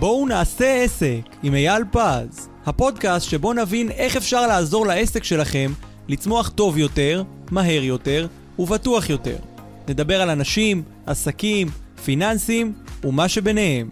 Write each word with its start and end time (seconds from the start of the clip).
בואו 0.00 0.26
נעשה 0.26 0.82
עסק 0.82 1.20
עם 1.42 1.54
אייל 1.54 1.82
פז, 1.92 2.48
הפודקאסט 2.66 3.30
שבו 3.30 3.52
נבין 3.52 3.90
איך 3.90 4.16
אפשר 4.16 4.46
לעזור 4.46 4.86
לעסק 4.86 5.24
שלכם 5.24 5.72
לצמוח 6.08 6.48
טוב 6.48 6.78
יותר, 6.78 7.22
מהר 7.50 7.82
יותר 7.82 8.26
ובטוח 8.58 9.10
יותר. 9.10 9.36
נדבר 9.88 10.22
על 10.22 10.30
אנשים, 10.30 10.82
עסקים, 11.06 11.68
פיננסים 12.04 12.72
ומה 13.04 13.28
שביניהם. 13.28 13.90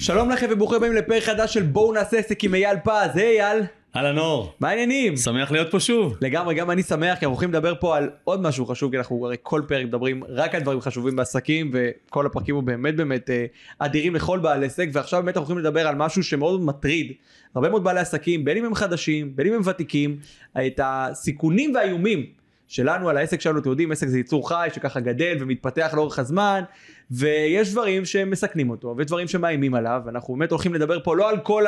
שלום 0.00 0.30
לכם 0.30 0.46
וברוכים 0.50 0.76
הבאים 0.76 0.92
לפרק 0.92 1.22
חדש 1.22 1.54
של 1.54 1.62
בואו 1.62 1.92
נעשה 1.92 2.18
עסק 2.18 2.44
עם 2.44 2.54
אייל 2.54 2.76
פז, 2.84 3.16
היי 3.16 3.42
אייל. 3.42 3.77
אהלן 3.98 4.18
אור, 4.18 4.54
מה 4.60 4.68
העניינים? 4.68 5.16
שמח 5.16 5.50
להיות 5.50 5.70
פה 5.70 5.80
שוב. 5.80 6.16
לגמרי, 6.20 6.54
גם 6.54 6.70
אני 6.70 6.82
שמח, 6.82 7.18
כי 7.18 7.24
אנחנו 7.24 7.28
הולכים 7.28 7.48
לדבר 7.48 7.74
פה 7.80 7.96
על 7.96 8.10
עוד 8.24 8.42
משהו 8.42 8.66
חשוב, 8.66 8.90
כי 8.90 8.98
אנחנו 8.98 9.26
הרי 9.26 9.36
כל 9.42 9.62
פרק 9.68 9.84
מדברים 9.84 10.22
רק 10.28 10.54
על 10.54 10.60
דברים 10.60 10.80
חשובים 10.80 11.16
בעסקים, 11.16 11.70
וכל 11.72 12.26
הפרקים 12.26 12.54
הוא 12.54 12.62
באמת 12.62 12.96
באמת 12.96 13.30
אה, 13.30 13.46
אדירים 13.78 14.14
לכל 14.14 14.38
בעל 14.38 14.64
עסק, 14.64 14.88
ועכשיו 14.92 15.22
באמת 15.22 15.36
אנחנו 15.36 15.54
הולכים 15.54 15.64
לדבר 15.66 15.86
על 15.86 15.94
משהו 15.94 16.22
שמאוד 16.22 16.60
מטריד 16.60 17.12
הרבה 17.54 17.68
מאוד 17.68 17.84
בעלי 17.84 18.00
עסקים, 18.00 18.44
בין 18.44 18.56
אם 18.56 18.64
הם 18.64 18.74
חדשים, 18.74 19.36
בין 19.36 19.46
אם 19.46 19.52
הם 19.52 19.60
ותיקים, 19.64 20.18
את 20.66 20.80
הסיכונים 20.82 21.74
והאיומים 21.74 22.26
שלנו 22.68 23.08
על 23.08 23.16
העסק 23.16 23.40
שלנו, 23.40 23.58
אתם 23.58 23.70
יודעים, 23.70 23.92
עסק 23.92 24.06
זה 24.06 24.18
יצור 24.18 24.48
חי 24.48 24.68
שככה 24.74 25.00
גדל 25.00 25.36
ומתפתח 25.40 25.90
לאורך 25.94 26.18
הזמן, 26.18 26.62
ויש 27.10 27.72
דברים 27.72 28.04
שמסכנים 28.04 28.70
אותו, 28.70 28.94
ודברים 28.98 29.28
שמאיימים 29.28 29.74
עליו, 29.74 30.02
ואנחנו 30.06 30.34
באמת 30.34 30.50
הולכים 30.50 30.74
לדבר 30.74 31.00
פה 31.00 31.16
לא 31.16 31.30
על 31.30 31.38
כל 31.38 31.66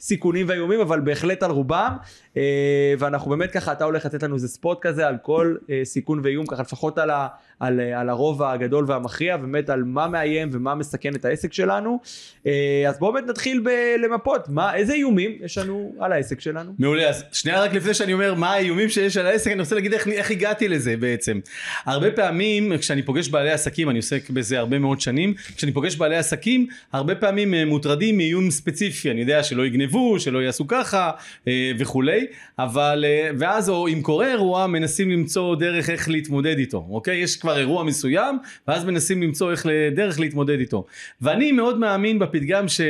הסיכונים 0.00 0.48
והאיומים, 0.48 0.80
אבל 0.80 1.00
בהחלט 1.00 1.42
על 1.42 1.50
רובם, 1.50 1.96
אה, 2.36 2.42
ואנחנו 2.98 3.30
באמת 3.30 3.50
ככה, 3.50 3.72
אתה 3.72 3.84
הולך 3.84 4.06
לתת 4.06 4.22
לנו 4.22 4.34
איזה 4.34 4.48
ספוט 4.48 4.78
כזה 4.82 5.06
על 5.06 5.16
כל 5.22 5.54
אה, 5.70 5.80
סיכון 5.84 6.20
ואיום, 6.22 6.46
ככה 6.46 6.62
לפחות 6.62 6.98
על, 6.98 7.10
ה, 7.10 7.28
על, 7.60 7.80
על 7.80 8.08
הרוב 8.08 8.42
הגדול 8.42 8.84
והמכריע, 8.88 9.36
באמת 9.36 9.70
על 9.70 9.82
מה 9.82 10.08
מאיים 10.08 10.48
ומה 10.52 10.74
מסכן 10.74 11.14
את 11.14 11.24
העסק 11.24 11.52
שלנו. 11.52 12.00
אה, 12.46 12.84
אז 12.88 12.98
בואו 12.98 13.12
באמת 13.12 13.26
נתחיל 13.26 13.64
למפות, 14.02 14.48
מה, 14.48 14.74
איזה 14.74 14.92
איומים 14.92 15.32
יש 15.40 15.58
לנו 15.58 15.94
על 15.98 16.12
העסק 16.12 16.40
שלנו? 16.40 16.72
מעולה, 16.78 17.08
אז 17.08 17.24
שנייה 17.32 17.62
רק 17.62 17.72
לפני 17.72 17.94
שאני 17.94 18.12
אומר 18.12 18.34
מה 18.34 18.50
האיומים 18.50 18.88
שיש 18.88 19.16
על 19.16 19.26
העסק, 19.26 19.50
אני 19.50 19.60
רוצה 19.60 19.74
להגיד 19.74 19.92
איך, 19.92 20.08
איך 20.08 20.30
הגעתי 20.30 20.68
לזה 20.68 20.96
בעצם. 20.96 21.40
הרבה 21.84 22.10
פעמים 22.10 22.78
כשאני 22.78 23.02
פוגש 23.02 23.28
בעלי 23.28 23.50
עסקים, 23.50 23.90
אני 23.90 23.98
עוסק 23.98 24.30
בזה 24.30 24.58
הרבה 24.58 24.78
מאוד 24.78 25.00
שנים, 25.00 25.34
כשאני 25.56 25.72
פוגש 25.72 25.96
בעלי 25.96 26.16
עסקים, 26.16 26.66
הרבה 26.92 27.14
פעמים 27.14 27.54
מוטרדים 27.68 28.16
מאיום 28.16 28.50
ספציפי, 28.50 29.10
אני 29.10 29.20
יודע 29.20 29.42
שלא 29.42 29.64
יגנבו, 29.90 30.20
שלא 30.20 30.38
יעשו 30.38 30.64
ככה 30.68 31.10
וכולי, 31.78 32.26
אבל, 32.58 33.04
ואז 33.38 33.68
או 33.68 33.88
אם 33.88 34.02
קורה 34.02 34.30
אירוע, 34.30 34.66
מנסים 34.66 35.10
למצוא 35.10 35.56
דרך 35.56 35.90
איך 35.90 36.08
להתמודד 36.08 36.58
איתו, 36.58 36.86
אוקיי? 36.90 37.16
יש 37.16 37.36
כבר 37.36 37.58
אירוע 37.58 37.84
מסוים, 37.84 38.38
ואז 38.68 38.84
מנסים 38.84 39.22
למצוא 39.22 39.50
איך, 39.50 39.66
דרך 39.94 40.20
להתמודד 40.20 40.58
איתו. 40.58 40.84
ואני 41.20 41.52
מאוד 41.52 41.78
מאמין 41.78 42.18
בפתגם 42.18 42.68
ש, 42.68 42.80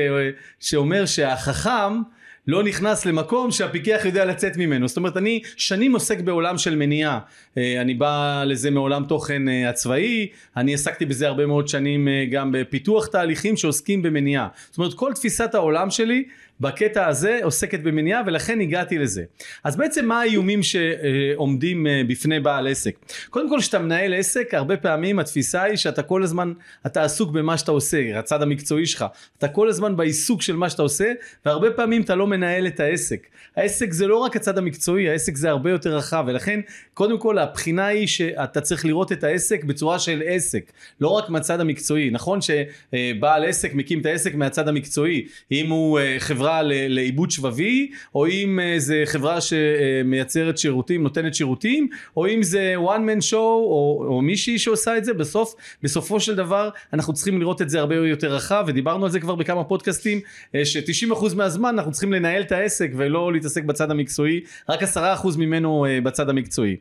שאומר 0.61 1.07
שהחכם 1.07 2.03
לא 2.47 2.63
נכנס 2.63 3.07
למקום 3.07 3.51
שהפיקח 3.51 4.01
יודע 4.05 4.25
לצאת 4.25 4.57
ממנו. 4.57 4.89
זאת 4.89 4.97
אומרת, 4.97 5.17
אני 5.17 5.43
שנים 5.57 5.93
עוסק 5.93 6.21
בעולם 6.21 6.59
של 6.59 6.77
מניעה. 6.77 7.19
אה, 7.59 7.81
אני 7.81 7.95
בא 7.95 8.45
לזה 8.47 8.71
מעולם 8.71 9.05
תוכן 9.05 9.49
אה, 9.49 9.69
הצבאי, 9.69 10.29
אני 10.57 10.75
עסקתי 10.75 11.05
בזה 11.05 11.29
הרבה 11.29 11.47
מאוד 11.47 11.69
שנים 11.69 12.09
אה, 12.09 12.25
גם 12.31 12.53
בפיתוח 12.53 13.07
תהליכים 13.07 13.57
שעוסקים 13.57 14.03
במניעה. 14.03 14.49
זאת 14.71 14.79
אומרת, 14.79 14.95
כל 14.95 15.13
תפיסת 15.13 15.55
העולם 15.55 15.91
שלי 15.91 16.25
בקטע 16.61 17.07
הזה 17.07 17.41
עוסקת 17.43 17.81
במניעה 17.81 18.23
ולכן 18.27 18.61
הגעתי 18.61 18.99
לזה. 18.99 19.23
אז 19.65 19.77
בעצם 19.77 20.07
מה 20.07 20.21
האיומים 20.21 20.61
שעומדים 20.63 21.87
בפני 22.09 22.41
בעל 22.41 22.67
עסק? 22.67 22.97
קודם 23.31 23.49
כל 23.49 23.57
כשאתה 23.61 23.79
מנהל 23.79 24.15
עסק 24.15 24.55
הרבה 24.55 24.77
פעמים 24.77 25.19
התפיסה 25.19 25.63
היא 25.63 25.77
שאתה 25.77 26.03
כל 26.03 26.23
הזמן 26.23 26.53
אתה 26.87 27.03
עסוק 27.03 27.31
במה 27.31 27.59
שאתה 27.59 27.71
עושה, 27.71 28.19
הצד 28.19 28.43
המקצועי 28.43 28.87
שלך, 28.87 29.05
אתה 29.39 29.49
כל 29.49 29.69
הזמן 29.69 29.97
בעיסוק 29.97 30.43
של 30.43 30.57
מה 30.57 30.71
שאתה 30.71 30.83
עושה 30.83 31.13
והרבה 31.47 31.71
פעמים 31.71 32.03
אתה 32.03 32.15
לא 32.15 32.27
מנהל 32.27 32.67
את 32.67 32.81
העסק. 32.81 33.27
העסק 33.57 33.93
זה 33.93 34.07
לא 34.07 34.17
רק 34.17 34.37
הצד 34.37 34.59
המקצועי, 34.59 35.09
העסק 35.09 35.37
זה 35.37 35.51
הרבה 35.51 35.71
יותר 35.71 35.97
רחב 35.97 36.25
ולכן 36.27 36.61
קודם 36.95 37.19
כל 37.19 37.39
הבחינה 37.39 37.87
היא 37.87 38.07
שאתה 38.07 38.61
צריך 38.61 38.85
לראות 38.85 39.13
את 39.13 39.25
העסק 39.25 39.65
בצורה 39.65 39.99
של 39.99 40.23
עסק, 40.27 40.73
לא 41.01 41.09
רק 41.09 41.31
מהצד 41.31 41.61
המקצועי. 41.61 42.11
נכון 42.11 42.39
שבעל 42.41 43.45
עסק 43.45 43.75
מקים 43.75 44.01
את 44.01 44.07
העסק 44.07 44.35
מהצד 44.35 44.69
המקצועי, 44.69 45.27
אם 45.53 45.71
הוא 45.71 46.01
חברה 46.19 46.50
חברה 46.51 46.63
לעיבוד 46.89 47.31
שבבי, 47.31 47.91
או 48.15 48.27
אם 48.27 48.61
אה, 48.63 48.75
זה 48.79 49.03
חברה 49.07 49.39
שמייצרת 49.41 50.59
שירותים, 50.59 51.03
נותנת 51.03 51.35
שירותים, 51.35 51.89
או 52.17 52.27
אם 52.29 52.43
זה 52.43 52.75
one 52.77 53.01
man 53.01 53.23
show, 53.31 53.35
או, 53.35 54.05
או 54.09 54.23
מישהי 54.23 54.59
שעושה 54.59 54.97
את 54.97 55.05
זה, 55.05 55.15
בסוף, 55.15 55.55
בסופו 55.83 56.21
של 56.21 56.35
דבר 56.35 56.71
אנחנו 56.93 57.13
צריכים 57.13 57.41
לראות 57.41 57.63
את 57.63 57.71
זה 57.71 57.81
הרבה 57.81 57.95
יותר 57.95 58.35
רחב, 58.35 58.65
ודיברנו 58.67 59.05
על 59.05 59.11
זה 59.11 59.21
כבר 59.21 59.35
בכמה 59.35 59.65
פודקאסטים, 59.65 60.21
אה, 60.55 60.65
ש-90% 60.65 61.35
מהזמן 61.37 61.75
אנחנו 61.75 61.93
צריכים 61.93 62.13
לנהל 62.13 62.43
את 62.43 62.53
העסק 62.53 62.91
ולא 62.97 63.33
להתעסק 63.33 63.65
בצד 63.65 63.91
המקצועי, 63.91 64.41
רק 64.69 64.83
10% 64.83 64.97
ממנו 65.39 65.87
אה, 65.87 66.01
בצד 66.01 66.29
המקצועי. 66.29 66.77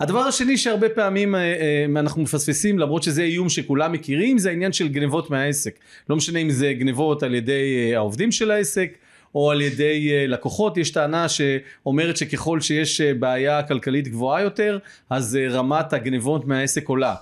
הדבר 0.00 0.18
השני 0.18 0.56
שהרבה 0.56 0.88
פעמים 0.88 1.34
אה, 1.34 1.40
אה, 1.40 2.00
אנחנו 2.00 2.22
מפספסים 2.22 2.78
למרות 2.78 3.02
שזה 3.02 3.22
איום 3.22 3.48
שכולם 3.48 3.92
מכירים 3.92 4.38
זה 4.38 4.48
העניין 4.50 4.72
של 4.72 4.88
גנבות 4.88 5.30
מהעסק. 5.30 5.78
לא 6.10 6.16
משנה 6.16 6.38
אם 6.38 6.50
זה 6.50 6.72
גנבות 6.72 7.22
על 7.22 7.34
ידי 7.34 7.90
אה, 7.90 7.96
העובדים 7.96 8.32
של 8.32 8.50
העסק 8.50 8.92
או 9.34 9.50
על 9.50 9.60
ידי 9.60 10.28
לקוחות. 10.28 10.76
יש 10.76 10.90
טענה 10.90 11.26
שאומרת 11.28 12.16
שככל 12.16 12.60
שיש 12.60 13.00
בעיה 13.00 13.62
כלכלית 13.62 14.08
גבוהה 14.08 14.42
יותר 14.42 14.78
אז 15.10 15.38
רמת 15.50 15.92
הגנבות 15.92 16.46
מהעסק 16.46 16.88
עולה 16.88 17.14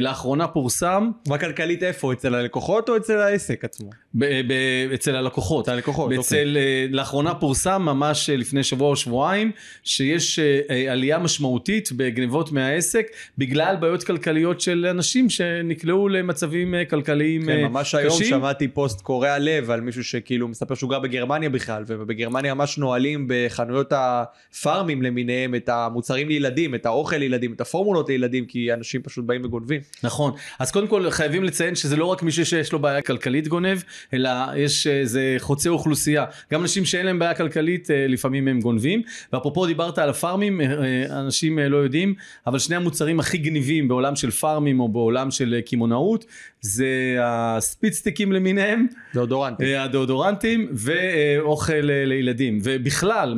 לאחרונה 0.00 0.48
פורסם. 0.48 1.10
מה 1.28 1.38
כלכלית 1.38 1.82
איפה? 1.82 2.12
אצל 2.12 2.34
הלקוחות 2.34 2.88
או 2.88 2.96
אצל 2.96 3.18
העסק 3.18 3.64
עצמו? 3.64 3.90
ב- 4.14 4.24
ב- 4.24 4.92
אצל 4.94 5.16
הלקוחות. 5.16 5.68
הלקוחות, 5.68 6.12
אצל, 6.12 6.48
אוקיי. 6.48 6.88
לאחרונה 6.88 7.34
פורסם 7.34 7.82
ממש 7.82 8.30
לפני 8.30 8.62
שבוע 8.62 8.88
או 8.88 8.96
שבועיים 8.96 9.50
שיש 9.84 10.38
אה, 10.38 10.92
עלייה 10.92 11.18
משמעותית 11.18 11.88
בגנבות 11.96 12.52
מהעסק 12.52 13.06
בגלל 13.38 13.76
בעיות 13.80 14.04
כלכליות 14.04 14.60
של 14.60 14.86
אנשים 14.90 15.30
שנקלעו 15.30 16.08
למצבים 16.08 16.74
כלכליים 16.90 17.46
כן, 17.46 17.64
ממש 17.64 17.94
קשים. 17.94 17.98
היום 18.00 18.24
שמעתי 18.24 18.68
פוסט 18.68 19.00
קורע 19.00 19.38
לב 19.38 19.70
על 19.70 19.80
מישהו 19.80 20.04
שכאילו 20.04 20.48
מספר 20.48 20.74
שהוא 20.74 20.90
גר 20.90 20.98
בגרמניה 20.98 21.50
בכלל 21.50 21.84
ובגרמניה 21.86 22.54
ממש 22.54 22.78
נועלים 22.78 23.26
בחנויות 23.28 23.92
הפארמים 23.92 25.02
למיניהם 25.02 25.54
את 25.54 25.68
המוצרים 25.68 26.28
לילדים, 26.28 26.74
את 26.74 26.86
האוכל 26.86 27.16
לילדים, 27.16 27.52
את 27.52 27.60
הפורמולות 27.60 28.08
לילדים 28.08 28.46
כי 28.46 28.72
אנשים 28.72 29.02
פשוט 29.02 29.24
באים 29.24 29.44
וגונבים. 29.44 29.67
גונבים. 29.68 29.80
נכון. 30.02 30.32
אז 30.58 30.70
קודם 30.70 30.88
כל 30.88 31.10
חייבים 31.10 31.44
לציין 31.44 31.74
שזה 31.74 31.96
לא 31.96 32.04
רק 32.04 32.22
מישהו 32.22 32.46
שיש 32.46 32.72
לו 32.72 32.78
בעיה 32.78 33.02
כלכלית 33.02 33.48
גונב, 33.48 33.78
אלא 34.12 34.30
יש 34.56 34.86
איזה 34.86 35.36
חוצה 35.38 35.70
אוכלוסייה. 35.70 36.24
גם 36.52 36.62
אנשים 36.62 36.84
שאין 36.84 37.06
להם 37.06 37.18
בעיה 37.18 37.34
כלכלית 37.34 37.90
אה, 37.90 38.06
לפעמים 38.08 38.48
הם 38.48 38.60
גונבים. 38.60 39.02
ואפרופו 39.32 39.66
דיברת 39.66 39.98
על 39.98 40.08
הפארמים, 40.08 40.60
אה, 40.60 40.66
אה, 40.66 41.20
אנשים 41.20 41.58
לא 41.58 41.76
יודעים, 41.76 42.14
אבל 42.46 42.58
שני 42.58 42.76
המוצרים 42.76 43.20
הכי 43.20 43.38
גניבים 43.38 43.88
בעולם 43.88 44.16
של 44.16 44.30
פארמים 44.30 44.80
או 44.80 44.88
בעולם 44.88 45.30
של 45.30 45.60
קמעונאות, 45.66 46.24
זה 46.60 47.16
הספיצטיקים 47.22 48.32
למיניהם. 48.32 48.86
דאודורנטים. 49.14 49.78
הדאודורנטים 49.78 50.68
ואוכל 50.72 51.72
לילדים. 51.82 52.58
ובכלל, 52.62 53.34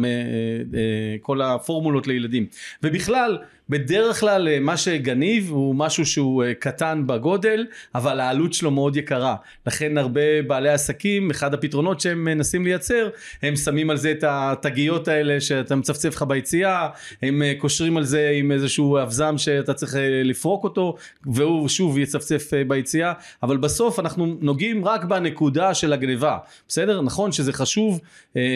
כל 1.21 1.43
הפורמולות 1.43 2.07
לילדים. 2.07 2.47
ובכלל, 2.83 3.39
בדרך 3.71 4.21
כלל 4.21 4.49
אה, 4.49 4.61
מה 4.61 4.77
שגניב 4.77 5.51
הוא 5.51 5.75
משהו 5.75 6.07
שהוא 6.07 6.45
אה, 6.45 6.55
קטן 6.55 7.03
בגודל 7.07 7.67
אבל 7.95 8.21
העלות 8.21 8.53
שלו 8.53 8.71
מאוד 8.71 8.97
יקרה 8.97 9.37
לכן 9.67 9.99
הרבה 9.99 10.43
בעלי 10.47 10.69
עסקים 10.69 11.31
אחד 11.31 11.55
הפתרונות 11.55 12.01
שהם 12.01 12.25
מנסים 12.25 12.65
לייצר 12.65 13.09
הם 13.43 13.57
שמים 13.57 13.91
על 13.91 13.97
זה 13.97 14.11
את 14.11 14.25
התגיות 14.29 15.09
האלה 15.09 15.41
שאתה 15.41 15.77
מצפצף 15.77 16.09
לך 16.17 16.23
ביציאה 16.23 16.89
הם 17.23 17.43
אה, 17.43 17.53
קושרים 17.59 17.97
על 17.97 18.05
זה 18.05 18.31
עם 18.35 18.53
איזשהו 18.53 18.99
אבזם 19.03 19.39
שאתה 19.39 19.75
צריך 19.75 19.95
לפרוק 20.25 20.65
אותו 20.65 20.97
והוא 21.27 21.69
שוב 21.69 21.99
יצפצף 21.99 22.51
ביציאה 22.69 23.10
אבל 23.43 23.57
בסוף 23.57 23.99
אנחנו 23.99 24.37
נוגעים 24.41 24.85
רק 24.85 25.05
בנקודה 25.05 25.75
של 25.75 25.93
הגניבה. 25.93 26.39
בסדר? 26.69 27.01
נכון 27.01 27.33
שזה 27.33 27.53
חשוב 27.53 28.01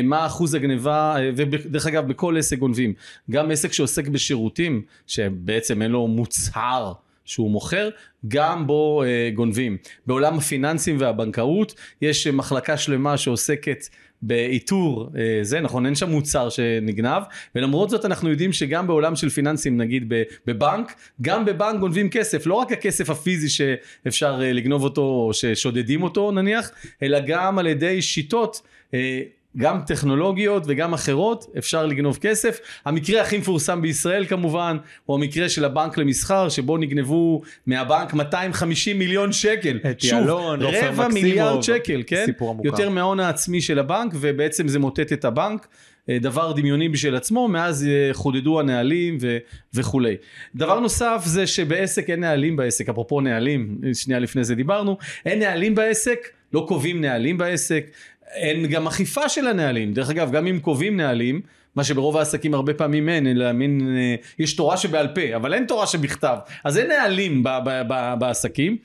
מה 0.05 0.27
אחוז 0.27 0.55
הגניבה 0.55 1.17
ודרך 1.37 1.87
אגב 1.87 2.09
בכל 2.09 2.37
עסק 2.39 2.59
גונבים. 2.59 2.95
גם 3.31 3.51
עסק 3.51 3.73
שעוסק 3.73 4.09
בשירותים 4.09 4.83
שבעצם 5.07 5.83
אין 5.83 5.91
לו 5.91 6.07
מוצהר 6.07 6.93
שהוא 7.25 7.51
מוכר, 7.51 7.89
גם 8.29 8.67
בו 8.67 9.03
אה, 9.03 9.31
גונבים. 9.35 9.77
בעולם 10.07 10.39
הפיננסים 10.39 10.97
והבנקאות 11.01 11.75
יש 12.03 12.27
מחלקה 12.27 12.77
שלמה 12.77 13.17
שעוסקת 13.17 13.89
באיתור 14.27 15.11
אה, 15.17 15.39
זה 15.43 15.61
נכון? 15.61 15.87
אין 15.87 15.95
שם 15.95 16.11
מוצר 16.11 16.49
שנגנב 16.49 17.23
ולמרות 17.55 17.91
זאת 17.91 18.05
אנחנו 18.05 18.31
יודעים 18.31 18.53
שגם 18.53 18.87
בעולם 18.87 19.17
של 19.17 19.29
פיננסים 19.29 19.77
נגיד 19.77 20.13
בבנק 20.47 20.95
גם 21.23 21.45
בבנק 21.45 21.81
גונבים 21.81 22.11
כסף 22.11 22.47
לא 22.47 22.55
רק 22.55 22.73
הכסף 22.73 23.11
הפיזי 23.11 23.49
שאפשר 23.49 24.41
אה, 24.43 24.53
לגנוב 24.53 24.85
אותו 24.85 25.03
או 25.03 25.31
ששודדים 25.33 26.03
אותו 26.03 26.31
נניח 26.31 26.71
אלא 27.03 27.19
גם 27.27 27.59
על 27.59 27.67
ידי 27.67 28.03
שיטות 28.03 28.63
אה, 28.95 29.21
גם 29.57 29.81
טכנולוגיות 29.87 30.63
וגם 30.67 30.95
אחרות, 30.95 31.47
אפשר 31.59 31.87
לגנוב 31.87 32.19
כסף. 32.21 32.61
המקרה 32.85 33.21
הכי 33.23 33.39
מפורסם 33.39 33.83
בישראל 33.83 34.27
כמובן, 34.27 34.77
הוא 35.05 35.17
המקרה 35.17 35.49
של 35.49 35.65
הבנק 35.65 35.99
למסחר, 35.99 36.49
שבו 36.49 36.77
נגנבו 36.77 37.43
מהבנק 37.67 38.15
250 38.15 38.99
מיליון 38.99 39.33
שקל. 39.33 39.81
אתי 39.91 40.13
אלון, 40.13 40.63
עופר 40.63 40.79
רבע 40.79 40.91
מקסימוב, 40.91 41.13
מיליארד 41.13 41.63
שקל, 41.63 42.03
כן? 42.07 42.23
סיפור 42.27 42.51
המוכר. 42.51 42.67
יותר 42.69 42.91
מההון 42.91 43.21
העצמי 43.21 43.61
של 43.61 43.79
הבנק, 43.79 44.13
ובעצם 44.15 44.69
זה 44.69 44.79
מוטט 44.79 45.13
את 45.13 45.25
הבנק. 45.25 45.67
אה, 46.09 46.19
דבר 46.21 46.53
דמיוני 46.53 46.89
בשביל 46.89 47.17
עצמו, 47.17 47.49
מאז 47.49 47.87
אה, 47.87 48.15
חודדו 48.15 48.61
הנהלים 48.61 49.19
ו- 49.21 49.39
וכולי. 49.75 50.17
דבר 50.55 50.81
נוסף 50.81 51.23
זה 51.25 51.47
שבעסק 51.47 52.11
אין 52.11 52.21
נהלים 52.21 52.57
בעסק, 52.57 52.89
אפרופו 52.89 53.21
נהלים, 53.21 53.79
שנייה 53.95 54.21
לפני 54.21 54.45
זה 54.45 54.55
דיברנו, 54.55 54.99
אין 55.27 55.39
נהלים 55.39 55.75
בעסק, 55.75 56.29
לא 56.53 56.65
קובעים 56.69 57.01
נהלים 57.01 57.39
בעסק, 57.39 57.87
אין 58.33 58.67
גם 58.67 58.87
אכיפה 58.87 59.29
של 59.29 59.47
הנהלים. 59.47 59.93
דרך 59.93 60.11
אגב, 60.11 60.33
גם 60.33 60.47
אם 60.47 60.59
קובעים 60.59 60.97
נהלים, 60.97 61.41
מה 61.77 61.85
שברוב 61.85 62.17
העסקים 62.17 62.55
הרבה 62.55 62.75
פעמים 62.75 63.09
אין, 63.09 63.27
אלא 63.27 63.53
מין, 63.53 63.97
אה, 63.97 64.15
יש 64.39 64.57
תורה 64.57 64.77
שבעל 64.77 65.09
פה, 65.09 65.37
אבל 65.37 65.55
אין 65.55 65.65
תורה 65.67 65.87
שבכתב. 65.87 66.37
אז 66.65 66.79
אין 66.79 66.89
נהלים 66.89 67.43
ב- 67.43 67.49
ב- 67.65 67.83
ב- 67.89 68.15
בעסקים. 68.19 68.77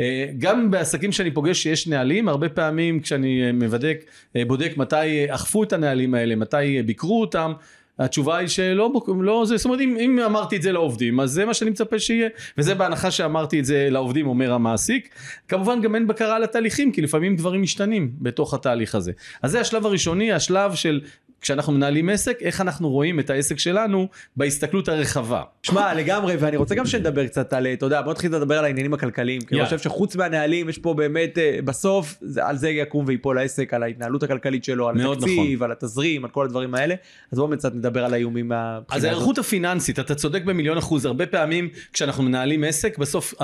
אה, 0.00 0.26
גם 0.38 0.70
בעסקים 0.70 1.12
שאני 1.12 1.30
פוגש 1.30 1.62
שיש 1.62 1.86
נהלים, 1.86 2.28
הרבה 2.28 2.48
פעמים 2.48 3.00
כשאני 3.00 3.46
אה, 3.46 3.52
מבדק, 3.52 4.04
אה, 4.36 4.44
בודק 4.44 4.72
מתי 4.76 5.34
אכפו 5.34 5.62
את 5.62 5.72
הנהלים 5.72 6.14
האלה, 6.14 6.36
מתי 6.36 6.82
ביקרו 6.82 7.20
אותם, 7.20 7.52
התשובה 7.98 8.36
היא 8.36 8.48
שלא, 8.48 8.92
לא, 9.20 9.44
זה, 9.46 9.56
זאת 9.56 9.64
אומרת 9.64 9.80
אם, 9.80 9.96
אם 10.00 10.18
אמרתי 10.18 10.56
את 10.56 10.62
זה 10.62 10.72
לעובדים 10.72 11.20
אז 11.20 11.30
זה 11.30 11.44
מה 11.44 11.54
שאני 11.54 11.70
מצפה 11.70 11.98
שיהיה. 11.98 12.28
וזה 12.58 12.74
בהנחה 12.74 13.10
שאמרתי 13.10 13.60
את 13.60 13.64
זה 13.64 13.88
לעובדים 13.90 14.26
אומר 14.26 14.52
המעסיק. 14.52 15.08
כמובן 15.48 15.80
גם 15.80 15.94
אין 15.94 16.06
בקרה 16.06 16.36
על 16.36 16.44
התהליכים 16.44 16.92
כי 16.92 17.02
לפעמים 17.02 17.36
דברים 17.36 17.62
משתנים 17.62 18.12
בתוך 18.20 18.54
התהליך 18.54 18.94
הזה. 18.94 19.12
אז 19.42 19.50
זה 19.50 19.60
השלב 19.60 19.86
הראשוני 19.86 20.32
השלב 20.32 20.74
של 20.74 21.00
כשאנחנו 21.44 21.72
מנהלים 21.72 22.08
עסק 22.08 22.38
איך 22.42 22.60
אנחנו 22.60 22.90
רואים 22.90 23.20
את 23.20 23.30
העסק 23.30 23.58
שלנו 23.58 24.08
בהסתכלות 24.36 24.88
הרחבה 24.88 25.42
שמע 25.62 25.94
לגמרי 25.94 26.36
ואני 26.36 26.56
רוצה 26.56 26.74
גם 26.74 26.86
שנדבר 26.86 27.26
קצת 27.26 27.52
על 27.52 27.66
אתה 27.66 27.86
יודע 27.86 28.02
בוא 28.02 28.12
נתחיל 28.12 28.34
לדבר 28.36 28.58
על 28.58 28.64
העניינים 28.64 28.94
הכלכליים 28.94 29.40
כי 29.40 29.54
אני. 29.54 29.64
חושב 29.64 29.78
שחוץ 29.78 30.16
מהנהלים 30.16 30.68
יש 30.68 30.78
פה 30.78 30.94
באמת 30.94 31.38
אה, 31.38 31.58
בסוף 31.64 32.14
זה- 32.20 32.46
על 32.46 32.56
זה 32.56 32.68
יקום 32.68 33.04
ויפול 33.08 33.38
העסק 33.38 33.74
על 33.74 33.82
ההתנהלות 33.82 34.22
הכלכלית 34.22 34.64
שלו 34.64 34.88
על 34.88 34.94
התקציב 35.12 35.62
על 35.62 35.72
התזרים 35.72 36.24
על 36.24 36.30
כל 36.30 36.44
הדברים 36.44 36.74
האלה 36.74 36.94
אז 37.32 37.38
בואו 37.38 37.56
קצת 37.58 37.74
נדבר 37.74 38.04
על 38.04 38.14
האיומים 38.14 38.48
מהבחינה 38.48 38.96
אז 38.96 39.04
הזאת. 39.04 39.10
ההיערכות 39.12 39.38
הפיננסית, 39.38 39.98
אתה 39.98 40.14
צודק 40.14 40.42
במיליון 40.44 40.78
אחוז, 40.78 41.04
הרבה 41.04 41.26
פעמים 41.26 41.68
כשאנחנו 41.92 42.22
מנהלים 42.22 42.64
עסק, 42.64 42.98
בסוף 42.98 43.34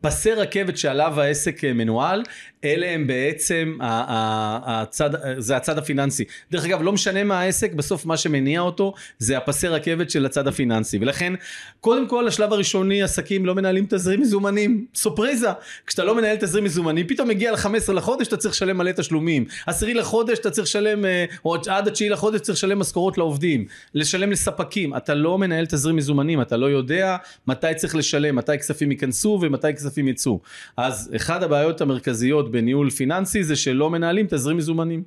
פסי 0.00 0.32
רכבת 0.32 0.76
שעליו 0.78 1.20
העסק 1.20 1.64
אה, 1.64 1.72
מנוהל, 1.72 2.22
אלה 2.64 2.90
הם 2.90 3.06
בעצם, 3.06 3.78
הצד, 3.80 5.10
זה 5.38 5.56
הצד 5.56 5.78
הפיננסי. 5.78 6.24
דרך 6.50 6.64
אגב, 6.64 6.82
לא 6.82 6.92
משנה 6.92 7.24
מה 7.24 7.40
העסק, 7.40 7.72
בסוף 7.72 8.06
מה 8.06 8.16
שמניע 8.16 8.60
אותו 8.60 8.94
זה 9.18 9.36
הפסי 9.36 9.68
רכבת 9.68 10.10
של 10.10 10.26
הצד 10.26 10.48
הפיננסי. 10.48 10.98
ולכן, 11.00 11.32
קודם 11.80 12.08
כל, 12.08 12.28
השלב 12.28 12.52
הראשוני, 12.52 13.02
עסקים 13.02 13.46
לא 13.46 13.54
מנהלים 13.54 13.86
תזרים 13.88 14.20
מזומנים. 14.20 14.86
סופריזה, 14.94 15.48
כשאתה 15.86 16.04
לא 16.04 16.14
מנהל 16.14 16.36
תזרים 16.36 16.64
מזומנים, 16.64 17.06
פתאום 17.06 17.28
מגיע 17.28 17.52
ל-15 17.52 17.92
לחודש, 17.92 18.28
אתה 18.28 18.36
צריך 18.36 18.54
לשלם 18.54 18.78
מלא 18.78 18.92
תשלומים. 18.92 19.44
עשירי 19.66 19.94
לחודש, 19.94 20.38
אתה 20.38 20.50
צריך 20.50 20.66
לשלם, 20.66 21.04
אה, 21.04 21.24
או 21.44 21.56
עד 21.68 21.88
התשיעי 21.88 22.10
לחודש 22.10 22.40
צריך 22.40 22.58
לשלם 22.58 22.78
משכורות 22.78 23.18
לעובדים, 23.18 23.66
לשלם 23.94 24.30
לספקים. 24.30 24.96
אתה 24.96 25.14
לא 25.14 25.38
מנהל 25.38 25.66
תזרים 25.66 25.96
מזומנים, 25.96 26.40
אתה 26.40 26.56
לא 26.56 26.66
יודע 26.66 27.16
מתי 27.46 27.66
צריך 27.76 27.96
לשלם, 27.96 28.36
מתי 28.36 28.58
כספים 28.58 28.90
ייכנסו 28.90 29.38
ומתי 29.42 29.74
כספים 29.74 29.85
יצאו. 30.08 30.40
אז 30.76 31.10
אחת 31.16 31.42
הבעיות 31.42 31.80
המרכזיות 31.80 32.50
בניהול 32.50 32.90
פיננסי 32.90 33.44
זה 33.44 33.56
שלא 33.56 33.90
מנהלים 33.90 34.26
תזרים 34.30 34.56
מזומנים. 34.56 35.02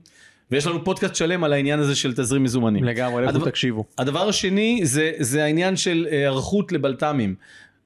ויש 0.52 0.68
לנו 0.68 0.84
פודקאסט 0.84 1.16
שלם 1.16 1.44
על 1.44 1.54
העניין 1.54 1.80
הזה 1.80 1.96
של 1.96 2.14
תזרים 2.14 2.44
מזומנים. 2.44 2.84
לגמרי 2.84 3.26
לכו 3.26 3.40
תקשיבו. 3.40 3.86
הדבר 3.98 4.30
השני 4.30 4.80
זה, 4.84 5.12
זה 5.20 5.44
העניין 5.44 5.76
של 5.76 6.08
אה, 6.12 6.18
היערכות 6.18 6.72
לבלת"מים. 6.72 7.36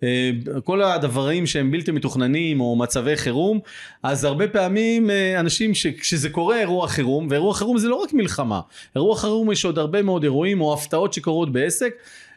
אה, 0.03 0.31
כל 0.63 0.81
הדברים 0.81 1.45
שהם 1.45 1.71
בלתי 1.71 1.91
מתוכננים 1.91 2.61
או 2.61 2.75
מצבי 2.75 3.15
חירום, 3.15 3.59
אז 4.03 4.23
הרבה 4.23 4.47
פעמים 4.47 5.09
אה, 5.09 5.39
אנשים 5.39 5.73
שכשזה 5.73 6.29
קורה 6.29 6.59
אירוע 6.59 6.87
חירום, 6.87 7.27
ואירוע 7.29 7.53
חירום 7.53 7.77
זה 7.77 7.87
לא 7.87 7.95
רק 7.95 8.13
מלחמה, 8.13 8.61
אירוע 8.95 9.17
חירום 9.17 9.51
יש 9.51 9.65
עוד 9.65 9.77
הרבה 9.77 10.01
מאוד 10.01 10.23
אירועים 10.23 10.61
או 10.61 10.73
הפתעות 10.73 11.13
שקורות 11.13 11.51
בעסק, 11.51 11.93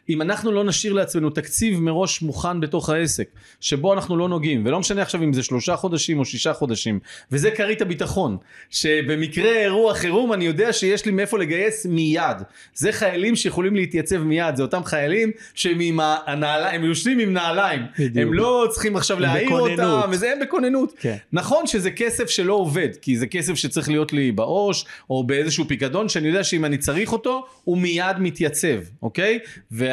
אם 0.09 0.21
אנחנו 0.21 0.51
לא 0.51 0.63
נשאיר 0.63 0.93
לעצמנו 0.93 1.29
תקציב 1.29 1.79
מראש 1.79 2.21
מוכן 2.21 2.59
בתוך 2.59 2.89
העסק, 2.89 3.27
שבו 3.61 3.93
אנחנו 3.93 4.17
לא 4.17 4.29
נוגעים, 4.29 4.65
ולא 4.65 4.79
משנה 4.79 5.01
עכשיו 5.01 5.23
אם 5.23 5.33
זה 5.33 5.43
שלושה 5.43 5.75
חודשים 5.75 6.19
או 6.19 6.25
שישה 6.25 6.53
חודשים, 6.53 6.99
וזה 7.31 7.51
כרית 7.51 7.81
הביטחון, 7.81 8.37
שבמקרה 8.69 9.51
אירוע 9.51 9.93
חירום 9.93 10.33
אני 10.33 10.45
יודע 10.45 10.73
שיש 10.73 11.05
לי 11.05 11.11
מאיפה 11.11 11.39
לגייס 11.39 11.85
מיד. 11.85 12.37
זה 12.73 12.91
חיילים 12.91 13.35
שיכולים 13.35 13.75
להתייצב 13.75 14.17
מיד, 14.17 14.55
זה 14.55 14.63
אותם 14.63 14.83
חיילים 14.83 15.31
שהם 15.53 15.79
עם 15.79 15.99
הנעליים, 16.25 16.81
הם 16.81 16.87
יושבים 16.87 17.19
עם 17.19 17.33
נעליים, 17.33 17.81
בדיוק. 17.99 18.17
הם 18.17 18.33
לא 18.33 18.67
צריכים 18.71 18.95
עכשיו 18.95 19.19
להעיר. 19.19 19.49
אותם, 19.49 20.09
וזה 20.11 20.31
הם 20.31 20.39
בכוננות. 20.41 20.93
כן. 20.99 21.15
נכון 21.33 21.67
שזה 21.67 21.91
כסף 21.91 22.29
שלא 22.29 22.53
עובד, 22.53 22.89
כי 23.01 23.17
זה 23.17 23.27
כסף 23.27 23.53
שצריך 23.53 23.89
להיות 23.89 24.13
לי 24.13 24.31
בעו"ש, 24.31 24.85
או 25.09 25.23
באיזשהו 25.23 25.67
פיקדון, 25.67 26.09
שאני 26.09 26.27
יודע 26.27 26.43
שאם 26.43 26.65
אני 26.65 26.77
צריך 26.77 27.13
אותו, 27.13 27.45
הוא 27.63 27.77
מיד 27.77 28.19
מתייצב, 28.19 28.77
אוקיי? 29.01 29.39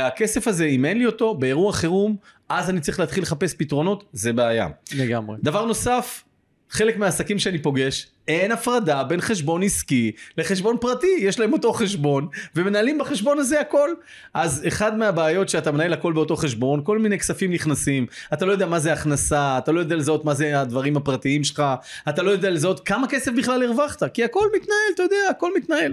והכסף 0.04 0.48
הזה, 0.48 0.64
אם 0.64 0.84
אין 0.84 0.98
לי 0.98 1.06
אותו, 1.06 1.34
באירוע 1.34 1.72
חירום, 1.72 2.16
אז 2.48 2.70
אני 2.70 2.80
צריך 2.80 3.00
להתחיל 3.00 3.22
לחפש 3.22 3.54
פתרונות, 3.54 4.04
זה 4.12 4.32
בעיה. 4.32 4.68
לגמרי. 4.94 5.36
דבר 5.42 5.64
נוסף, 5.64 6.24
חלק 6.70 6.96
מהעסקים 6.96 7.38
שאני 7.38 7.58
פוגש, 7.58 8.06
אין 8.28 8.52
הפרדה 8.52 9.04
בין 9.04 9.20
חשבון 9.20 9.62
עסקי 9.62 10.12
לחשבון 10.38 10.76
פרטי, 10.80 11.16
יש 11.20 11.40
להם 11.40 11.52
אותו 11.52 11.72
חשבון, 11.72 12.28
ומנהלים 12.56 12.98
בחשבון 12.98 13.38
הזה 13.38 13.60
הכל. 13.60 13.90
אז 14.34 14.64
אחד 14.68 14.98
מהבעיות 14.98 15.48
שאתה 15.48 15.72
מנהל 15.72 15.92
הכל 15.92 16.12
באותו 16.12 16.36
חשבון, 16.36 16.80
כל 16.84 16.98
מיני 16.98 17.18
כספים 17.18 17.52
נכנסים, 17.52 18.06
אתה 18.32 18.44
לא 18.44 18.52
יודע 18.52 18.66
מה 18.66 18.78
זה 18.78 18.92
הכנסה, 18.92 19.58
אתה 19.58 19.72
לא 19.72 19.80
יודע 19.80 19.96
לזהות 19.96 20.24
מה 20.24 20.34
זה 20.34 20.60
הדברים 20.60 20.96
הפרטיים 20.96 21.44
שלך, 21.44 21.62
אתה 22.08 22.22
לא 22.22 22.30
יודע 22.30 22.50
לזהות 22.50 22.86
כמה 22.86 23.08
כסף 23.08 23.32
בכלל 23.32 23.62
הרווחת, 23.62 24.02
כי 24.14 24.24
הכל 24.24 24.46
מתנהל, 24.56 24.94
אתה 24.94 25.02
יודע, 25.02 25.16
הכל 25.30 25.50
מתנהל. 25.56 25.92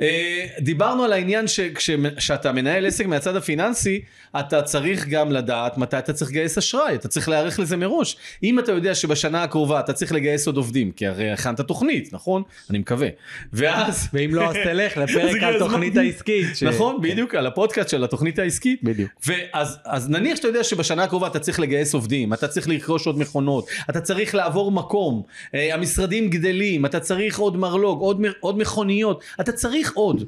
אה, 0.00 0.46
דיברנו 0.60 1.04
על 1.04 1.12
העניין 1.12 1.46
שכשאתה 1.48 2.52
מנהל 2.52 2.86
עסק 2.86 3.06
מהצד 3.06 3.36
הפיננסי, 3.36 4.00
אתה 4.40 4.62
צריך 4.62 5.08
גם 5.08 5.32
לדעת 5.32 5.78
מתי 5.78 5.98
אתה 5.98 6.12
צריך 6.12 6.30
לגייס 6.30 6.58
אשראי, 6.58 6.94
אתה 6.94 7.08
צריך 7.08 7.28
להיערך 7.28 7.58
לזה 7.58 7.76
מראש. 7.76 8.16
אם 8.42 8.58
אתה 8.58 8.72
יודע 8.72 8.94
שבשנה 8.94 9.42
הקרובה 9.42 9.80
אתה 9.80 9.92
צריך 9.92 10.12
לגייס 10.12 10.46
עוד 10.46 10.56
עובדים, 10.56 10.92
כי 10.92 11.06
הרי 11.06 11.30
הכנת 11.30 11.60
תוכנית, 11.60 12.12
נכון? 12.12 12.42
אני 12.70 12.78
מקווה. 12.78 13.08
ואז... 13.52 14.08
ואם 14.12 14.34
לא 14.34 14.50
אז 14.50 14.56
תלך 14.64 14.96
לפרק 15.02 15.42
על. 15.42 15.58
תוכנית 15.58 15.96
העסקית. 15.96 16.56
ש- 16.56 16.62
נכון, 16.62 17.00
בדיוק, 17.02 17.34
על 17.34 17.46
הפודקאסט 17.46 17.88
של 17.88 18.04
התוכנית 18.04 18.38
העסקית. 18.38 18.80
בדיוק. 18.82 19.10
ואז 19.26 19.78
אז 19.84 20.10
נניח 20.10 20.36
שאתה 20.36 20.48
יודע 20.48 20.64
שבשנה 20.64 21.04
הקרובה 21.04 21.26
אתה 21.26 21.38
צריך 21.38 21.60
לגייס 21.60 21.94
עובדים, 21.94 22.32
אתה 22.34 22.48
צריך 22.48 22.68
לרכוש 22.68 23.06
עוד 23.06 23.18
מכונות, 23.18 23.66
אתה 23.90 24.00
צריך 24.00 24.34
לעבור 24.34 24.72
מקום, 24.72 25.22
אה, 25.54 25.74
המשרדים 25.74 26.30
גדלים, 26.30 26.86
אתה 26.86 27.00
צריך 27.00 27.38
עוד 27.38 27.56
מרלוג, 27.56 28.00
עוד, 28.00 28.22
עוד 28.40 28.58
מכוניות, 28.58 29.24
אתה 29.40 29.52
צריך 29.52 29.83
עוד. 29.92 30.24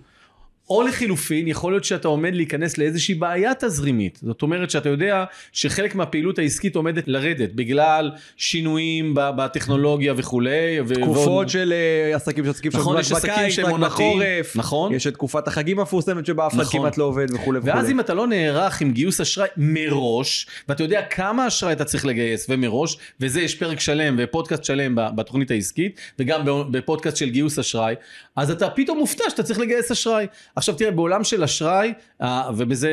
או 0.70 0.82
לחילופין, 0.82 1.48
יכול 1.48 1.72
להיות 1.72 1.84
שאתה 1.84 2.08
עומד 2.08 2.34
להיכנס 2.34 2.78
לאיזושהי 2.78 3.14
בעיה 3.14 3.52
תזרימית. 3.54 4.18
זאת 4.22 4.42
אומרת 4.42 4.70
שאתה 4.70 4.88
יודע 4.88 5.24
שחלק 5.52 5.94
מהפעילות 5.94 6.38
העסקית 6.38 6.76
עומדת 6.76 7.04
לרדת 7.08 7.52
בגלל 7.52 8.10
שינויים 8.36 9.12
בטכנולוגיה 9.16 10.14
וכולי. 10.16 10.50
ו- 10.80 10.88
ועוד- 10.88 11.02
תקופות 11.02 11.48
של 11.48 11.72
אה, 12.10 12.16
עסקים 12.16 12.44
שעסקים 12.44 12.72
נכון, 12.74 13.00
יש 13.00 13.12
עסקים 13.12 13.50
שהם 13.50 13.70
עונתיים. 13.70 14.18
נכון. 14.54 14.94
יש 14.94 15.06
את 15.06 15.12
תקופת 15.14 15.48
החגים 15.48 15.78
המפורסמת 15.78 16.26
שבה 16.26 16.46
אף 16.46 16.54
אחד 16.54 16.60
נכון. 16.62 16.80
כמעט 16.80 16.98
לא 16.98 17.04
עובד 17.04 17.26
וכולי 17.34 17.58
וכולי. 17.58 17.74
ואז 17.76 17.90
אם 17.90 18.00
אתה 18.00 18.14
לא 18.14 18.26
נערך 18.26 18.80
עם 18.80 18.92
גיוס 18.92 19.20
אשראי 19.20 19.48
מראש, 19.56 20.46
ואתה 20.68 20.82
יודע 20.82 21.02
כמה 21.02 21.46
אשראי 21.46 21.72
אתה 21.72 21.84
צריך 21.84 22.06
לגייס 22.06 22.46
ומראש, 22.48 22.98
וזה 23.20 23.40
יש 23.40 23.54
פרק 23.54 23.80
שלם 23.80 24.16
ופודקאסט 24.18 24.64
שלם 24.64 24.94
בתוכנית 25.16 25.50
העסקית, 25.50 26.00
וגם 26.18 26.40
בפודקאסט 26.70 27.16
של 27.16 27.30
גיוס 27.30 27.58
אשראי, 27.58 27.94
אז 28.36 28.50
אתה 28.50 28.70
פתאום 28.70 28.98
מופתע 28.98 29.24
שאתה 29.30 29.42
צריך 29.42 29.58
לגייס 29.58 29.90
אשראי. 29.90 30.26
עכשיו 30.56 30.74
תראה, 30.74 30.90
בעולם 30.90 31.24
של 31.24 31.44
אשראי, 31.44 31.92
אה, 32.22 32.50
ובזה 32.56 32.90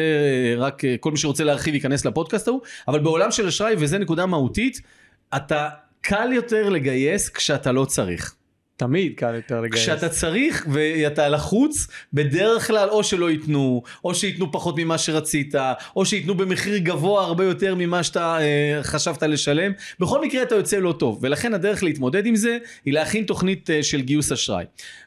רק 0.58 0.86
אה, 0.86 0.96
כל 1.00 1.12
מי 1.12 1.18
שרוצה 1.18 1.44
להרחיב 1.44 1.74
ייכנס 1.74 2.06
לפודקאסט 2.06 2.48
ההוא, 2.48 2.62
אבל 2.88 3.00
בעולם 3.00 3.32
של 3.32 3.48
אשראי, 3.48 3.76
וזו 3.78 3.98
נקודה 3.98 4.26
מהותית, 4.26 4.82
אתה 5.36 5.70
קל 6.02 6.34
יותר 6.34 6.70
לגייס 6.70 7.30
כשאתה 7.30 7.72
לא 7.72 7.86
צריך. 7.86 8.36
תמיד 8.78 9.14
קל 9.16 9.36
יותר 9.36 9.62
לגייס. 9.62 9.84
כשאתה 9.84 10.10
צריך 10.10 10.68
ואתה 10.72 11.30
לחוץ, 11.30 11.88
בדרך 12.14 12.68
כלל 12.68 12.90
או 12.90 13.04
שלא 13.04 13.32
ייתנו, 13.32 13.84
או 14.04 14.16
שייתנו 14.16 14.52
פחות 14.52 14.76
ממה 14.78 14.98
שרצית, 14.98 15.56
או 15.96 16.06
שייתנו 16.06 16.36
במחיר 16.36 16.78
גבוה 16.78 17.24
הרבה 17.24 17.44
יותר 17.44 17.76
ממה 17.76 18.04
שאתה 18.04 18.38
אה, 18.40 18.80
חשבת 18.84 19.24
לשלם. 19.24 19.72
בכל 20.00 20.22
מקרה 20.22 20.44
אתה 20.44 20.56
יוצא 20.56 20.78
לא 20.78 20.92
טוב, 21.00 21.20
ולכן 21.22 21.54
הדרך 21.54 21.84
להתמודד 21.84 22.26
עם 22.26 22.36
זה 22.36 22.58
היא 22.86 22.94
להכין 22.94 23.24
תוכנית 23.26 23.70
אה, 23.70 23.84
של 23.84 24.02
גיוס 24.02 24.32
אשראי. 24.32 24.66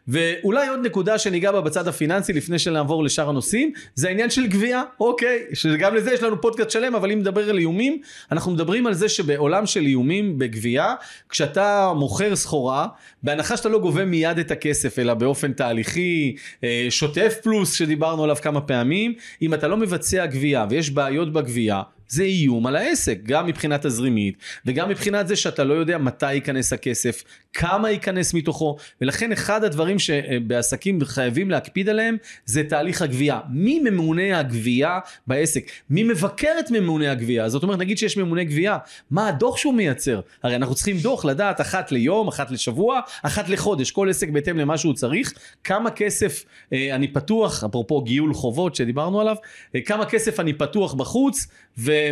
ואולי 0.09 0.69
עוד 0.69 0.81
נקודה 0.87 1.19
שניגע 1.19 1.53
בה 1.53 1.61
בצד 1.61 1.89
הפיננסי 1.89 2.33
לפני 2.33 2.59
שנעבור 2.59 3.05
לשאר 3.05 3.29
הנושאים, 3.29 3.73
זה 3.95 4.09
העניין 4.09 4.31
של 4.31 4.47
גבייה. 4.47 4.83
אוקיי, 5.01 5.39
שגם 5.55 5.95
לזה 5.95 6.13
יש 6.13 6.23
לנו 6.23 6.41
פודקאסט 6.41 6.71
שלם, 6.71 6.95
אבל 6.95 7.13
אם 7.13 7.19
נדבר 7.19 7.51
על 7.51 7.59
איומים, 7.59 8.01
אנחנו 8.33 8.53
מדברים 8.53 8.87
על 8.87 8.95
זה 8.95 9.09
שבעולם 9.09 9.67
של 9.67 9.81
איומים 9.81 10.39
בגבייה, 10.39 10.95
כשאתה 11.29 11.93
מוכר 11.97 12.37
סחורה, 12.37 12.87
בהנחה 13.23 13.57
שאתה 13.57 13.69
לא 13.69 13.79
גובה 13.79 14.05
מיד 14.05 14.39
את 14.39 14.51
הכסף, 14.51 14.99
אלא 14.99 15.15
באופן 15.15 15.53
תהליכי, 15.53 16.37
אה, 16.65 16.87
שוטף 16.91 17.35
פלוס, 17.43 17.73
שדיברנו 17.73 18.25
עליו 18.25 18.37
כמה 18.43 18.61
פעמים, 18.61 19.15
אם 19.43 19.55
אתה 19.55 19.69
לא 19.69 19.77
מבצע 19.77 20.27
גבייה 20.27 20.67
ויש 20.71 20.91
בעיות 20.91 21.33
בגבייה, 21.33 21.83
זה 22.09 22.23
איום 22.23 22.67
על 22.67 22.77
העסק, 22.77 23.19
גם 23.23 23.47
מבחינה 23.47 23.79
תזרימית 23.79 24.35
וגם 24.67 24.89
מבחינת 24.89 25.29
זה 25.29 25.37
שאתה 25.37 25.65
לא 25.65 25.75
יודע 25.75 25.99
מתי 25.99 26.35
ייכנס 26.35 26.73
הכסף, 26.73 27.25
כמה 27.53 27.91
ייכנס 27.91 28.35
מתוכו, 28.35 28.77
ולכן 29.01 29.33
אחד 29.33 29.65
הדברים 29.65 29.99
שבעסקים 29.99 31.05
חייבים 31.05 31.51
להקפיד 31.51 31.89
עליהם 31.89 32.17
זה 32.45 32.63
תהליך 32.65 33.03
הגבייה. 33.03 33.41
מי 33.51 33.81
ממונה 33.81 34.39
הגבייה 34.39 34.99
בעסק? 35.27 35.71
מי 35.91 36.03
מבקר 36.03 36.53
את 36.61 36.71
ממונה 36.71 37.13
הגבייה? 37.13 37.49
זאת 37.49 37.63
אומרת, 37.63 37.79
נגיד 37.79 37.99
שיש 37.99 38.17
ממונה 38.17 38.45
גבייה, 38.45 38.79
מה 39.11 39.29
הדוח 39.29 39.57
שהוא 39.57 39.75
מייצר? 39.75 40.21
הרי 40.43 40.57
אנחנו 40.57 40.75
צריכים 40.75 40.99
דוח 40.99 41.25
לדעת 41.25 41.61
אחת 41.61 41.93
ליום, 41.93 42.29
אחת 42.29 42.51
לשבוע, 42.51 43.01
אחת 43.23 43.49
לחודש, 43.49 43.91
כל 43.91 44.11
עסק 44.11 44.29
בהתאם 44.29 44.59
למה 44.59 44.79
שהוא 44.79 44.95
צריך, 44.95 45.33
כמה 45.65 45.91
כסף 45.91 46.45
אה, 46.73 46.95
אני 46.95 47.09
פתוח, 47.09 47.65
אפרופו 47.65 48.03
גיול 48.03 48.35
חובות 48.35 48.75
שדיברנו 48.75 49.21
עליו, 49.21 49.37
אה, 49.75 49.81
כמה 49.81 50.07
כסף 50.07 50.41
אני 50.41 50.53
פתוח 50.53 50.95
בחוץ, 50.95 51.47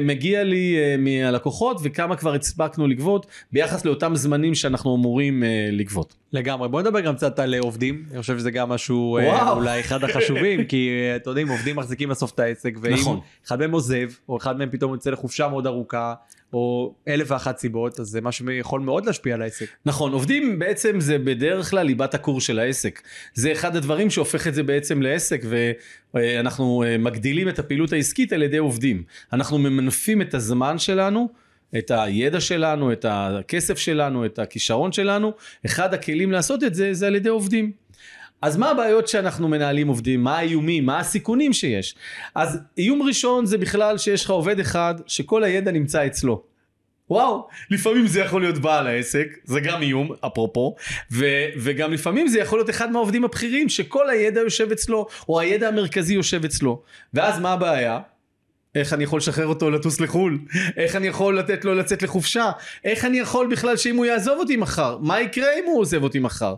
ומגיע 0.01 0.45
לי 0.45 0.77
uh, 0.77 1.01
מהלקוחות 1.01 1.81
וכמה 1.83 2.17
כבר 2.17 2.35
הספקנו 2.35 2.87
לגבות 2.87 3.27
ביחס 3.53 3.85
לאותם 3.85 4.17
זמנים 4.17 4.55
שאנחנו 4.55 4.97
אמורים 4.97 5.43
uh, 5.43 5.47
לגבות. 5.73 6.15
לגמרי 6.33 6.69
בוא 6.69 6.81
נדבר 6.81 7.01
גם 7.01 7.17
קצת 7.17 7.39
על 7.39 7.55
עובדים 7.55 8.05
אני 8.11 8.21
חושב 8.21 8.39
שזה 8.39 8.51
גם 8.51 8.69
משהו 8.69 9.19
uh, 9.19 9.49
אולי 9.51 9.81
אחד 9.81 10.05
החשובים 10.05 10.65
כי 10.65 10.91
אתה 11.17 11.31
יודעים 11.31 11.49
עובדים 11.49 11.77
מחזיקים 11.77 12.09
בסוף 12.09 12.31
את 12.35 12.41
העסק 12.41 12.75
ואם 12.81 12.95
נכון. 12.95 13.21
אחד 13.47 13.59
מהם 13.59 13.73
עוזב 13.73 14.09
או 14.29 14.37
אחד 14.37 14.59
מהם 14.59 14.69
פתאום 14.71 14.93
יוצא 14.93 15.11
לחופשה 15.11 15.49
מאוד 15.49 15.67
ארוכה 15.67 16.15
או 16.55 16.95
אלף 17.09 17.31
ואחת 17.31 17.59
סיבות 17.59 18.01
אז 18.01 18.07
זה 18.07 18.21
משהו 18.21 18.47
שיכול 18.47 18.81
מאוד 18.81 19.07
להשפיע 19.07 19.35
על 19.35 19.43
העסק. 19.43 19.67
נכון 19.87 20.13
עובדים 20.13 20.59
בעצם 20.59 21.01
זה 21.01 21.19
בדרך 21.19 21.71
כלל 21.71 21.87
ליבת 21.87 22.15
הכור 22.15 22.41
של 22.41 22.59
העסק 22.59 23.03
זה 23.35 23.53
אחד 23.53 23.77
הדברים 23.77 24.11
שהופך 24.11 24.49
את 24.49 24.55
זה 24.55 24.63
בעצם 24.63 25.03
לעסק 25.03 25.45
ואנחנו 26.15 26.85
מגדילים 26.99 27.49
את 27.49 27.59
הפעילות 27.59 27.93
העסקית 27.93 28.33
על 28.33 28.43
ידי 28.43 28.59
עובדים 28.59 29.03
אנחנו 29.33 29.59
ממנפים 29.59 30.23
את 30.23 30.35
הזמן 30.35 30.79
שלנו 30.79 31.29
את 31.79 31.91
הידע 31.91 32.41
שלנו, 32.41 32.93
את 32.93 33.07
הכסף 33.09 33.79
שלנו, 33.79 34.27
את 34.27 34.39
הכישרון 34.39 34.93
שלנו, 34.93 35.33
אחד 35.67 35.95
הכלים 35.95 36.33
לעשות 36.33 36.65
את 36.65 36.75
זה 36.75 36.95
זה 36.95 37.07
על 37.07 37.15
ידי 37.15 37.29
עובדים. 37.29 37.73
אז 38.43 38.57
מה 38.57 38.71
הבעיות 38.71 39.09
שאנחנו 39.09 39.49
מנהלים 39.49 39.89
עובדים? 39.89 40.25
מה 40.25 40.39
האיומים? 40.39 40.87
מה 40.87 40.99
הסיכונים 40.99 41.53
שיש? 41.53 41.95
אז 42.35 42.59
איום 42.79 43.03
ראשון 43.03 43.47
זה 43.47 43.59
בכלל 43.59 43.99
שיש 43.99 44.25
לך 44.25 44.31
עובד 44.31 44.61
אחד 44.61 44.95
שכל 45.07 45.45
הידע 45.45 45.71
נמצא 45.71 46.07
אצלו. 46.07 46.43
וואו, 47.11 47.49
לפעמים 47.71 48.07
זה 48.07 48.21
יכול 48.21 48.41
להיות 48.43 48.59
בעל 48.59 48.87
העסק, 48.87 49.27
זה 49.45 49.61
גם 49.61 49.83
איום, 49.83 50.11
אפרופו, 50.27 50.75
ו- 51.13 51.47
וגם 51.57 51.93
לפעמים 51.93 52.29
זה 52.29 52.39
יכול 52.39 52.59
להיות 52.59 52.71
אחד 52.71 52.93
מהעובדים 52.93 53.25
הבכירים 53.25 53.69
שכל 53.69 54.11
הידע 54.11 54.41
יושב 54.41 54.73
אצלו, 54.73 55.07
או 55.29 55.41
הידע 55.41 55.69
המרכזי 55.69 56.15
יושב 56.15 56.45
אצלו. 56.45 56.83
ואז 57.15 57.41
מה 57.41 57.53
הבעיה? 57.53 58.01
איך 58.75 58.93
אני 58.93 59.05
יכול 59.05 59.19
לשחרר 59.19 59.47
אותו 59.47 59.71
לטוס 59.71 60.01
לחו"ל? 60.01 60.39
איך 60.77 60.97
אני 60.97 61.07
יכול 61.07 61.39
לתת 61.39 61.65
לו 61.65 61.75
לצאת 61.75 62.03
לחופשה? 62.03 62.51
איך 62.85 63.05
אני 63.05 63.19
יכול 63.19 63.47
בכלל 63.51 63.77
שאם 63.77 63.97
הוא 63.97 64.05
יעזוב 64.05 64.39
אותי 64.39 64.57
מחר? 64.57 64.99
מה 64.99 65.21
יקרה 65.21 65.49
אם 65.59 65.65
הוא 65.67 65.81
עוזב 65.81 66.03
אותי 66.03 66.19
מחר? 66.19 66.55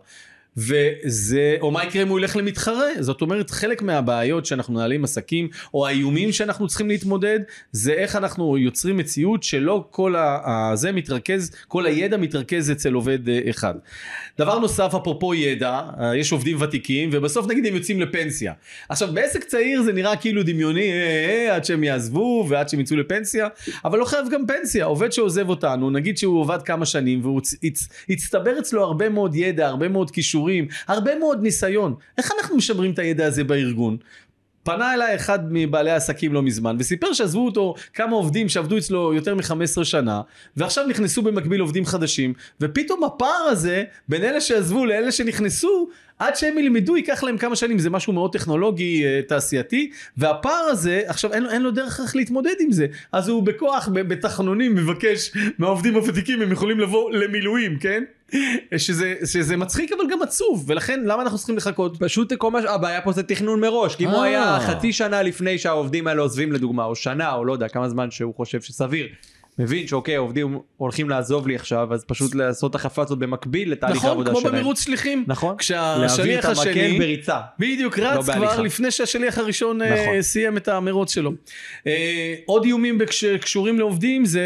וזה, 0.56 1.56
או 1.60 1.70
מה 1.70 1.84
יקרה 1.84 2.02
אם 2.02 2.08
הוא 2.08 2.18
ילך 2.18 2.36
למתחרה, 2.36 2.86
זאת 3.00 3.20
אומרת 3.20 3.50
חלק 3.50 3.82
מהבעיות 3.82 4.46
שאנחנו 4.46 4.74
מנהלים 4.74 5.04
עסקים, 5.04 5.48
או 5.74 5.86
האיומים 5.86 6.32
שאנחנו 6.32 6.68
צריכים 6.68 6.88
להתמודד, 6.88 7.40
זה 7.72 7.92
איך 7.92 8.16
אנחנו 8.16 8.58
יוצרים 8.58 8.96
מציאות 8.96 9.42
שלא 9.42 9.84
כל 9.90 10.14
הזה 10.18 10.92
מתרכז, 10.92 11.50
כל 11.68 11.86
הידע 11.86 12.16
מתרכז 12.16 12.70
אצל 12.70 12.92
עובד 12.92 13.28
אה, 13.28 13.40
אחד. 13.50 13.74
דבר 14.38 14.58
נוסף, 14.58 14.94
אפרופו 14.94 15.34
ידע, 15.34 15.80
אה, 16.00 16.16
יש 16.16 16.32
עובדים 16.32 16.60
ותיקים, 16.60 17.10
ובסוף 17.12 17.46
נגיד 17.46 17.66
הם 17.66 17.74
יוצאים 17.74 18.00
לפנסיה. 18.00 18.52
עכשיו 18.88 19.08
בעסק 19.12 19.44
צעיר 19.44 19.82
זה 19.82 19.92
נראה 19.92 20.16
כאילו 20.16 20.42
דמיוני, 20.42 20.92
אה, 20.92 21.46
אה, 21.48 21.54
עד 21.54 21.64
שהם 21.64 21.84
יעזבו 21.84 22.46
ועד 22.48 22.68
שהם 22.68 22.80
יצאו 22.80 22.96
לפנסיה, 22.96 23.48
אבל 23.84 23.98
לא 23.98 24.04
חייב 24.04 24.26
גם 24.30 24.46
פנסיה, 24.46 24.84
עובד 24.84 25.12
שעוזב 25.12 25.48
אותנו, 25.48 25.90
נגיד 25.90 26.18
שהוא 26.18 26.40
עובד 26.40 26.62
כמה 26.62 26.86
שנים, 26.86 27.20
והוא 27.22 27.40
הצטבר 28.08 28.58
אצלו 28.58 28.82
הרבה 28.82 29.08
מאוד 29.08 29.34
ידע, 29.34 29.66
הרבה 29.66 29.88
מאוד 29.88 30.10
כישורים. 30.10 30.45
כישורים, 30.46 30.68
הרבה 30.86 31.18
מאוד 31.18 31.42
ניסיון. 31.42 31.94
איך 32.18 32.32
אנחנו 32.38 32.56
משמרים 32.56 32.92
את 32.92 32.98
הידע 32.98 33.26
הזה 33.26 33.44
בארגון? 33.44 33.96
פנה 34.62 34.94
אליי 34.94 35.14
אחד 35.14 35.38
מבעלי 35.50 35.90
העסקים 35.90 36.32
לא 36.32 36.42
מזמן 36.42 36.76
וסיפר 36.78 37.12
שעזבו 37.12 37.44
אותו 37.44 37.74
כמה 37.94 38.16
עובדים 38.16 38.48
שעבדו 38.48 38.78
אצלו 38.78 39.14
יותר 39.14 39.34
מ-15 39.34 39.84
שנה 39.84 40.20
ועכשיו 40.56 40.86
נכנסו 40.86 41.22
במקביל 41.22 41.60
עובדים 41.60 41.84
חדשים 41.84 42.34
ופתאום 42.60 43.04
הפער 43.04 43.46
הזה 43.50 43.84
בין 44.08 44.24
אלה 44.24 44.40
שעזבו 44.40 44.86
לאלה 44.86 45.12
שנכנסו 45.12 45.88
עד 46.18 46.36
שהם 46.36 46.58
ילמדו 46.58 46.96
ייקח 46.96 47.22
להם 47.22 47.38
כמה 47.38 47.56
שנים. 47.56 47.78
זה 47.78 47.90
משהו 47.90 48.12
מאוד 48.12 48.32
טכנולוגי 48.32 49.04
אה, 49.04 49.20
תעשייתי. 49.28 49.90
והפער 50.16 50.66
הזה 50.70 51.02
עכשיו 51.06 51.32
אין, 51.32 51.46
אין 51.46 51.62
לו 51.62 51.70
דרך 51.70 52.00
איך 52.00 52.16
להתמודד 52.16 52.54
עם 52.60 52.72
זה. 52.72 52.86
אז 53.12 53.28
הוא 53.28 53.42
בכוח 53.42 53.88
בתחנונים 53.92 54.74
מבקש 54.74 55.32
מהעובדים 55.58 55.94
הוותיקים 55.94 56.42
הם 56.42 56.52
יכולים 56.52 56.80
לבוא 56.80 57.10
למילואים 57.10 57.78
כן? 57.78 58.04
שזה, 58.76 59.14
שזה 59.24 59.56
מצחיק 59.56 59.92
אבל 59.92 60.10
גם 60.10 60.22
עצוב. 60.22 60.64
ולכן 60.66 61.00
למה 61.04 61.22
אנחנו 61.22 61.38
צריכים 61.38 61.56
לחכות? 61.56 61.96
פשוט 61.98 62.32
כל 62.32 62.50
מה 62.50 62.58
הבעיה 62.68 63.00
פה 63.00 63.12
זה 63.12 63.22
תכנון 63.22 63.60
מראש. 63.60 63.96
כי 63.96 64.04
אם 64.04 64.10
הוא 64.10 64.22
היה 64.22 64.54
אה. 64.54 64.60
חצי 64.60 64.92
שנה 64.92 65.22
לפני 65.22 65.58
שהעובדים 65.58 66.06
האלה 66.06 66.22
עוזבים 66.22 66.52
לדוגמה 66.52 66.84
או 66.84 66.94
שנה 66.94 67.32
או 67.32 67.44
לא 67.44 67.52
יודע 67.52 67.68
כמה 67.68 67.88
זמן 67.88 68.10
שהוא 68.10 68.34
חושב 68.34 68.60
שסביר 68.60 69.06
מבין 69.58 69.86
שאוקיי 69.86 70.16
העובדים 70.16 70.58
הולכים 70.76 71.08
לעזוב 71.08 71.48
לי 71.48 71.54
עכשיו 71.54 71.94
אז 71.94 72.04
פשוט 72.04 72.34
לעשות 72.34 72.74
החפה 72.74 73.02
הזאת 73.02 73.18
במקביל 73.18 73.72
לתהליך 73.72 73.96
נכון, 73.96 74.08
העבודה 74.08 74.30
שלהם. 74.30 74.40
נכון 74.40 74.50
כמו 74.50 74.60
במרוץ 74.60 74.80
שליחים. 74.80 75.24
נכון. 75.26 75.56
כשהשליח 75.56 76.44
השני 76.44 76.74
להביא 76.74 76.92
את 76.92 76.98
בריצה. 76.98 77.40
בדיוק 77.58 77.98
רץ 77.98 78.28
לא 78.28 78.34
כבר 78.34 78.60
לפני 78.62 78.90
שהשליח 78.90 79.38
הראשון 79.38 79.82
אה, 79.82 80.02
נכון. 80.02 80.22
סיים 80.22 80.56
את 80.56 80.68
המרוץ 80.68 81.14
שלו. 81.14 81.32
אה, 81.86 82.34
עוד 82.46 82.64
איומים 82.64 82.98
שקשורים 83.10 83.78
לעובדים 83.78 84.24
זה 84.24 84.42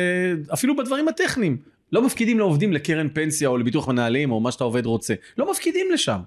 אפילו 0.52 0.76
בדברים 0.76 1.08
הטכניים. 1.08 1.56
לא 1.92 2.02
מפקידים 2.02 2.38
לעובדים 2.38 2.72
לקרן 2.72 3.08
פנסיה 3.08 3.48
או 3.48 3.58
לביטוח 3.58 3.88
מנהלים 3.88 4.32
או 4.32 4.40
מה 4.40 4.52
שאתה 4.52 4.64
עובד 4.64 4.86
רוצה. 4.86 5.14
לא 5.38 5.50
מפקידים 5.50 5.86
לשם. 5.92 6.18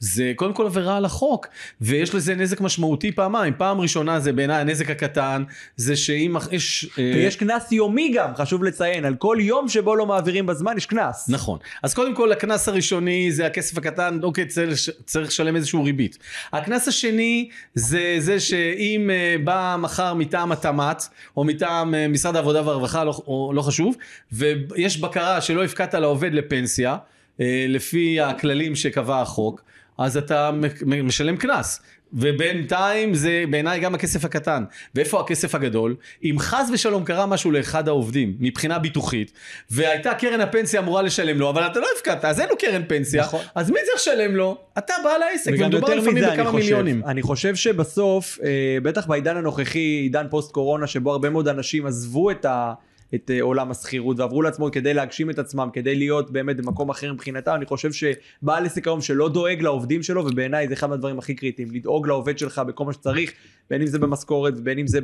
זה 0.00 0.32
קודם 0.36 0.52
כל 0.52 0.66
עבירה 0.66 0.96
על 0.96 1.04
החוק 1.04 1.46
ויש 1.80 2.14
לזה 2.14 2.34
נזק 2.34 2.60
משמעותי 2.60 3.12
פעמיים. 3.12 3.54
פעם 3.58 3.80
ראשונה 3.80 4.20
זה 4.20 4.32
בעיניי 4.32 4.60
הנזק 4.60 4.90
הקטן 4.90 5.44
זה 5.76 5.96
שאם 5.96 6.36
יש 6.50 6.90
אה, 6.98 7.12
ויש 7.14 7.36
קנס 7.36 7.72
יומי 7.72 8.12
גם 8.14 8.34
חשוב 8.36 8.64
לציין. 8.64 9.04
על 9.04 9.14
כל 9.14 9.36
יום 9.40 9.68
שבו 9.68 9.96
לא 9.96 10.06
מעבירים 10.06 10.46
בזמן 10.46 10.76
יש 10.76 10.86
קנס. 10.86 11.28
נכון. 11.28 11.58
אז 11.82 11.94
קודם 11.94 12.14
כל 12.14 12.32
הקנס 12.32 12.68
הראשוני 12.68 13.32
זה 13.32 13.46
הכסף 13.46 13.78
הקטן 13.78 14.18
אוקיי 14.22 14.46
צריך, 14.46 14.78
צריך 15.04 15.28
לשלם 15.28 15.56
איזשהו 15.56 15.84
ריבית. 15.84 16.18
הקנס 16.52 16.88
השני 16.88 17.48
זה 17.74 18.16
זה 18.18 18.40
שאם 18.40 19.10
uh, 19.10 19.44
בא 19.44 19.76
מחר 19.78 20.14
מטעם 20.14 20.52
התמ"ת 20.52 21.02
או 21.36 21.44
מטעם 21.44 21.94
uh, 21.94 21.96
משרד 22.08 22.36
העבודה 22.36 22.66
והרווחה 22.66 23.04
לא, 23.04 23.22
או, 23.26 23.52
לא 23.54 23.62
חשוב 23.62 23.96
ויש 24.32 25.00
בקרה 25.00 25.40
שלא 25.40 25.64
הפקדת 25.64 25.94
לעובד 25.94 26.34
לפנסיה 26.34 26.96
uh, 26.96 27.40
לפי 27.68 28.20
הכללים 28.20 28.76
שקבע 28.76 29.20
החוק 29.20 29.62
אז 29.98 30.16
אתה 30.16 30.50
משלם 30.86 31.36
קנס. 31.36 31.80
ובינתיים 32.12 33.14
זה 33.14 33.44
בעיניי 33.50 33.80
גם 33.80 33.94
הכסף 33.94 34.24
הקטן. 34.24 34.64
ואיפה 34.94 35.20
הכסף 35.20 35.54
הגדול? 35.54 35.96
אם 36.24 36.36
חס 36.38 36.70
ושלום 36.72 37.04
קרה 37.04 37.26
משהו 37.26 37.50
לאחד 37.50 37.88
העובדים 37.88 38.36
מבחינה 38.40 38.78
ביטוחית, 38.78 39.32
והייתה 39.70 40.14
קרן 40.14 40.40
הפנסיה 40.40 40.80
אמורה 40.80 41.02
לשלם 41.02 41.38
לו, 41.38 41.50
אבל 41.50 41.66
אתה 41.66 41.80
לא 41.80 41.86
הפקדת, 41.96 42.24
אז 42.24 42.40
אין 42.40 42.48
לו 42.48 42.58
קרן 42.58 42.82
פנסיה, 42.88 43.22
נכון. 43.22 43.40
אז 43.54 43.70
מי 43.70 43.78
צריך 43.84 43.96
לשלם 43.96 44.36
לו? 44.36 44.58
אתה 44.78 44.94
בעל 45.04 45.22
העסק, 45.22 45.50
ומדובר 45.58 45.94
לפעמים 45.94 46.24
בכמה 46.24 46.52
מיליונים. 46.52 47.02
אני 47.06 47.22
חושב 47.22 47.54
שבסוף, 47.54 48.38
אה, 48.44 48.78
בטח 48.82 49.06
בעידן 49.06 49.36
הנוכחי, 49.36 49.78
עידן 49.78 50.26
פוסט 50.30 50.52
קורונה, 50.52 50.86
שבו 50.86 51.12
הרבה 51.12 51.30
מאוד 51.30 51.48
אנשים 51.48 51.86
עזבו 51.86 52.30
את 52.30 52.44
ה... 52.44 52.72
את 53.14 53.30
אה, 53.30 53.42
עולם 53.42 53.70
השכירות 53.70 54.20
ועברו 54.20 54.42
לעצמו 54.42 54.70
כדי 54.72 54.94
להגשים 54.94 55.30
את 55.30 55.38
עצמם, 55.38 55.68
כדי 55.72 55.94
להיות 55.94 56.30
באמת 56.30 56.56
במקום 56.56 56.90
אחר 56.90 57.12
מבחינתם, 57.12 57.52
אני 57.54 57.66
חושב 57.66 57.92
שבעל 57.92 58.66
עסק 58.66 58.86
היום 58.86 59.00
שלא 59.00 59.28
דואג 59.28 59.62
לעובדים 59.62 60.02
שלו, 60.02 60.26
ובעיניי 60.26 60.68
זה 60.68 60.74
אחד 60.74 60.86
מהדברים 60.86 61.18
הכי 61.18 61.34
קריטיים, 61.34 61.68
לדאוג 61.72 62.06
לעובד 62.06 62.38
שלך 62.38 62.62
בכל 62.66 62.84
מה 62.84 62.92
שצריך, 62.92 63.32
בין 63.70 63.80
אם 63.80 63.86
זה 63.86 63.98
במשכורת, 63.98 64.60
בין 64.60 64.78
אם 64.78 64.86
זה 64.86 65.00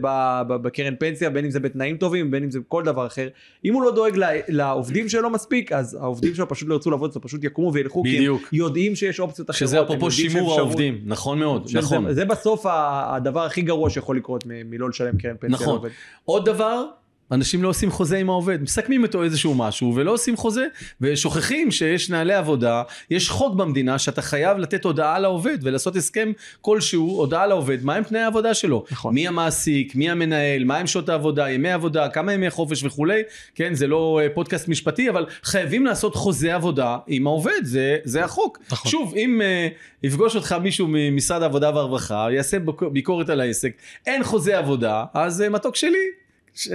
בקרן 0.48 0.94
פנסיה, 0.98 1.30
בין 1.30 1.44
אם 1.44 1.50
זה 1.50 1.60
בתנאים 1.60 1.96
טובים, 1.96 2.30
בין 2.30 2.42
אם 2.42 2.50
זה 2.50 2.60
בכל 2.60 2.82
דבר 2.82 3.06
אחר. 3.06 3.28
אם 3.64 3.74
הוא 3.74 3.82
לא 3.82 3.94
דואג 3.94 4.20
לעובדים 4.48 5.08
שלו 5.08 5.30
מספיק, 5.30 5.72
אז 5.72 5.94
העובדים 5.94 6.34
שלו 6.34 6.48
פשוט 6.48 6.68
לא 6.68 6.74
ירצו 6.74 6.90
לעבוד, 6.90 7.16
פשוט 7.22 7.44
יקומו 7.44 7.72
וילכו, 7.72 8.02
בדיוק. 8.02 8.40
כי 8.40 8.56
הם 8.56 8.58
יודעים 8.58 8.96
שיש 8.96 9.20
אופציות 9.20 9.50
אחרות. 9.50 9.68
שזה 9.68 9.82
אפרופו 9.82 10.10
שימור 10.10 10.58
העובדים, 10.58 11.00
נכון 11.04 11.38
מאוד, 11.38 11.70
נכון. 11.74 12.06
זה, 12.08 12.14
זה 12.14 12.24
בסוף 12.24 12.66
הדבר 12.68 13.44
הכי 13.44 13.62
גרוע 13.62 13.90
שיכול 13.90 14.16
לקרות 14.16 14.44
מלא 14.46 14.88
לשלם 14.88 15.18
קרן 15.18 15.36
פנסיה. 15.40 15.66
נכון. 15.66 15.88
עוד 16.24 16.44
דבר 16.44 16.84
אנשים 17.32 17.62
לא 17.62 17.68
עושים 17.68 17.90
חוזה 17.90 18.18
עם 18.18 18.30
העובד, 18.30 18.62
מסכמים 18.62 19.02
איתו 19.02 19.22
איזשהו 19.22 19.54
משהו 19.54 19.92
ולא 19.94 20.10
עושים 20.10 20.36
חוזה 20.36 20.66
ושוכחים 21.00 21.70
שיש 21.70 22.10
נהלי 22.10 22.34
עבודה, 22.34 22.82
יש 23.10 23.30
חוק 23.30 23.54
במדינה 23.54 23.98
שאתה 23.98 24.22
חייב 24.22 24.58
לתת 24.58 24.84
הודעה 24.84 25.18
לעובד 25.18 25.58
ולעשות 25.62 25.96
הסכם 25.96 26.32
כלשהו, 26.60 27.16
הודעה 27.16 27.46
לעובד, 27.46 27.84
מהם 27.84 28.02
תנאי 28.02 28.20
העבודה 28.20 28.54
שלו, 28.54 28.84
נכון. 28.90 29.14
מי 29.14 29.28
המעסיק, 29.28 29.94
מי 29.94 30.10
המנהל, 30.10 30.64
מהם 30.64 30.86
שעות 30.86 31.08
העבודה, 31.08 31.50
ימי 31.50 31.72
עבודה, 31.72 32.08
כמה 32.08 32.32
ימי 32.32 32.50
חופש 32.50 32.84
וכולי, 32.84 33.22
כן 33.54 33.74
זה 33.74 33.86
לא 33.86 34.20
אה, 34.22 34.28
פודקאסט 34.34 34.68
משפטי 34.68 35.10
אבל 35.10 35.26
חייבים 35.42 35.86
לעשות 35.86 36.14
חוזה 36.14 36.54
עבודה 36.54 36.96
עם 37.06 37.26
העובד, 37.26 37.60
זה, 37.62 37.96
זה 38.04 38.24
החוק. 38.24 38.58
נכון. 38.70 38.90
שוב 38.90 39.14
אם 39.16 39.40
uh, 39.40 40.06
יפגוש 40.06 40.36
אותך 40.36 40.56
מישהו 40.62 40.86
ממשרד 40.88 41.42
העבודה 41.42 41.70
והרווחה, 41.74 42.26
יעשה 42.30 42.56
ביקורת 42.92 43.28
על 43.28 43.40
העסק, 43.40 43.72
אין 44.06 44.24
חוזה 44.24 44.58
עבודה, 44.58 45.04
אז 45.14 45.44
uh, 45.46 45.50
מתוק 45.50 45.76
שלי, 45.76 46.23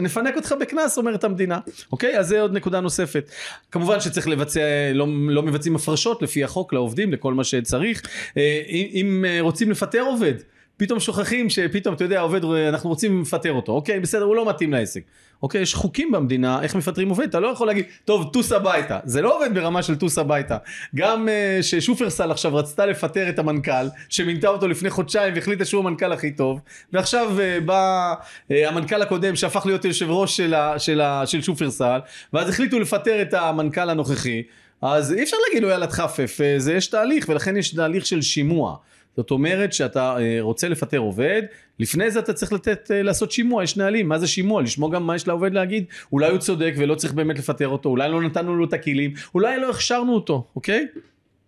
נפנק 0.02 0.36
אותך 0.36 0.56
בקנס 0.60 0.98
אומרת 0.98 1.24
המדינה. 1.24 1.60
אוקיי? 1.92 2.20
אז 2.20 2.28
זה 2.28 2.42
עוד 2.42 2.54
נקודה 2.54 2.80
נוספת. 2.80 3.32
כמובן 3.72 4.00
שצריך 4.00 4.28
לבצע 4.28 4.62
לא, 4.94 5.08
לא 5.30 5.44
מבצעים 5.44 5.76
הפרשות 5.76 6.22
לפי 6.22 6.44
החוק 6.44 6.74
לעובדים 6.74 7.14
לכל 7.14 7.34
מה 7.34 7.44
שצריך. 7.44 8.02
אה, 8.38 8.62
אם, 8.94 9.26
אה, 9.28 9.38
רוצים 9.42 9.72
לפטר 9.72 10.02
עובד 10.02 10.34
פתאום 10.80 11.00
שוכחים 11.00 11.50
שפתאום 11.50 11.96
אתה 11.96 12.04
יודע 12.04 12.20
עובד 12.20 12.44
אנחנו 12.46 12.90
רוצים 12.90 13.22
לפטר 13.22 13.52
אותו. 13.52 13.72
אוקיי 13.72 14.00
בסדר 14.00 14.24
הוא 14.24 14.36
לא 14.36 14.50
מתאים 14.50 14.74
לעסק. 14.74 15.02
אוקיי 15.44 15.62
יש 15.62 15.76
חוקים 15.76 16.12
במדינה 16.12 16.62
איך 16.62 16.76
מפטרים 16.76 17.10
עובד. 17.10 17.28
אתה 17.28 17.40
לא 17.40 17.48
יכול 17.48 17.68
להגיד 17.68 17.86
טוב 18.06 18.30
טוס 18.34 18.52
הביתה. 18.52 19.00
זה 19.04 19.22
לא 19.22 19.38
עובד 19.38 19.54
ברמה 19.54 19.84
של 19.84 19.96
טוס 19.96 20.18
הביתה. 20.18 20.58
גם 20.96 21.30
אה, 21.30 21.60
ששופרסל 21.62 22.32
עכשיו 22.32 22.56
רצתה 22.56 22.86
לפטר 22.86 23.30
את 23.30 23.40
המנכ"ל 23.40 23.88
שמינתה 24.10 24.48
אותו 24.48 24.68
לפני 24.68 24.90
חודשיים 24.90 25.34
והחליטה 25.36 25.66
שהוא 25.66 25.80
המנכ"ל 25.80 26.12
הכי 26.12 26.32
טוב 26.32 26.60
ועכשיו 26.94 27.40
אה, 27.40 27.60
בא 27.60 28.14
אה, 28.52 28.70
המנכ"ל 28.70 29.02
הקודם 29.02 29.36
שהפך 29.36 29.66
להיות 29.66 29.86
יושב 29.86 30.10
ראש 30.10 30.38
של, 30.38 30.54
ה, 30.54 30.80
של, 30.80 31.02
ה, 31.02 31.26
של 31.26 31.42
שופרסל 31.42 32.00
ואז 32.34 32.50
החליטו 32.50 32.80
לפטר 32.80 33.22
את 33.22 33.34
המנכ"ל 33.34 33.90
הנוכחי. 33.90 34.44
אז 34.82 35.14
אי 35.14 35.24
אפשר 35.24 35.38
להגיד 35.48 35.64
לו 35.64 35.70
יאללה 35.70 35.88
תחפף. 35.88 36.40
זה 36.58 36.74
יש 36.74 36.88
תהליך 36.88 37.26
ולכן 37.30 37.58
יש 37.58 37.74
תהליך 37.74 38.06
של 38.06 38.22
שימוע 38.22 38.76
זאת 39.18 39.32
אומרת 39.32 39.74
שאתה 39.74 40.18
אה, 40.20 40.38
רוצה 40.42 40.70
לפטר 40.70 40.98
עובד, 40.98 41.42
לפני 41.80 42.12
זה 42.12 42.20
אתה 42.20 42.34
צריך 42.34 42.54
לתת, 42.54 42.92
אה, 42.92 43.02
לעשות 43.02 43.32
שימוע, 43.32 43.64
יש 43.64 43.78
נהלים, 43.78 44.10
מה 44.10 44.20
זה 44.20 44.28
שימוע? 44.28 44.62
לשמוע 44.62 44.90
גם 44.92 45.08
מה 45.08 45.16
יש 45.16 45.28
לעובד 45.28 45.54
להגיד, 45.54 45.86
אולי 46.12 46.30
הוא 46.30 46.38
צודק 46.38 46.74
ולא 46.78 46.96
צריך 46.96 47.14
באמת 47.14 47.40
לפטר 47.40 47.68
אותו, 47.68 47.90
אולי 47.90 48.10
לא 48.10 48.22
נתנו 48.22 48.56
לו 48.56 48.66
את 48.66 48.74
הכלים, 48.74 49.14
אולי 49.36 49.60
לא 49.60 49.70
הכשרנו 49.70 50.16
אותו, 50.16 50.48
אוקיי? 50.56 50.88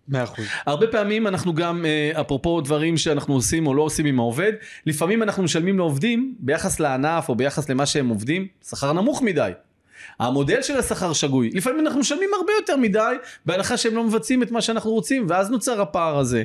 מאה 0.08 0.24
אחוז. 0.24 0.46
הרבה 0.66 0.88
פעמים 0.88 1.28
אנחנו 1.28 1.54
גם, 1.54 1.86
אה, 1.86 2.22
אפרופו 2.22 2.62
דברים 2.62 2.98
שאנחנו 2.98 3.34
עושים 3.34 3.68
או 3.68 3.74
לא 3.74 3.82
עושים 3.82 4.06
עם 4.06 4.20
העובד, 4.20 4.54
לפעמים 4.86 5.24
אנחנו 5.24 5.44
משלמים 5.44 5.78
לעובדים 5.78 6.36
ביחס 6.40 6.80
לענף 6.80 7.30
או 7.30 7.36
ביחס 7.36 7.70
למה 7.70 7.86
שהם 7.86 8.10
עובדים, 8.10 8.48
שכר 8.70 8.94
נמוך 8.94 9.22
מדי. 9.22 9.52
המודל 10.20 10.62
של 10.62 10.78
השכר 10.78 11.14
שגוי, 11.14 11.50
לפעמים 11.54 11.88
אנחנו 11.88 12.00
משלמים 12.00 12.30
הרבה 12.38 12.54
יותר 12.60 12.78
מדי 12.78 13.16
בהנחה 13.46 13.78
שהם 13.78 13.96
לא 13.96 14.04
מבצעים 14.04 14.44
את 14.44 14.52
מה 14.52 14.62
שאנחנו 14.62 14.92
רוצים 14.92 15.26
ואז 15.30 15.50
נוצר 15.50 15.82
הפער 15.82 16.18
הזה. 16.18 16.44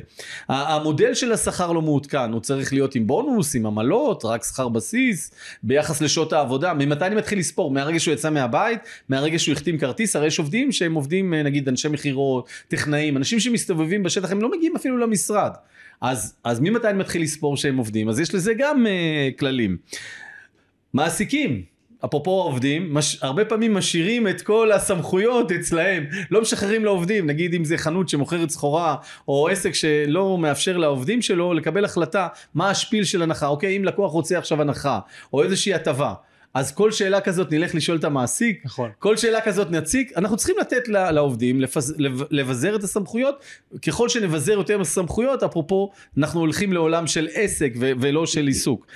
המודל 0.49 1.13
של 1.13 1.31
השכר 1.31 1.71
לא 1.71 1.81
מעודכן, 1.81 2.31
הוא 2.31 2.41
צריך 2.41 2.73
להיות 2.73 2.95
עם 2.95 3.07
בונוס, 3.07 3.55
עם 3.55 3.65
עמלות, 3.65 4.25
רק 4.25 4.43
שכר 4.43 4.69
בסיס, 4.69 5.31
ביחס 5.63 6.01
לשעות 6.01 6.33
העבודה, 6.33 6.73
ממתי 6.73 7.05
אני 7.05 7.15
מתחיל 7.15 7.39
לספור? 7.39 7.71
מהרגע 7.71 7.99
שהוא 7.99 8.13
יצא 8.13 8.29
מהבית, 8.29 8.79
מהרגע 9.09 9.39
שהוא 9.39 9.53
החתים 9.53 9.77
כרטיס, 9.77 10.15
הרי 10.15 10.27
יש 10.27 10.39
עובדים 10.39 10.71
שהם 10.71 10.93
עובדים 10.93 11.33
אה, 11.33 11.43
נגיד 11.43 11.69
אנשי 11.69 11.87
מכירות, 11.87 12.49
טכנאים, 12.67 13.17
אנשים 13.17 13.39
שמסתובבים 13.39 14.03
בשטח, 14.03 14.31
הם 14.31 14.41
לא 14.41 14.51
מגיעים 14.51 14.75
אפילו 14.75 14.97
למשרד. 14.97 15.51
אז, 16.01 16.35
אז 16.43 16.59
ממתי 16.59 16.87
אני 16.87 16.97
מתחיל 16.97 17.21
לספור 17.21 17.57
שהם 17.57 17.77
עובדים? 17.77 18.09
אז 18.09 18.19
יש 18.19 18.35
לזה 18.35 18.53
גם 18.53 18.85
uh, 18.85 19.39
כללים. 19.39 19.77
מעסיקים, 20.93 21.63
אפרופו 22.05 22.41
העובדים, 22.41 22.93
מש, 22.93 23.23
הרבה 23.23 23.45
פעמים 23.45 23.73
משאירים 23.73 24.27
את 24.27 24.41
כל 24.41 24.71
הסמכויות 24.71 25.51
אצלהם, 25.51 26.05
לא 26.31 26.41
משחררים 26.41 26.85
לעובדים, 26.85 27.27
נגיד 27.27 27.53
אם 27.53 27.65
זה 27.65 27.77
חנות 27.77 28.09
שמוכרת 28.09 28.49
סחורה, 28.49 28.95
או 29.27 29.47
עסק 29.47 29.73
שלא 29.73 30.37
מאפשר 30.37 30.77
לעובדים 30.77 31.21
שלו 31.21 31.53
לקבל 31.53 31.85
החלטה 31.85 32.27
מה 32.53 32.69
השפיל 32.69 33.03
של 33.03 33.21
הנחה, 33.21 33.47
אוקיי, 33.47 33.77
אם 33.77 33.85
לקוח 33.85 34.11
רוצה 34.11 34.37
עכשיו 34.37 34.61
הנחה, 34.61 34.99
או 35.33 35.43
איזושהי 35.43 35.73
הטבה. 35.73 36.13
אז 36.53 36.71
כל 36.71 36.91
שאלה 36.91 37.21
כזאת 37.21 37.51
נלך 37.51 37.75
לשאול 37.75 37.97
את 37.97 38.03
המעסיק, 38.03 38.61
נכון. 38.65 38.89
כל 38.99 39.17
שאלה 39.17 39.41
כזאת 39.41 39.71
נציג, 39.71 40.11
אנחנו 40.15 40.37
צריכים 40.37 40.55
לתת 40.61 40.87
לעובדים 40.87 41.61
לפז, 41.61 41.95
לב- 41.97 42.23
לבזר 42.31 42.75
את 42.75 42.83
הסמכויות, 42.83 43.43
ככל 43.87 44.09
שנבזר 44.09 44.51
יותר 44.51 44.83
סמכויות, 44.83 45.43
אפרופו, 45.43 45.91
אנחנו 46.17 46.39
הולכים 46.39 46.73
לעולם 46.73 47.07
של 47.07 47.27
עסק 47.33 47.73
ולא 47.77 48.25
של 48.25 48.47
עיסוק. 48.47 48.87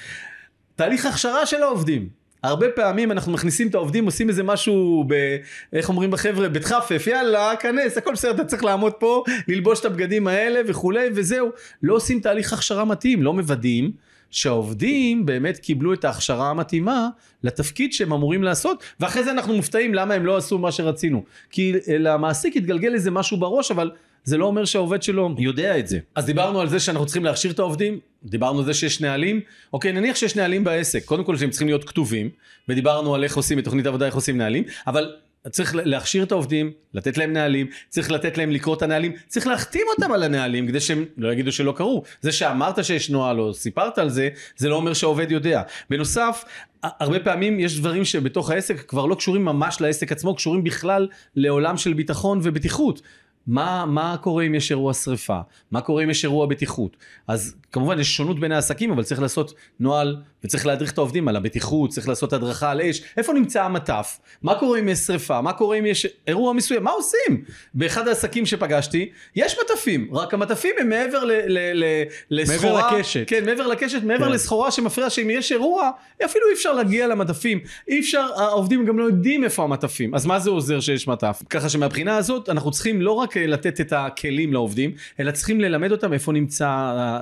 תהליך 0.76 1.06
הכשרה 1.06 1.46
של 1.46 1.64
העובדים. 1.64 2.21
הרבה 2.44 2.70
פעמים 2.70 3.12
אנחנו 3.12 3.32
מכניסים 3.32 3.68
את 3.68 3.76
העובדים, 3.76 4.06
עושים 4.06 4.30
איזה 4.30 4.44
משהו, 4.44 5.06
ב, 5.08 5.38
איך 5.74 5.90
אומרים 5.90 6.12
בחבר'ה, 6.12 6.50
בדחפף, 6.50 7.08
יאללה, 7.08 7.54
כנס, 7.60 7.98
הכל 7.98 8.14
בסדר, 8.14 8.32
אתה 8.32 8.46
צריך 8.46 8.64
לעמוד 8.64 8.94
פה, 8.94 9.24
ללבוש 9.48 9.80
את 9.80 9.86
הבגדים 9.86 10.28
האלה 10.28 10.62
וכולי, 10.68 11.10
וזהו. 11.16 11.50
לא 11.84 11.94
עושים 11.94 12.20
תהליך 12.20 12.54
הכשרה 12.54 12.86
מתאים, 12.86 13.24
לא 13.24 13.34
מוודאים 13.34 13.92
שהעובדים 14.32 15.26
באמת 15.26 15.58
קיבלו 15.58 15.94
את 15.94 16.06
ההכשרה 16.06 16.50
המתאימה 16.50 17.08
לתפקיד 17.44 17.94
שהם 17.94 18.14
אמורים 18.14 18.44
לעשות, 18.44 18.84
ואחרי 19.00 19.24
זה 19.24 19.32
אנחנו 19.32 19.54
מופתעים 19.54 19.94
למה 19.94 20.14
הם 20.14 20.26
לא 20.26 20.38
עשו 20.38 20.58
מה 20.58 20.72
שרצינו. 20.72 21.24
כי 21.50 21.74
למעסיק 21.88 22.56
התגלגל 22.58 22.94
איזה 22.94 23.12
משהו 23.12 23.38
בראש, 23.38 23.72
אבל 23.72 23.92
זה 24.24 24.38
לא 24.38 24.46
אומר 24.46 24.66
שהעובד 24.66 25.04
שלו 25.04 25.36
יודע 25.38 25.78
את 25.78 25.88
זה. 25.88 26.00
אז 26.16 26.26
דיברנו 26.26 26.62
על 26.62 26.70
זה 26.70 26.80
שאנחנו 26.80 27.06
צריכים 27.06 27.26
להכשיר 27.26 27.52
את 27.52 27.60
העובדים, 27.60 28.00
דיברנו 28.24 28.60
על 28.60 28.66
זה 28.66 28.74
שיש 28.74 29.02
נהלים, 29.02 29.42
אוקיי 29.74 29.92
נניח 29.92 30.16
שיש 30.16 30.36
נהלים 30.36 30.64
בעסק, 30.64 31.06
קודם 31.06 31.24
כל 31.24 31.38
שהם 31.38 31.50
צריכים 31.50 31.68
להיות 31.68 31.84
כתובים, 31.84 32.30
ודיברנו 32.70 33.16
על 33.16 33.24
איך 33.24 33.38
עושים 33.38 33.60
את 33.60 33.64
תוכנית 33.64 33.86
עבודה, 33.86 34.06
איך 34.06 34.16
עושים 34.16 34.38
נהלים, 34.38 34.64
אבל 34.88 35.12
צריך 35.50 35.76
להכשיר 35.76 36.24
את 36.24 36.32
העובדים, 36.32 36.72
לתת 36.94 37.18
להם 37.18 37.34
נהלים, 37.34 37.68
צריך 37.90 38.12
לתת 38.12 38.38
להם 38.38 38.52
לקרוא 38.52 38.76
את 38.76 38.82
הנהלים, 38.82 39.12
צריך 39.28 39.48
להחתים 39.48 39.82
אותם 39.90 40.12
על 40.12 40.24
הנהלים 40.24 40.68
כדי 40.68 40.80
שהם 40.80 41.06
לא 41.18 41.34
יגידו 41.34 41.52
שלא 41.52 41.72
קראו. 41.72 42.04
זה 42.22 42.32
שאמרת 42.32 42.86
שיש 42.86 43.10
נוהל 43.10 43.40
או 43.40 43.54
סיפרת 43.54 43.98
על 43.98 44.10
זה, 44.10 44.30
זה 44.58 44.70
לא 44.70 44.76
אומר 44.76 44.94
שהעובד 44.94 45.32
יודע. 45.32 45.62
בנוסף, 45.90 46.44
הרבה 46.84 47.20
פעמים 47.20 47.60
יש 47.60 47.80
דברים 47.80 48.06
שבתוך 48.06 48.50
העסק 48.50 48.82
כבר 48.82 49.06
לא 49.06 49.16
קשורים 49.16 49.46
ממש 49.46 49.82
לעסק 49.82 50.12
עצמו, 50.12 50.36
קשורים 50.36 50.64
בכלל 50.64 51.08
לעולם 51.36 51.78
של 51.78 51.94
ביטחון 51.94 52.40
ובטיחות. 52.44 53.02
מה, 53.48 53.86
מה 53.86 54.16
קורה 54.22 54.44
אם 54.44 54.56
יש 54.56 54.72
אירוע 54.72 54.94
שריפה? 54.94 55.40
מה 55.72 55.82
קורה 55.82 56.04
אם 56.04 56.10
יש 56.10 56.24
אירוע 56.24 56.46
בטיחות? 56.46 56.98
אז 57.28 57.56
כמובן 57.72 58.00
יש 58.00 58.16
שונות 58.16 58.40
בין 58.40 58.52
העסקים, 58.52 58.92
אבל 58.92 59.04
צריך 59.04 59.22
לעשות 59.22 59.54
נוהל 59.80 60.18
וצריך 60.44 60.66
להדריך 60.66 60.92
את 60.92 60.98
העובדים 60.98 61.28
על 61.28 61.36
הבטיחות, 61.36 61.90
צריך 61.90 62.08
לעשות 62.08 62.34
הדרכה 62.34 62.72
על 62.72 62.82
אש. 62.82 63.02
איפה 63.18 63.34
נמצא 63.34 63.64
המטף? 63.64 64.20
מה 64.42 64.56
קורה 64.56 64.80
אם 64.80 64.88
יש 64.88 65.00
שריפה? 65.00 65.42
מה 65.42 65.54
קורה 65.54 65.78
אם 65.80 65.86
יש 65.86 66.08
אירוע 66.28 66.54
מסוים? 66.54 66.84
מה 66.84 66.92
עושים? 66.92 67.44
באחד 67.74 68.08
העסקים 68.08 68.46
שפגשתי, 68.46 69.10
יש 69.36 69.56
מטפים, 69.64 70.10
רק 70.14 70.34
המטפים 70.34 70.76
הם 70.80 70.90
מעבר 70.90 71.24
ל, 71.24 71.32
ל, 71.32 71.84
ל, 71.84 72.04
לסחורה. 72.30 72.98
לקשת. 72.98 73.24
כן, 73.28 73.46
מעבר 73.46 73.68
לקשת, 73.68 74.04
מעבר 74.04 74.26
כן. 74.26 74.32
לסחורה 74.32 74.72
שמפריע 74.72 75.10
שאם 75.10 75.30
יש 75.30 75.52
אירוע, 75.52 75.90
אפילו 76.26 76.48
אי 76.50 76.54
אפשר 76.54 76.74
להגיע 76.74 77.08
למדפים. 77.08 77.60
אי 77.88 78.00
אפשר, 78.00 78.28
העובדים 78.36 78.86
גם 78.86 79.00
לא 79.00 79.04
יודעים 79.04 79.44
איפה 79.44 79.64
המטפים. 79.64 80.16
אז 80.16 80.26
מה 80.26 80.40
זה 80.40 80.50
עוזר 80.50 80.80
שיש 80.80 81.08
מטף? 81.08 81.44
ככה 81.50 81.70
שמבחינה 81.70 82.18
הזאת, 82.18 82.50
אנחנו 82.50 82.72
צריכים 82.72 83.02
לא 83.02 83.12
רק 83.12 83.38
לתת 83.48 83.82
את 83.82 83.94
הכלים 83.94 84.54
לעובדים, 84.54 84.92
אלא 85.20 85.32
צריכים 85.32 85.62
ללמד 85.62 85.92
אותם 85.92 86.14
איפה 86.14 86.32
נמצא 86.32 86.70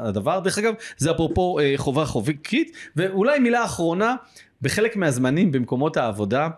הדבר. 0.03 0.39
דרך 0.39 0.57
אגב, 0.57 0.73
זה 0.97 1.11
אפרופו 1.11 1.59
אה, 1.59 1.73
חובה 1.77 2.05
חובקית. 2.05 2.71
ואולי 2.95 3.39
מילה 3.39 3.65
אחרונה, 3.65 4.15
בחלק 4.61 4.95
מהזמנים 4.95 5.51
במקומות 5.51 5.97
העבודה, 5.97 6.49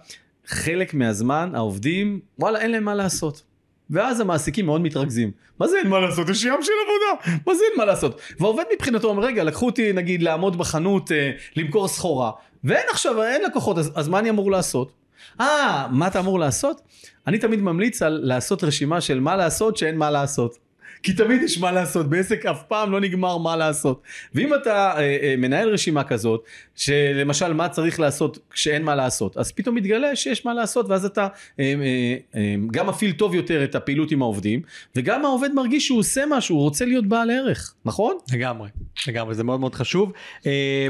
חלק 0.45 0.93
מהזמן 0.93 1.51
העובדים, 1.55 2.19
וואלה, 2.39 2.59
אין 2.59 2.71
להם 2.71 2.83
מה 2.83 2.95
לעשות. 2.95 3.43
ואז 3.89 4.19
המעסיקים 4.19 4.65
מאוד 4.65 4.81
מתרכזים. 4.81 5.31
מה 5.59 5.67
זה 5.67 5.77
אין 5.77 5.87
מה 5.87 5.99
לעשות? 5.99 6.29
יש 6.29 6.43
ים 6.43 6.61
של 6.61 6.71
עבודה. 6.83 7.39
מה 7.47 7.55
זה 7.55 7.63
אין 7.71 7.77
מה 7.77 7.85
לעשות? 7.85 8.21
והעובד 8.39 8.63
מבחינתו 8.73 9.07
אומר, 9.07 9.23
רגע, 9.23 9.43
לקחו 9.43 9.65
אותי 9.65 9.93
נגיד 9.93 10.23
לעמוד 10.23 10.57
בחנות, 10.57 11.11
אה, 11.11 11.31
למכור 11.55 11.87
סחורה, 11.87 12.31
ואין 12.63 12.85
עכשיו, 12.91 13.23
אין 13.23 13.43
לקוחות, 13.43 13.77
אז, 13.77 13.91
אז 13.95 14.07
מה 14.07 14.19
אני 14.19 14.29
אמור 14.29 14.51
לעשות? 14.51 15.00
אה, 15.39 15.87
מה 15.91 16.07
אתה 16.07 16.19
אמור 16.19 16.39
לעשות? 16.39 16.81
אני 17.27 17.37
תמיד 17.37 17.61
ממליץ 17.61 18.01
על 18.01 18.19
לעשות 18.23 18.63
רשימה 18.63 19.01
של 19.01 19.19
מה 19.19 19.35
לעשות 19.35 19.77
שאין 19.77 19.97
מה 19.97 20.11
לעשות. 20.11 20.57
כי 21.03 21.13
תמיד 21.13 21.41
יש 21.41 21.57
מה 21.57 21.71
לעשות, 21.71 22.09
בעסק 22.09 22.45
אף 22.45 22.63
פעם 22.67 22.91
לא 22.91 22.99
נגמר 22.99 23.37
מה 23.37 23.55
לעשות. 23.55 24.01
ואם 24.35 24.53
אתה 24.53 24.91
אה, 24.97 25.17
אה, 25.21 25.35
מנהל 25.37 25.69
רשימה 25.69 26.03
כזאת, 26.03 26.43
שלמשל 26.81 27.53
מה 27.53 27.69
צריך 27.69 27.99
לעשות 27.99 28.39
כשאין 28.51 28.83
מה 28.83 28.95
לעשות, 28.95 29.37
אז 29.37 29.51
פתאום 29.51 29.75
מתגלה 29.75 30.15
שיש 30.15 30.45
מה 30.45 30.53
לעשות, 30.53 30.85
ואז 30.89 31.05
אתה 31.05 31.27
אה, 31.59 31.73
אה, 31.81 32.15
אה, 32.35 32.55
גם 32.71 32.87
מפעיל 32.87 33.11
טוב 33.11 33.35
יותר 33.35 33.63
את 33.63 33.75
הפעילות 33.75 34.11
עם 34.11 34.21
העובדים, 34.21 34.61
וגם 34.95 35.25
העובד 35.25 35.49
מרגיש 35.53 35.85
שהוא 35.87 35.99
עושה 35.99 36.23
משהו, 36.29 36.55
הוא 36.55 36.63
רוצה 36.63 36.85
להיות 36.85 37.05
בעל 37.05 37.29
ערך, 37.29 37.73
נכון? 37.85 38.17
לגמרי, 38.33 38.69
לגמרי, 39.07 39.35
זה 39.35 39.43
מאוד 39.43 39.59
מאוד 39.59 39.75
חשוב. 39.75 40.11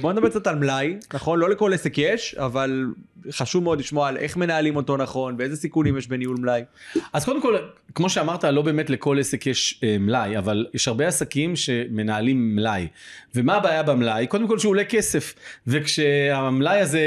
בוא 0.01 0.13
נדבר 0.13 0.29
קצת 0.29 0.47
על 0.47 0.55
מלאי, 0.55 0.95
נכון? 1.13 1.39
לא 1.39 1.49
לכל 1.49 1.73
עסק 1.73 1.97
יש, 1.97 2.35
אבל 2.35 2.85
חשוב 3.31 3.63
מאוד 3.63 3.79
לשמוע 3.79 4.07
על 4.07 4.17
איך 4.17 4.37
מנהלים 4.37 4.75
אותו 4.75 4.97
נכון, 4.97 5.35
ואיזה 5.39 5.55
סיכונים 5.55 5.97
יש 5.97 6.07
בניהול 6.07 6.37
מלאי. 6.39 6.61
אז 7.13 7.25
קודם 7.25 7.41
כל, 7.41 7.55
כמו 7.95 8.09
שאמרת, 8.09 8.43
לא 8.43 8.61
באמת 8.61 8.89
לכל 8.89 9.19
עסק 9.19 9.47
יש 9.47 9.81
מלאי, 9.99 10.37
אבל 10.37 10.65
יש 10.73 10.87
הרבה 10.87 11.07
עסקים 11.07 11.55
שמנהלים 11.55 12.55
מלאי. 12.55 12.87
ומה 13.35 13.55
הבעיה 13.55 13.83
במלאי? 13.83 14.27
קודם 14.27 14.47
כל 14.47 14.59
שהוא 14.59 14.69
עולה 14.69 14.83
כסף, 14.83 15.33
וכשהמלאי 15.81 16.79
הזה, 16.79 17.01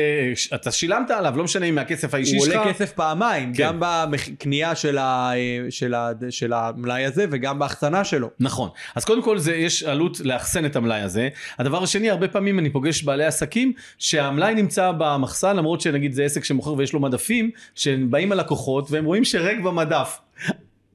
אתה 0.54 0.70
שילמת 0.70 1.10
עליו, 1.10 1.36
לא 1.36 1.44
משנה 1.44 1.66
אם 1.66 1.74
מהכסף 1.74 2.14
האישי 2.14 2.36
הוא 2.36 2.44
שלך. 2.44 2.56
עולה 2.56 2.74
כסף 2.74 2.92
פעמיים, 2.92 3.54
כן. 3.54 3.64
גם 3.64 3.80
בקנייה 4.10 4.74
של, 4.74 4.98
ה, 4.98 5.32
של, 5.70 5.94
ה, 5.94 6.10
של 6.30 6.52
המלאי 6.52 7.04
הזה 7.04 7.26
וגם 7.30 7.58
בהחצנה 7.58 8.04
שלו. 8.04 8.30
נכון. 8.40 8.68
אז 8.94 9.04
קודם 9.04 9.22
כל 9.22 9.38
זה, 9.38 9.54
יש 9.54 9.82
עלות 9.82 10.20
לאחסן 10.20 10.64
את 10.64 10.76
המלאי 10.76 11.00
הזה. 11.00 11.28
הדבר 11.58 11.82
השני, 11.82 12.10
הרבה 12.10 12.28
פעמים 12.28 12.58
אני 12.58 12.70
פוגש 12.70 13.02
בעלי 13.02 13.24
עסקים 13.24 13.72
שהמלאי 13.98 14.54
נמצא 14.54 14.92
במחסן, 14.98 15.56
למרות 15.56 15.80
שנגיד 15.80 16.12
זה 16.12 16.24
עסק 16.24 16.44
שמוכר 16.44 16.74
ויש 16.74 16.92
לו 16.92 17.00
מדפים, 17.00 17.50
שבאים 17.74 18.32
הלקוחות 18.32 18.90
והם 18.90 19.04
רואים 19.04 19.24
שריק 19.24 19.60
במדף. 19.60 20.18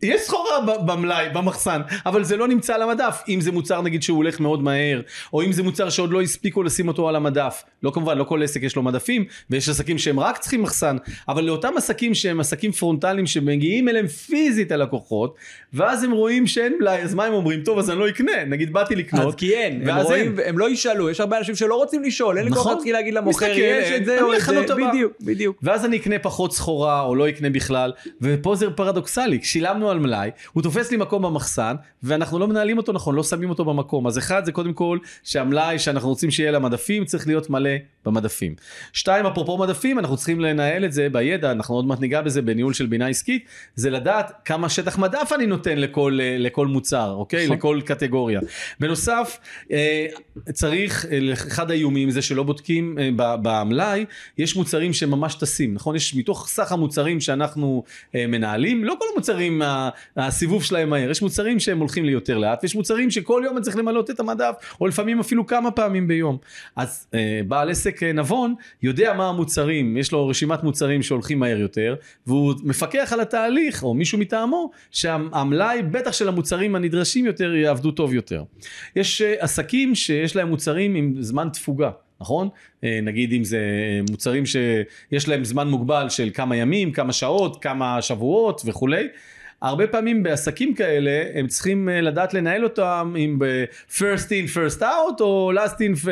יש 0.01 0.21
סחורה 0.21 0.61
במלאי, 0.85 1.29
במחסן, 1.33 1.81
אבל 2.05 2.23
זה 2.23 2.37
לא 2.37 2.47
נמצא 2.47 2.75
על 2.75 2.81
המדף. 2.81 3.23
אם 3.29 3.41
זה 3.41 3.51
מוצר 3.51 3.81
נגיד 3.81 4.03
שהוא 4.03 4.17
הולך 4.17 4.39
מאוד 4.39 4.63
מהר, 4.63 5.01
או 5.33 5.41
אם 5.41 5.51
זה 5.51 5.63
מוצר 5.63 5.89
שעוד 5.89 6.11
לא 6.11 6.21
הספיקו 6.21 6.63
לשים 6.63 6.87
אותו 6.87 7.09
על 7.09 7.15
המדף. 7.15 7.63
לא 7.83 7.91
כמובן, 7.91 8.17
לא 8.17 8.23
כל 8.23 8.43
עסק 8.43 8.63
יש 8.63 8.75
לו 8.75 8.83
מדפים, 8.83 9.25
ויש 9.49 9.69
עסקים 9.69 9.97
שהם 9.97 10.19
רק 10.19 10.37
צריכים 10.37 10.61
מחסן, 10.61 10.97
אבל 11.27 11.43
לאותם 11.43 11.73
עסקים 11.77 12.15
שהם 12.15 12.39
עסקים 12.39 12.71
פרונטליים 12.71 13.27
שמגיעים 13.27 13.89
אליהם 13.89 14.07
פיזית 14.07 14.71
הלקוחות, 14.71 15.35
ואז 15.73 16.03
הם 16.03 16.11
רואים 16.11 16.47
שאין 16.47 16.73
מלאי, 16.79 17.01
אז 17.01 17.13
מה 17.13 17.25
הם 17.25 17.33
אומרים? 17.33 17.63
טוב, 17.63 17.79
אז 17.79 17.89
אני 17.89 17.99
לא 17.99 18.09
אקנה, 18.09 18.45
נגיד 18.47 18.73
באתי 18.73 18.95
לקנות. 18.95 19.27
אז 19.27 19.35
כי 19.35 19.53
אין, 19.53 19.89
הם, 19.89 19.97
רואים. 19.97 20.35
הם 20.45 20.57
לא 20.57 20.69
ישאלו, 20.69 21.09
יש 21.09 21.19
הרבה 21.19 21.37
אנשים 21.37 21.55
שלא 21.55 21.75
רוצים 21.75 22.03
לשאול, 22.03 22.37
אין 22.37 22.45
לי 22.45 22.51
כוח 22.51 22.59
נכון. 22.59 22.73
להתחיל 22.73 22.93
להגיד 22.93 23.13
למוכר, 23.13 23.45
יש 23.45 23.91
את 23.91 24.05
זה 24.05 24.21
או 24.21 24.33
את 24.33 24.41
זה. 24.67 24.75
בדיוק, 24.75 25.13
בדיוק. 25.21 25.57
ואז 25.63 25.85
אני 25.85 25.97
אקנה 25.97 26.19
פחות 26.19 26.53
סחורה 26.53 27.01
או 27.01 27.15
לא 27.15 27.29
אקנה 27.29 27.49
בכלל 27.49 27.91
ופה 28.21 28.55
זה 28.55 28.69
פרדוקסלי 28.69 29.39
שילמנו 29.43 29.89
על 29.89 29.99
מלאי 29.99 30.31
הוא 30.53 30.63
תופס 30.63 30.91
לי 30.91 30.97
מקום 30.97 31.21
במחסן 31.21 31.75
ואנחנו 32.03 32.39
לא 32.39 32.47
מנהלים 32.47 32.77
אותו 32.77 32.91
נכון 32.91 33.15
לא 33.15 33.23
שמים 33.23 33.49
אותו 33.49 33.65
במקום 33.65 34.07
אז 34.07 34.17
אחד 34.17 34.45
זה 34.45 34.51
קודם 34.51 34.73
כל 34.73 34.97
שהמלאי 35.23 35.79
שאנחנו 35.79 36.09
רוצים 36.09 36.31
שיהיה 36.31 36.51
למדפים 36.51 37.05
צריך 37.05 37.27
להיות 37.27 37.49
מלא 37.49 37.69
במדפים. 38.05 38.55
שתיים 38.93 39.25
אפרופו 39.25 39.57
מדפים 39.57 39.99
אנחנו 39.99 40.17
צריכים 40.17 40.39
לנהל 40.39 40.85
את 40.85 40.93
זה 40.93 41.07
בידע 41.11 41.51
אנחנו 41.51 41.75
עוד 41.75 41.85
מעט 41.85 41.99
ניגע 41.99 42.21
בזה 42.21 42.41
בניהול 42.41 42.73
של 42.73 42.85
בינה 42.85 43.07
עסקית 43.07 43.45
זה 43.75 43.89
לדעת 43.89 44.31
כמה 44.45 44.69
שטח 44.69 44.97
מדף 44.97 45.31
אני 45.35 45.45
נותן 45.45 45.58
לכל, 45.67 46.19
אה, 46.21 46.35
לכל 46.39 46.67
מוצר 46.67 47.11
אוקיי 47.11 47.45
נכון. 47.45 47.57
לכל 47.57 47.81
קטגוריה. 47.85 48.39
בנוסף 48.79 49.37
אה, 49.71 50.07
צריך 50.53 51.05
אה, 51.11 51.33
אחד 51.33 51.71
האיומים 51.71 52.09
זה 52.11 52.21
שלא 52.21 52.43
בודקים 52.43 52.97
במלאי 53.15 54.05
יש 54.37 54.55
מוצרים 54.55 54.93
שממש 54.93 55.35
טסים 55.35 55.73
נכון 55.73 55.95
יש 55.95 56.15
מתוך 56.15 56.47
סך 56.47 56.71
המוצרים 56.71 57.19
שאנחנו 57.19 57.83
מנהלים 58.13 58.83
לא 58.83 58.95
כל 58.99 59.05
המוצרים 59.13 59.61
הסיבוב 60.17 60.63
שלהם 60.63 60.89
מהר 60.89 61.11
יש 61.11 61.21
מוצרים 61.21 61.59
שהם 61.59 61.79
הולכים 61.79 62.05
לי 62.05 62.11
יותר 62.11 62.37
לאט 62.37 62.59
ויש 62.63 62.75
מוצרים 62.75 63.11
שכל 63.11 63.41
יום 63.45 63.57
אני 63.57 63.63
צריך 63.63 63.77
למלות 63.77 64.09
את 64.09 64.19
המדף 64.19 64.55
או 64.81 64.87
לפעמים 64.87 65.19
אפילו 65.19 65.47
כמה 65.47 65.71
פעמים 65.71 66.07
ביום 66.07 66.37
אז 66.75 67.07
בעל 67.47 67.69
עסק 67.69 68.03
נבון 68.03 68.55
יודע 68.83 69.13
מה 69.13 69.29
המוצרים 69.29 69.97
יש 69.97 70.11
לו 70.11 70.27
רשימת 70.27 70.63
מוצרים 70.63 71.03
שהולכים 71.03 71.39
מהר 71.39 71.57
יותר 71.57 71.95
והוא 72.27 72.53
מפקח 72.63 73.13
על 73.13 73.19
התהליך 73.19 73.83
או 73.83 73.93
מישהו 73.93 74.17
מטעמו 74.17 74.71
שהמלאי 75.49 75.81
בטח 75.81 76.11
של 76.11 76.27
המוצרים 76.27 76.75
הנדרשים 76.75 77.25
יותר 77.25 77.55
יעבדו 77.55 77.91
טוב 77.91 78.13
יותר. 78.13 78.43
יש 78.95 79.21
אה, 79.21 79.35
עסקים 79.39 79.95
שיש 79.95 80.35
להם 80.35 80.49
מוצרים 80.49 80.95
עם 80.95 81.13
זמן 81.19 81.49
תפוגה. 81.53 81.91
נכון? 82.21 82.49
אה, 82.83 82.99
נגיד 83.03 83.33
אם 83.33 83.43
זה 83.43 83.59
מוצרים 84.09 84.43
שיש 84.45 85.27
להם 85.27 85.43
זמן 85.43 85.67
מוגבל 85.67 86.09
של 86.09 86.29
כמה 86.33 86.55
ימים, 86.55 86.91
כמה 86.91 87.13
שעות, 87.13 87.63
כמה 87.63 88.01
שבועות 88.01 88.61
וכולי. 88.65 89.07
הרבה 89.61 89.87
פעמים 89.87 90.23
בעסקים 90.23 90.73
כאלה 90.73 91.23
הם 91.33 91.47
צריכים 91.47 91.89
אה, 91.89 92.01
לדעת 92.01 92.33
לנהל 92.33 92.63
אותם 92.63 93.15
אם 93.17 93.39
ב-first 93.39 94.27
in 94.27 94.55
first 94.55 94.81
out 94.81 95.21
או 95.21 95.51
last 95.55 95.75
in 95.75 96.05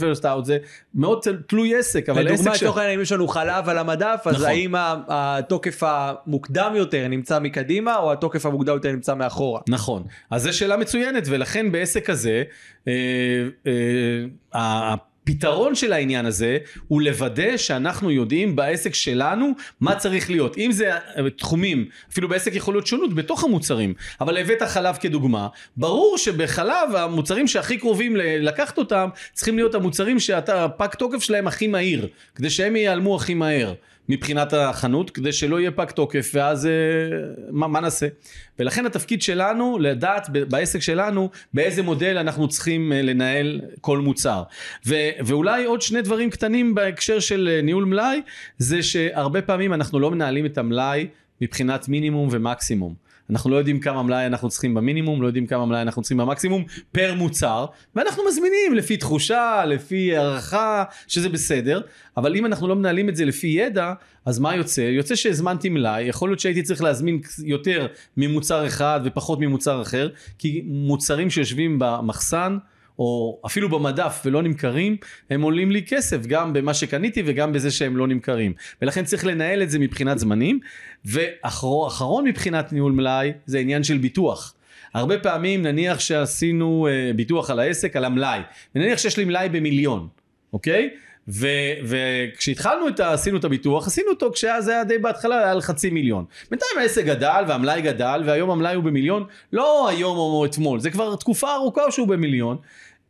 first 0.00 0.22
out 0.22 0.44
זה 0.44 0.58
מאוד 0.94 1.26
תלוי 1.46 1.78
עסק 1.78 2.08
אבל 2.08 2.22
לדוגמה, 2.22 2.50
עסק 2.50 2.60
ש... 2.60 2.62
לצורך 2.62 2.78
העניין, 2.78 2.98
אם 2.98 3.02
יש 3.02 3.12
לנו 3.12 3.28
חלב 3.28 3.68
על 3.68 3.78
המדף, 3.78 4.22
אז 4.24 4.34
נכון. 4.34 4.46
האם 4.46 4.74
התוקף 5.08 5.82
המוקדם 5.82 6.72
יותר 6.76 7.08
נמצא 7.08 7.38
מקדימה, 7.38 7.96
או 7.96 8.12
התוקף 8.12 8.46
המוקדם 8.46 8.74
יותר 8.74 8.92
נמצא 8.92 9.14
מאחורה? 9.14 9.60
נכון, 9.68 10.02
אז 10.30 10.42
זו 10.42 10.56
שאלה 10.56 10.76
מצוינת 10.76 11.24
ולכן 11.26 11.72
בעסק 11.72 12.10
הזה 12.10 12.42
אה, 12.88 12.92
אה, 14.54 14.94
הפתרון 15.28 15.74
של 15.74 15.92
העניין 15.92 16.26
הזה 16.26 16.58
הוא 16.88 17.02
לוודא 17.02 17.56
שאנחנו 17.56 18.10
יודעים 18.10 18.56
בעסק 18.56 18.94
שלנו 18.94 19.52
מה 19.80 19.96
צריך 19.96 20.30
להיות. 20.30 20.58
אם 20.58 20.72
זה 20.72 20.92
אה, 20.92 21.30
תחומים, 21.30 21.88
אפילו 22.12 22.28
בעסק 22.28 22.54
יכול 22.54 22.74
להיות 22.74 22.86
שונות 22.86 23.14
בתוך 23.14 23.44
המוצרים, 23.44 23.94
אבל 24.20 24.38
הבאת 24.38 24.62
חלב 24.62 24.96
כדוגמה, 25.00 25.48
ברור 25.76 26.18
שבחלב 26.18 26.94
המוצרים 26.96 27.48
שהכי 27.48 27.78
קרובים 27.78 28.16
לקחת 28.16 28.78
אותם 28.78 29.08
צריכים 29.32 29.56
להיות 29.56 29.74
המוצרים 29.74 30.20
שהפג 30.20 30.88
תוקף 30.88 31.22
שלהם 31.22 31.46
הכי 31.46 31.66
מהיר, 31.66 32.08
כדי 32.34 32.50
שהם 32.50 32.76
ייעלמו 32.76 33.16
הכי 33.16 33.34
מהר. 33.34 33.74
מבחינת 34.08 34.52
החנות 34.52 35.10
כדי 35.10 35.32
שלא 35.32 35.60
יהיה 35.60 35.70
פג 35.70 35.90
תוקף 35.90 36.30
ואז 36.34 36.66
אה, 36.66 36.70
מה, 37.50 37.66
מה 37.66 37.80
נעשה? 37.80 38.06
ולכן 38.58 38.86
התפקיד 38.86 39.22
שלנו 39.22 39.78
לדעת 39.78 40.28
בעסק 40.48 40.80
שלנו 40.80 41.30
באיזה 41.54 41.82
מודל 41.82 42.18
אנחנו 42.18 42.48
צריכים 42.48 42.92
אה, 42.92 43.02
לנהל 43.02 43.60
כל 43.80 43.98
מוצר. 43.98 44.42
ו, 44.86 44.94
ואולי 45.20 45.64
עוד 45.64 45.82
שני 45.82 46.02
דברים 46.02 46.30
קטנים 46.30 46.74
בהקשר 46.74 47.20
של 47.20 47.48
אה, 47.52 47.62
ניהול 47.62 47.84
מלאי 47.84 48.22
זה 48.58 48.82
שהרבה 48.82 49.42
פעמים 49.42 49.72
אנחנו 49.72 50.00
לא 50.00 50.10
מנהלים 50.10 50.46
את 50.46 50.58
המלאי 50.58 51.06
מבחינת 51.40 51.88
מינימום 51.88 52.28
ומקסימום 52.30 53.05
אנחנו 53.30 53.50
לא 53.50 53.56
יודעים 53.56 53.80
כמה 53.80 54.02
מלאי 54.02 54.26
אנחנו 54.26 54.48
צריכים 54.48 54.74
במינימום, 54.74 55.22
לא 55.22 55.26
יודעים 55.26 55.46
כמה 55.46 55.66
מלאי 55.66 55.82
אנחנו 55.82 56.02
צריכים 56.02 56.16
במקסימום 56.16 56.64
פר 56.92 57.14
מוצר, 57.14 57.66
ואנחנו 57.94 58.22
מזמינים 58.28 58.74
לפי 58.74 58.96
תחושה, 58.96 59.64
לפי 59.66 60.16
הערכה, 60.16 60.84
שזה 61.06 61.28
בסדר, 61.28 61.80
אבל 62.16 62.36
אם 62.36 62.46
אנחנו 62.46 62.68
לא 62.68 62.76
מנהלים 62.76 63.08
את 63.08 63.16
זה 63.16 63.24
לפי 63.24 63.46
ידע, 63.46 63.92
אז 64.24 64.38
מה 64.38 64.56
יוצא? 64.56 64.80
יוצא 64.80 65.14
שהזמנתי 65.14 65.68
מלאי, 65.68 66.02
יכול 66.02 66.28
להיות 66.28 66.40
שהייתי 66.40 66.62
צריך 66.62 66.82
להזמין 66.82 67.20
יותר 67.44 67.86
ממוצר 68.16 68.66
אחד 68.66 69.00
ופחות 69.04 69.40
ממוצר 69.40 69.82
אחר, 69.82 70.08
כי 70.38 70.62
מוצרים 70.66 71.30
שיושבים 71.30 71.76
במחסן, 71.78 72.58
או 72.98 73.40
אפילו 73.46 73.68
במדף 73.68 74.22
ולא 74.24 74.42
נמכרים, 74.42 74.96
הם 75.30 75.42
עולים 75.42 75.70
לי 75.70 75.82
כסף, 75.82 76.26
גם 76.26 76.52
במה 76.52 76.74
שקניתי 76.74 77.22
וגם 77.26 77.52
בזה 77.52 77.70
שהם 77.70 77.96
לא 77.96 78.06
נמכרים. 78.06 78.52
ולכן 78.82 79.04
צריך 79.04 79.26
לנהל 79.26 79.62
את 79.62 79.70
זה 79.70 79.78
מבחינת 79.78 80.18
זמנים. 80.18 80.60
ואחרון 81.04 82.24
מבחינת 82.24 82.72
ניהול 82.72 82.92
מלאי 82.92 83.32
זה 83.46 83.58
עניין 83.58 83.84
של 83.84 83.98
ביטוח. 83.98 84.54
הרבה 84.94 85.18
פעמים 85.18 85.62
נניח 85.62 86.00
שעשינו 86.00 86.88
אה, 86.90 87.10
ביטוח 87.16 87.50
על 87.50 87.58
העסק, 87.58 87.96
על 87.96 88.04
המלאי, 88.04 88.40
ונניח 88.74 88.98
שיש 88.98 89.16
לי 89.16 89.24
מלאי 89.24 89.48
במיליון, 89.48 90.08
אוקיי? 90.52 90.90
ו- 91.28 91.46
וכשהתחלנו 91.84 92.88
את 92.88 93.00
ה... 93.00 93.12
עשינו 93.12 93.38
את 93.38 93.44
הביטוח, 93.44 93.86
עשינו 93.86 94.10
אותו 94.10 94.32
כשזה 94.32 94.72
היה 94.72 94.84
די 94.84 94.98
בהתחלה, 94.98 95.38
היה 95.38 95.50
על 95.50 95.60
חצי 95.60 95.90
מיליון. 95.90 96.24
בינתיים 96.50 96.78
העסק 96.78 97.04
גדל 97.04 97.44
והמלאי 97.48 97.82
גדל, 97.82 98.22
והיום 98.26 98.50
המלאי 98.50 98.74
הוא 98.74 98.84
במיליון, 98.84 99.24
לא 99.52 99.88
היום 99.88 100.16
או 100.18 100.44
אתמול, 100.44 100.80
זה 100.80 100.90
כבר 100.90 101.16
תקופה 101.16 101.54
ארוכה 101.54 101.90
שהוא 101.90 102.08
במיליון. 102.08 102.56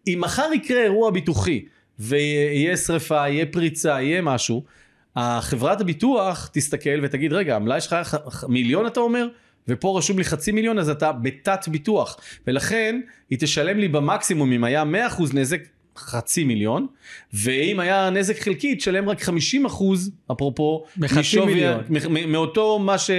אם 0.06 0.18
מחר 0.20 0.50
יקרה 0.54 0.82
אירוע 0.82 1.10
ביטוחי, 1.10 1.64
ויהיה 1.98 2.76
שריפה, 2.76 3.28
יהיה 3.28 3.46
פריצה, 3.46 4.02
יהיה 4.02 4.22
משהו, 4.22 4.64
החברת 5.16 5.80
הביטוח 5.80 6.50
תסתכל 6.52 7.00
ותגיד, 7.02 7.32
רגע, 7.32 7.56
המלאי 7.56 7.80
שלך 7.80 7.92
היה 7.92 8.02
מיליון 8.48 8.86
אתה 8.86 9.00
אומר? 9.00 9.26
ופה 9.68 9.98
רשום 9.98 10.18
לי 10.18 10.24
חצי 10.24 10.52
מיליון 10.52 10.78
אז 10.78 10.88
אתה 10.88 11.12
בתת 11.12 11.68
ביטוח 11.68 12.16
ולכן 12.46 13.00
היא 13.30 13.38
תשלם 13.38 13.78
לי 13.78 13.88
במקסימום 13.88 14.52
אם 14.52 14.64
היה 14.64 14.84
100% 15.18 15.22
נזק 15.34 15.60
חצי 15.98 16.44
מיליון 16.44 16.86
ואם 17.34 17.80
היה 17.80 18.10
נזק 18.10 18.38
חלקי 18.38 18.74
תשלם 18.74 19.08
רק 19.08 19.22
50% 19.22 19.30
אפרופו 20.32 20.84
מחצי 20.96 21.20
משווי- 21.20 21.46
מיליון. 21.46 21.84
מאותו 22.28 22.78
מה 22.78 22.98
ש... 22.98 23.10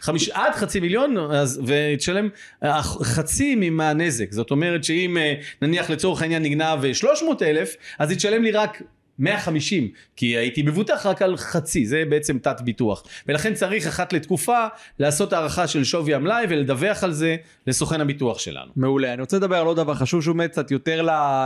חמיש... 0.00 0.28
עד 0.28 0.52
חצי 0.54 0.80
מיליון 0.80 1.16
אז... 1.16 1.62
ותשלם 1.66 2.28
אה, 2.62 2.82
חצי 2.82 3.54
מהנזק 3.70 4.32
זאת 4.32 4.50
אומרת 4.50 4.84
שאם 4.84 5.16
אה, 5.18 5.34
נניח 5.62 5.90
לצורך 5.90 6.22
העניין 6.22 6.42
נגנב 6.42 6.92
300 6.92 7.42
אלף 7.42 7.76
אז 7.98 8.10
היא 8.10 8.16
תשלם 8.18 8.42
לי 8.42 8.50
רק 8.50 8.82
150 9.18 9.88
כי 10.16 10.26
הייתי 10.26 10.62
מבוטח 10.62 11.06
רק 11.06 11.22
על 11.22 11.36
חצי 11.36 11.86
זה 11.86 12.02
בעצם 12.08 12.38
תת 12.38 12.60
ביטוח 12.60 13.02
ולכן 13.28 13.54
צריך 13.54 13.86
אחת 13.86 14.12
לתקופה 14.12 14.66
לעשות 14.98 15.32
הערכה 15.32 15.66
של 15.66 15.84
שווי 15.84 16.14
המלאי 16.14 16.44
ולדווח 16.48 17.04
על 17.04 17.12
זה 17.12 17.36
לסוכן 17.66 18.00
הביטוח 18.00 18.38
שלנו. 18.38 18.72
מעולה. 18.76 19.12
אני 19.12 19.20
רוצה 19.20 19.36
לדבר 19.36 19.56
על 19.56 19.66
עוד 19.66 19.76
דבר 19.76 19.94
חשוב 19.94 20.22
שהוא 20.22 20.36
באמת 20.36 20.50
קצת 20.50 20.70
יותר 20.70 21.02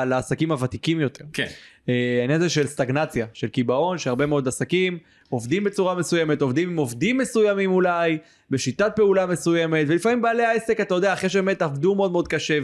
לעסקים 0.07 0.53
הוותיקים 0.53 1.01
יותר. 1.01 1.25
כן. 1.33 1.47
אה, 1.89 2.19
העניין 2.21 2.41
הזה 2.41 2.49
של 2.49 2.67
סטגנציה, 2.67 3.27
של 3.33 3.49
קיבעון, 3.49 3.99
שהרבה 3.99 4.27
מאוד 4.27 4.49
עסקים 4.49 4.99
עובדים 5.29 5.65
בצורה 5.65 5.95
מסוימת, 5.95 6.43
עובדים 6.43 6.71
עם 6.71 6.77
עובדים 6.77 7.19
מסוימים 7.19 7.73
אולי, 7.73 8.19
בשיטת 8.51 8.93
פעולה 8.97 9.27
מסוימת, 9.27 9.87
ולפעמים 9.89 10.23
בעלי 10.23 10.45
העסק, 10.45 10.81
אתה 10.81 10.95
יודע, 10.95 11.13
אחרי 11.13 11.29
שבאמת 11.29 11.63
עבדו 11.63 11.95
מאוד 11.95 12.13
מאוד 12.13 12.29
קשה 12.29 12.59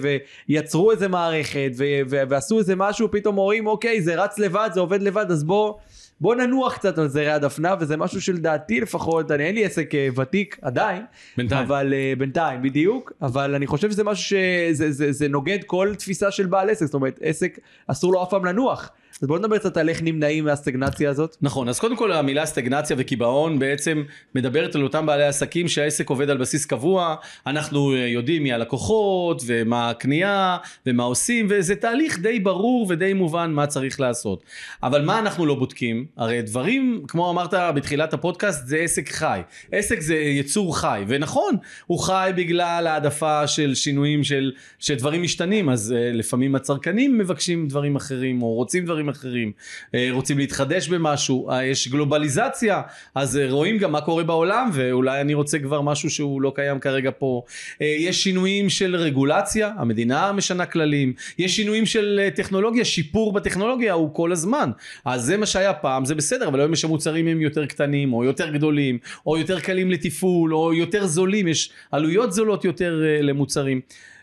ויצרו 0.48 0.90
איזה 0.90 1.08
מערכת 1.08 1.70
ו- 1.76 1.84
ו- 2.10 2.22
ועשו 2.28 2.58
איזה 2.58 2.76
משהו, 2.76 3.10
פתאום 3.10 3.38
אומרים, 3.38 3.66
אוקיי, 3.66 4.02
זה 4.02 4.24
רץ 4.24 4.38
לבד, 4.38 4.70
זה 4.74 4.80
עובד 4.80 5.02
לבד, 5.02 5.30
אז 5.30 5.44
בוא, 5.44 5.74
בוא 6.20 6.34
ננוח 6.34 6.74
קצת 6.74 6.98
על 6.98 7.08
זרי 7.08 7.30
הדפנה 7.30 7.74
וזה 7.80 7.96
משהו 7.96 8.20
שלדעתי 8.20 8.80
לפחות 8.80 9.30
אני 9.30 9.44
אין 9.44 9.54
לי 9.54 9.64
עסק 9.64 9.94
אה, 9.94 10.08
ותיק 10.16 10.58
עדיין 10.62 11.02
בינתיים. 11.36 11.64
אבל 11.64 11.94
אה, 11.94 12.12
בינתיים 12.18 12.62
בדיוק 12.62 13.12
אבל 13.22 13.54
אני 13.54 13.66
חושב 13.66 13.90
שזה 13.90 14.04
משהו 14.04 14.24
שזה 14.24 14.92
זה, 14.92 15.12
זה 15.12 15.28
נוגד 15.28 15.58
כל 15.66 15.94
תפיסה 15.98 16.30
של 16.30 16.46
בעל 16.46 16.70
עסק 16.70 16.84
זאת 16.84 16.94
אומרת 16.94 17.18
עסק 17.22 17.58
אסור 17.86 18.12
לו 18.12 18.22
אף 18.22 18.30
פעם 18.30 18.44
לנוח 18.44 18.90
אז 19.22 19.28
בוא 19.28 19.38
נדבר 19.38 19.58
קצת 19.58 19.76
על 19.76 19.88
איך 19.88 20.02
נמנעים 20.02 20.44
מהסטגנציה 20.44 21.10
הזאת. 21.10 21.36
נכון, 21.42 21.68
אז 21.68 21.78
קודם 21.78 21.96
כל 21.96 22.12
המילה 22.12 22.46
סטגנציה 22.46 22.96
וקיבעון 22.98 23.58
בעצם 23.58 24.02
מדברת 24.34 24.74
על 24.74 24.82
אותם 24.82 25.06
בעלי 25.06 25.24
עסקים 25.24 25.68
שהעסק 25.68 26.10
עובד 26.10 26.30
על 26.30 26.36
בסיס 26.36 26.66
קבוע, 26.66 27.14
אנחנו 27.46 27.94
אה, 27.94 27.98
יודעים 27.98 28.42
מי 28.42 28.52
הלקוחות 28.52 29.42
ומה 29.46 29.90
הקנייה 29.90 30.56
ומה 30.86 31.02
עושים 31.02 31.46
וזה 31.50 31.76
תהליך 31.76 32.18
די 32.18 32.40
ברור 32.40 32.86
ודי 32.88 33.12
מובן 33.12 33.52
מה 33.52 33.66
צריך 33.66 34.00
לעשות. 34.00 34.44
אבל 34.82 35.04
מה 35.04 35.18
אנחנו 35.18 35.46
לא 35.46 35.54
בודקים? 35.54 36.06
הרי 36.16 36.42
דברים, 36.42 37.02
כמו 37.08 37.30
אמרת 37.30 37.54
בתחילת 37.74 38.14
הפודקאסט, 38.14 38.66
זה 38.66 38.76
עסק 38.76 39.08
חי. 39.08 39.40
עסק 39.72 40.00
זה 40.00 40.14
יצור 40.14 40.78
חי, 40.78 41.04
ונכון, 41.08 41.56
הוא 41.86 41.98
חי 41.98 42.30
בגלל 42.36 42.86
העדפה 42.86 43.46
של 43.46 43.74
שינויים 43.74 44.24
של, 44.24 44.52
שדברים 44.78 45.22
משתנים, 45.22 45.68
אז 45.68 45.94
uh, 45.96 46.16
לפעמים 46.16 46.54
הצרכנים 46.54 47.18
מבקשים 47.18 47.68
דברים 47.68 47.96
אחרים 47.96 48.42
או 48.42 48.54
רוצים 48.54 48.84
דברים 48.84 49.05
אחרים, 49.08 49.52
uh, 49.86 49.90
רוצים 50.10 50.38
להתחדש 50.38 50.88
במשהו, 50.88 51.50
uh, 51.50 51.54
יש 51.62 51.88
גלובליזציה, 51.88 52.82
אז 53.14 53.36
uh, 53.36 53.52
רואים 53.52 53.78
גם 53.78 53.92
מה 53.92 54.00
קורה 54.00 54.24
בעולם 54.24 54.70
ואולי 54.72 55.20
אני 55.20 55.34
רוצה 55.34 55.58
כבר 55.58 55.80
משהו 55.80 56.10
שהוא 56.10 56.42
לא 56.42 56.52
קיים 56.54 56.78
כרגע 56.78 57.10
פה. 57.18 57.42
יש 57.80 58.22
שינויים 58.24 58.68
של 58.68 58.96
רגולציה, 58.96 59.72
המדינה 59.76 60.32
משנה 60.32 60.66
כללים, 60.66 61.12
יש 61.38 61.56
שינויים 61.56 61.86
של 61.86 62.28
טכנולוגיה, 62.34 62.84
שיפור 62.84 63.32
בטכנולוגיה 63.32 63.92
הוא 63.92 64.14
כל 64.14 64.32
הזמן. 64.32 64.70
אז 65.04 65.22
זה 65.24 65.36
מה 65.36 65.46
שהיה 65.46 65.72
פעם, 65.72 66.04
זה 66.04 66.14
בסדר, 66.14 66.48
אבל 66.48 66.60
היום 66.60 66.72
יש 66.72 66.84
המוצרים 66.84 67.26
הם 67.26 67.40
יותר 67.40 67.66
קטנים 67.66 68.12
או 68.12 68.24
יותר 68.24 68.50
גדולים, 68.50 68.98
או 69.26 69.38
יותר 69.38 69.60
קלים 69.60 69.90
לתפעול, 69.90 70.54
או 70.54 70.74
יותר 70.74 71.06
זולים, 71.06 71.48
יש 71.48 71.70
עלויות 71.92 72.32
זולות 72.32 72.64
יותר 72.64 73.02
למוצרים. 73.20 73.80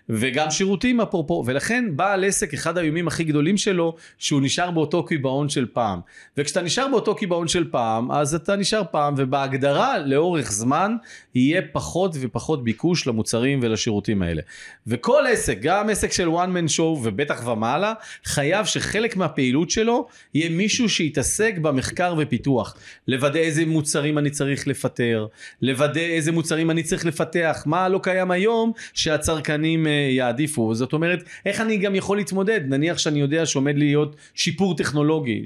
וגם 0.10 0.52
שירותים 0.52 1.02
אפרופו, 1.02 1.44
ולכן 1.48 1.86
בעל 1.96 2.24
עסק, 2.24 2.54
אחד 2.54 2.78
האיומים 2.78 3.08
הכי 3.08 3.24
גדולים 3.24 3.58
שלו, 3.58 3.96
שהוא 4.18 4.42
נשאר 4.42 4.72
באותו 4.72 5.06
קיבעון 5.06 5.50
של 5.50 5.66
פעם. 5.74 6.00
וכשאתה 6.38 6.62
נשאר 6.62 6.88
באותו 6.88 7.16
קיבעון 7.16 7.48
של 7.48 7.72
פעם, 7.72 8.12
אז 8.12 8.36
אתה 8.36 8.56
נשאר 8.56 8.82
פעם, 8.92 9.13
ובהגדרה, 9.18 10.00
לאורך 10.00 10.52
זמן, 10.52 10.96
יהיה 11.36 11.62
פחות 11.72 12.16
ופחות 12.20 12.63
ביקוש 12.63 13.08
למוצרים 13.08 13.60
ולשירותים 13.62 14.22
האלה. 14.22 14.42
וכל 14.88 15.24
עסק, 15.30 15.58
גם 15.62 15.89
עסק 15.89 16.12
של 16.12 16.28
one 16.28 16.50
man 16.56 16.78
show, 16.78 16.82
ובטח 16.82 17.48
ומעלה, 17.48 17.94
חייב 18.26 18.66
שחלק 18.66 19.16
מהפעילות 19.16 19.70
שלו, 19.70 20.08
יהיה 20.34 20.50
מישהו 20.50 20.89
שיתעסק 20.89 21.54
במחקר 21.62 22.16
ופיתוח. 22.18 22.76
לוודא 23.08 23.39
איזה 23.39 23.66
מוצרים 23.66 24.18
אני 24.18 24.30
צריך 24.30 24.68
לפטר, 24.68 25.28
לוודא 25.62 26.02
איזה 26.02 26.32
מוצרים 26.32 26.72
אני 26.72 26.84
צריך 26.84 27.06
לפתח, 27.06 27.63
מה 27.66 27.89
לא 27.89 28.00
קיים 28.04 28.32
היום 28.32 28.72
שהצרכנים 28.94 29.88
אה, 29.88 29.92
יעדיפו. 30.12 30.75
זאת 30.75 30.93
אומרת, 30.93 31.23
איך 31.45 31.62
אני 31.62 31.77
גם 31.77 31.95
יכול 31.95 32.17
להתמודד? 32.17 32.62
נניח 32.67 32.97
שאני 32.97 33.19
יודע 33.19 33.45
שעומד 33.45 33.77
להיות 33.77 34.15
שיפור 34.36 34.75
טכנולוגי, 34.75 35.43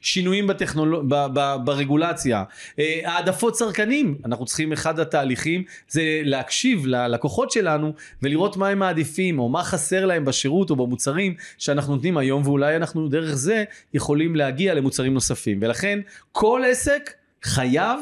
שינויים 0.00 0.46
בטכנולוג... 0.46 1.04
ב... 1.08 1.26
ב... 1.32 1.56
ברגולציה, 1.64 2.44
אה, 2.78 3.00
העדפות 3.04 3.54
צרכנים, 3.54 4.18
אנחנו 4.24 4.44
צריכים, 4.44 4.72
אחד 4.72 5.00
התהליכים 5.00 5.64
זה 5.88 6.20
להקשיב 6.24 6.86
ללקוחות 6.86 7.50
שלנו 7.50 7.92
ולראות 8.22 8.56
מה 8.56 8.68
הם 8.68 8.78
מעדיפים 8.78 9.38
או 9.38 9.48
מה 9.48 9.62
חסר 9.62 10.06
להם 10.06 10.24
בשירות 10.24 10.70
או 10.70 10.76
במוצרים 10.76 11.34
שאנחנו 11.58 11.94
נותנים 11.94 12.18
היום 12.18 12.42
ואולי 12.44 12.76
אנחנו 12.76 13.08
דרך 13.08 13.34
זה 13.34 13.64
יכולים 13.94 14.36
להגיע 14.36 14.74
למוצרים 14.74 15.14
נוספים 15.14 15.58
ולכן 15.62 15.98
כל 16.32 16.62
עסק 16.70 17.10
חייב 17.42 18.00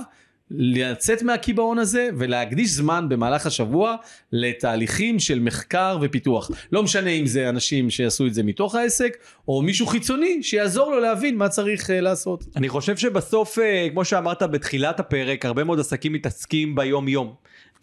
לצאת 0.50 1.22
מהקיבעון 1.22 1.78
הזה 1.78 2.08
ולהקדיש 2.16 2.70
זמן 2.70 3.08
במהלך 3.08 3.46
השבוע 3.46 3.96
לתהליכים 4.32 5.18
של 5.18 5.40
מחקר 5.40 5.98
ופיתוח. 6.02 6.50
לא 6.72 6.82
משנה 6.82 7.10
אם 7.10 7.26
זה 7.26 7.48
אנשים 7.48 7.90
שיעשו 7.90 8.26
את 8.26 8.34
זה 8.34 8.42
מתוך 8.42 8.74
העסק, 8.74 9.16
או 9.48 9.62
מישהו 9.62 9.86
חיצוני 9.86 10.42
שיעזור 10.42 10.90
לו 10.90 11.00
להבין 11.00 11.36
מה 11.36 11.48
צריך 11.48 11.90
uh, 11.90 11.92
לעשות. 11.92 12.44
אני 12.56 12.68
חושב 12.68 12.96
שבסוף, 12.96 13.58
uh, 13.58 13.62
כמו 13.92 14.04
שאמרת 14.04 14.42
בתחילת 14.42 15.00
הפרק, 15.00 15.44
הרבה 15.44 15.64
מאוד 15.64 15.80
עסקים 15.80 16.12
מתעסקים 16.12 16.74
ביום 16.74 17.08
יום. 17.08 17.34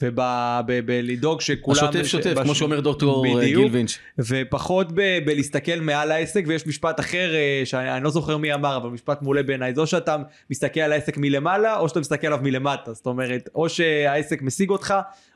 ובלדאוג 0.02 1.42
שכולם... 1.42 1.78
השוטף 1.78 2.04
שוטף, 2.04 2.34
כמו 2.44 2.56
שאומר 2.56 2.80
דוקטור 2.80 3.26
אה, 3.26 3.46
גיל 3.46 3.70
וינץ'. 3.72 3.98
ופחות 4.20 4.92
ב- 4.92 5.20
בלהסתכל 5.26 5.80
מעל 5.82 6.12
העסק, 6.12 6.44
ויש 6.48 6.68
משפט 6.68 7.00
אחר 7.00 7.36
אה, 7.36 7.62
שאני 7.66 8.04
לא 8.04 8.10
זוכר 8.10 8.38
מי 8.38 8.54
אמר, 8.54 8.78
אבל 8.78 8.90
משפט 8.90 9.22
מעולה 9.22 9.44
בעיניי, 9.44 9.76
זו 9.76 9.88
שאתה 9.88 10.18
מסתכל 10.50 10.80
על 10.80 10.92
העסק 10.92 11.18
מלמעלה, 11.18 11.78
או 11.80 11.90
שאתה 11.90 12.00
מסתכל 12.00 12.28
עליו 12.28 12.40
מלמטה. 12.44 12.94
זאת 12.94 13.06
אומרת, 13.06 13.50
או 13.56 13.70
שהעסק 13.70 14.42
משיג 14.42 14.70
אותך, 14.70 14.94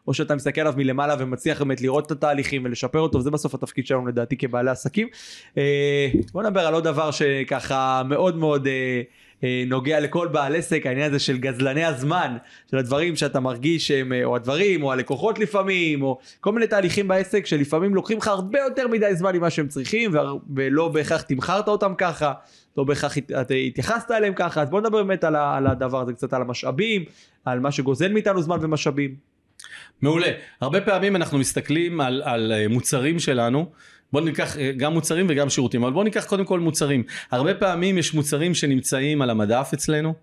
או 0.08 0.13
שאתה 0.13 0.36
מסתכל 0.36 0.62
עליו 0.62 0.74
מלמעלה 0.78 1.15
ומצליח 1.20 1.62
באמת 1.62 1.82
לראות 1.82 2.06
את 2.06 2.12
התהליכים 2.12 2.65
ולשפר 2.65 3.00
אותו, 3.00 3.17
וזה 3.17 3.32
בסוף 3.32 3.56
התפקיד 3.56 3.88
שלנו 3.88 4.08
לדעתי 4.08 4.38
כבעלי 4.38 4.72
עסקים. 4.72 5.08
אה, 5.58 6.08
בוא 6.34 6.43
נדבר 6.43 6.67
על 6.67 6.74
עוד 6.74 6.84
דבר 6.84 7.12
שככה 7.12 8.02
מאוד 8.06 8.38
מאוד... 8.38 8.67
אה, 9.43 9.63
נוגע 9.67 10.00
לכל 10.00 10.28
בעל 10.28 10.56
עסק, 10.56 10.86
העניין 10.86 11.10
הזה 11.10 11.19
של 11.19 11.38
גזלני 11.38 11.86
הזמן, 11.86 12.38
של 12.71 12.78
הדברים 12.78 13.15
שאתה 13.15 13.39
מרגיש 13.39 13.88
שהם, 13.88 14.13
אה, 14.13 14.23
או 14.23 14.36
הדברים, 14.36 14.84
או 14.84 14.91
הלקוחות 14.91 15.39
לפעמים, 15.39 16.02
או 16.02 16.19
כל 16.39 16.52
מיני 16.52 16.67
תהליכים 16.67 17.08
בעסק 17.08 17.45
שלפעמים 17.45 17.95
לוקחים 17.95 18.17
לך 18.17 18.28
הרבה 18.28 18.60
יותר 18.60 18.88
מדי 18.88 19.15
זמן 19.15 19.36
ממה 19.36 19.50
שהם 19.50 19.67
צריכים, 19.67 20.12
ולא 20.56 20.88
בהכרח 20.88 21.21
תמכרת 21.21 21.67
אותם 21.67 21.93
ככה, 21.97 22.34
לא 22.78 22.84
בהכרח 22.84 23.17
התייחסת 23.67 24.12
אליהם 24.12 24.34
ככה, 24.36 24.62
אז 24.62 24.69
בוא 24.69 24.80
נדבר 24.80 25.04
באמת 25.04 25.23
על, 25.23 25.36
על 25.36 25.67
הדבר 25.67 26.02
הזה, 26.02 26.13
קצת 26.13 26.34
על 26.34 26.41
המשאבים, 26.41 27.04
על 27.45 27.60
מה 27.60 27.71
שגוזל 27.71 28.13
מאיתנו 28.13 28.41
זמן 28.41 28.58
ומשאבים. 28.62 29.15
מעולה. 30.02 30.28
הרבה 30.62 30.82
פעמים 30.82 31.15
אנחנו 31.15 31.38
מסתכלים 31.38 32.02
על, 32.02 32.21
על 32.26 32.52
אה, 32.52 32.67
מוצרים 32.67 33.19
שלנו, 33.19 33.71
בוא 34.13 34.22
ניקח 34.22 34.58
אה, 34.58 34.72
גם 34.78 34.93
מוצרים 34.93 35.26
וגם 35.30 35.50
שירותים, 35.50 35.84
אבל 35.84 35.93
בוא 35.93 36.04
ניקח 36.04 36.26
קודם 36.26 36.46
כל 36.46 36.60
מוצרים. 36.60 37.04
הרבה 37.32 37.54
פעמים 37.54 37.98
יש 37.98 38.13
מוצרים 38.13 38.54
שנמצאים 38.54 39.22
על 39.22 39.30
המדף 39.30 39.70
אצלנו, 39.74 40.13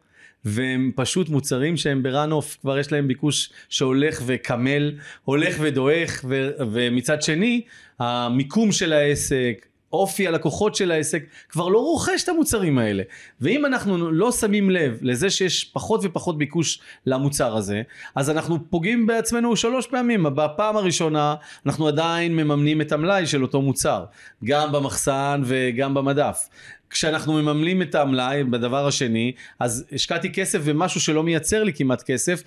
והם 0.44 0.90
פשוט 0.94 1.28
מוצרים 1.28 1.76
שהם 1.76 2.02
בראנוף, 2.02 2.56
כבר 2.60 2.78
יש 2.78 2.92
להם 2.92 3.08
ביקוש 3.08 3.50
שהולך 3.68 4.22
וקמל, 4.26 4.92
הולך 5.24 5.56
ודועך, 5.60 6.24
ו- 6.28 6.50
ומצד 6.72 7.22
שני, 7.22 7.60
המיקום 7.98 8.72
של 8.72 8.92
העסק, 8.92 9.66
אופי 9.94 10.28
הלקוחות 10.28 10.74
של 10.74 10.90
העסק 10.90 11.22
כבר 11.48 11.68
לא 11.68 11.78
רוכש 11.78 12.22
את 12.22 12.28
המוצרים 12.28 12.78
האלה. 12.78 13.02
ואם 13.40 13.66
אנחנו 13.66 14.10
לא 14.10 14.32
שמים 14.32 14.70
לב 14.70 14.98
לזה 15.02 15.30
שיש 15.30 15.64
פחות 15.64 16.00
ופחות 16.02 16.38
ביקוש 16.38 16.80
למוצר 17.06 17.56
הזה, 17.56 17.82
אז 18.14 18.30
אנחנו 18.30 18.70
פוגעים 18.70 19.06
בעצמנו 19.06 19.56
שלוש 19.56 19.86
פעמים. 19.86 20.26
בפעם 20.34 20.76
הראשונה 20.76 21.34
אנחנו 21.66 21.88
עדיין 21.88 22.36
מממנים 22.36 22.80
את 22.80 22.92
המלאי 22.92 23.26
של 23.26 23.42
אותו 23.42 23.62
מוצר, 23.62 24.04
גם 24.44 24.72
במחסן 24.72 25.42
וגם 25.44 25.94
במדף. 25.94 26.48
כשאנחנו 26.94 27.32
מממנים 27.32 27.82
את 27.82 27.94
המלאי 27.94 28.44
בדבר 28.44 28.86
השני, 28.86 29.32
אז 29.60 29.84
השקעתי 29.92 30.32
כסף 30.32 30.64
במשהו 30.64 31.00
שלא 31.00 31.22
מייצר 31.22 31.64
לי 31.64 31.72
כמעט 31.72 32.02
כסף, 32.02 32.42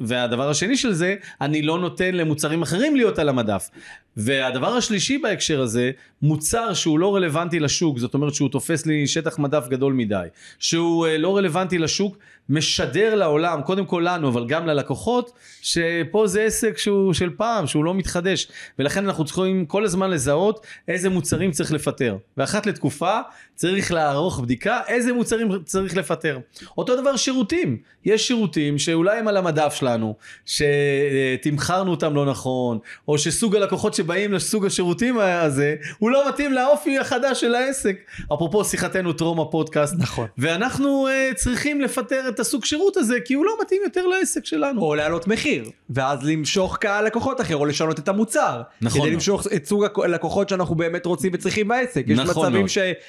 והדבר 0.00 0.50
השני 0.50 0.76
של 0.76 0.92
זה, 0.92 1.16
אני 1.40 1.62
לא 1.62 1.78
נותן 1.78 2.14
למוצרים 2.14 2.62
אחרים 2.62 2.96
להיות 2.96 3.18
על 3.18 3.28
המדף. 3.28 3.70
והדבר 4.16 4.76
השלישי 4.76 5.18
בהקשר 5.18 5.60
הזה, 5.60 5.90
מוצר 6.22 6.74
שהוא 6.74 6.98
לא 6.98 7.14
רלוונטי 7.14 7.60
לשוק, 7.60 7.98
זאת 7.98 8.14
אומרת 8.14 8.34
שהוא 8.34 8.48
תופס 8.48 8.86
לי 8.86 9.06
שטח 9.06 9.38
מדף 9.38 9.68
גדול 9.68 9.92
מדי, 9.92 10.26
שהוא 10.58 11.06
אה, 11.06 11.18
לא 11.18 11.36
רלוונטי 11.36 11.78
לשוק, 11.78 12.16
משדר 12.48 13.14
לעולם, 13.14 13.62
קודם 13.62 13.86
כל 13.86 14.06
לנו, 14.06 14.28
אבל 14.28 14.46
גם 14.46 14.66
ללקוחות, 14.66 15.32
שפה 15.62 16.26
זה 16.26 16.42
עסק 16.42 16.78
שהוא 16.78 17.12
של 17.12 17.30
פעם, 17.36 17.66
שהוא 17.66 17.84
לא 17.84 17.94
מתחדש. 17.94 18.48
ולכן 18.78 19.04
אנחנו 19.04 19.24
צריכים 19.24 19.66
כל 19.66 19.84
הזמן 19.84 20.10
לזהות 20.10 20.66
איזה 20.88 21.08
מוצרים 21.08 21.50
צריך 21.50 21.72
לפטר. 21.72 22.16
ואחת 22.36 22.66
לתקופה 22.66 23.18
צריך 23.62 23.92
לערוך 23.92 24.40
בדיקה 24.40 24.80
איזה 24.88 25.12
מוצרים 25.12 25.48
צריך 25.64 25.96
לפטר. 25.96 26.38
אותו 26.78 27.00
דבר 27.00 27.16
שירותים. 27.16 27.78
יש 28.04 28.26
שירותים 28.26 28.78
שאולי 28.78 29.18
הם 29.18 29.28
על 29.28 29.36
המדף 29.36 29.74
שלנו, 29.74 30.14
שתמכרנו 30.46 31.90
אותם 31.90 32.14
לא 32.14 32.26
נכון, 32.26 32.78
או 33.08 33.18
שסוג 33.18 33.56
הלקוחות 33.56 33.94
שבאים 33.94 34.32
לסוג 34.32 34.66
השירותים 34.66 35.18
הזה, 35.18 35.74
הוא 35.98 36.10
לא 36.10 36.28
מתאים 36.28 36.52
לאופי 36.52 36.98
החדש 36.98 37.40
של 37.40 37.54
העסק. 37.54 37.96
אפרופו 38.34 38.64
שיחתנו 38.64 39.12
טרום 39.12 39.40
הפודקאסט. 39.40 39.94
נכון. 39.98 40.26
ואנחנו 40.38 41.08
uh, 41.08 41.34
צריכים 41.34 41.80
לפטר 41.80 42.28
את 42.28 42.40
הסוג 42.40 42.64
שירות 42.64 42.96
הזה, 42.96 43.20
כי 43.24 43.34
הוא 43.34 43.44
לא 43.44 43.52
מתאים 43.62 43.82
יותר 43.84 44.06
לעסק 44.06 44.46
שלנו. 44.46 44.80
או 44.82 44.94
להעלות 44.94 45.26
מחיר, 45.26 45.70
ואז 45.90 46.18
למשוך 46.24 46.76
קהל 46.76 47.06
לקוחות 47.06 47.40
אחר, 47.40 47.56
או 47.56 47.66
לשנות 47.66 47.98
את 47.98 48.08
המוצר. 48.08 48.62
נכון. 48.80 49.00
כדי 49.00 49.10
למשוך 49.10 49.46
את 49.56 49.66
סוג 49.66 49.84
הלקוחות 50.04 50.48
שאנחנו 50.48 50.74
באמת 50.74 51.06
רוצים 51.06 51.30
וצריכים 51.34 51.68
בעסק. 51.68 52.04
יש 52.06 52.18
נכון 52.18 52.44
מצבים 52.44 52.60
מאוד. 52.60 52.68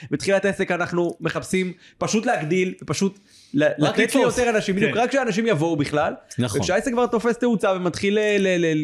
שבתחילת 0.10 0.43
העסק 0.46 0.72
אנחנו 0.72 1.18
מחפשים 1.20 1.74
פשוט 1.98 2.26
להגדיל, 2.26 2.74
ופשוט 2.82 3.20
ל- 3.54 3.64
לתת. 3.78 4.16
ליותר 4.16 4.50
אנשים, 4.50 4.76
בדיוק, 4.76 4.92
כן. 4.94 5.00
רק 5.00 5.10
כשאנשים 5.10 5.48
יבואו 5.48 5.76
בכלל. 5.76 6.14
נכון. 6.40 6.62
וכשהעסק 6.62 6.92
כבר 6.92 7.08
תופס 7.08 7.38
תאוצה 7.38 7.72
ומתחיל 7.74 8.18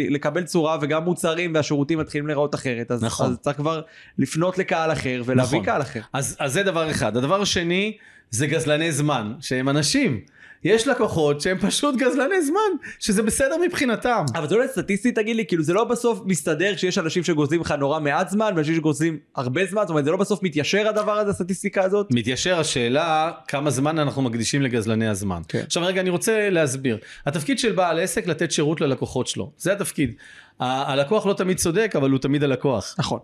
לקבל 0.09 0.43
צורה, 0.43 0.77
וגם 0.81 1.03
מוצרים 1.03 1.53
והשירותים 1.55 1.99
מתחילים 1.99 2.27
להיראות 2.27 2.55
אחרת, 2.55 2.91
אז, 2.91 3.03
נכון. 3.03 3.25
אז 3.31 3.37
צריך 3.41 3.57
כבר 3.57 3.81
לפנות 4.17 4.57
לקהל 4.57 4.91
אחר 4.91 5.21
ולהביא 5.25 5.59
נכון. 5.59 5.65
קהל 5.65 5.81
אחר. 5.81 6.01
אז, 6.13 6.35
אז 6.39 6.53
זה 6.53 6.63
דבר 6.63 6.91
אחד. 6.91 7.17
הדבר 7.17 7.41
השני, 7.41 7.97
זה 8.31 8.47
גזלני 8.47 8.91
זמן, 8.91 9.33
שהם 9.41 9.69
אנשים. 9.69 10.19
יש 10.63 10.87
לקוחות 10.87 11.41
שהם 11.41 11.57
פשוט 11.57 11.95
גזלני 11.95 12.41
זמן, 12.41 12.87
שזה 12.99 13.23
בסדר 13.23 13.55
מבחינתם. 13.65 14.25
אבל 14.35 14.49
זה 14.49 14.55
לא 14.55 14.67
סטטיסטי 14.67 15.11
תגיד 15.11 15.35
לי, 15.35 15.45
כאילו 15.45 15.63
זה 15.63 15.73
לא 15.73 15.83
בסוף 15.83 16.21
מסתדר 16.25 16.77
שיש 16.77 16.97
אנשים 16.97 17.23
שגוזלים 17.23 17.61
לך 17.61 17.71
נורא 17.71 17.99
מעט 17.99 18.29
זמן 18.29 18.53
ואנשים 18.55 18.75
שגוזלים 18.75 19.19
הרבה 19.35 19.65
זמן, 19.65 19.81
זאת 19.81 19.89
אומרת 19.89 20.05
זה 20.05 20.11
לא 20.11 20.17
בסוף 20.17 20.43
מתיישר 20.43 20.87
הדבר 20.87 21.11
הזה, 21.11 21.31
הסטטיסטיקה 21.31 21.83
הזאת? 21.83 22.07
מתיישר 22.11 22.59
השאלה 22.59 23.31
כמה 23.47 23.69
זמן 23.69 23.99
אנחנו 23.99 24.21
מקדישים 24.21 24.61
לגזלני 24.61 25.07
הזמן. 25.07 25.41
כן. 25.47 25.63
עכשיו 25.65 25.83
רגע 25.83 26.01
אני 26.01 26.09
רוצה 26.09 26.49
להסביר. 26.49 26.97
התפקיד 27.25 27.59
של 27.59 27.71
בעל 27.71 27.99
עסק 27.99 28.27
לתת 28.27 28.51
שירות 28.51 28.81
ללקוחות 28.81 29.27
שלו, 29.27 29.51
זה 29.57 29.71
התפקיד. 29.73 30.13
ה- 30.59 30.91
הלקוח 30.91 31.25
לא 31.25 31.33
תמיד 31.33 31.57
צודק 31.57 31.93
אבל 31.97 32.09
הוא 32.11 32.19
תמיד 32.19 32.43
הלקוח. 32.43 32.95
נכון. 32.99 33.19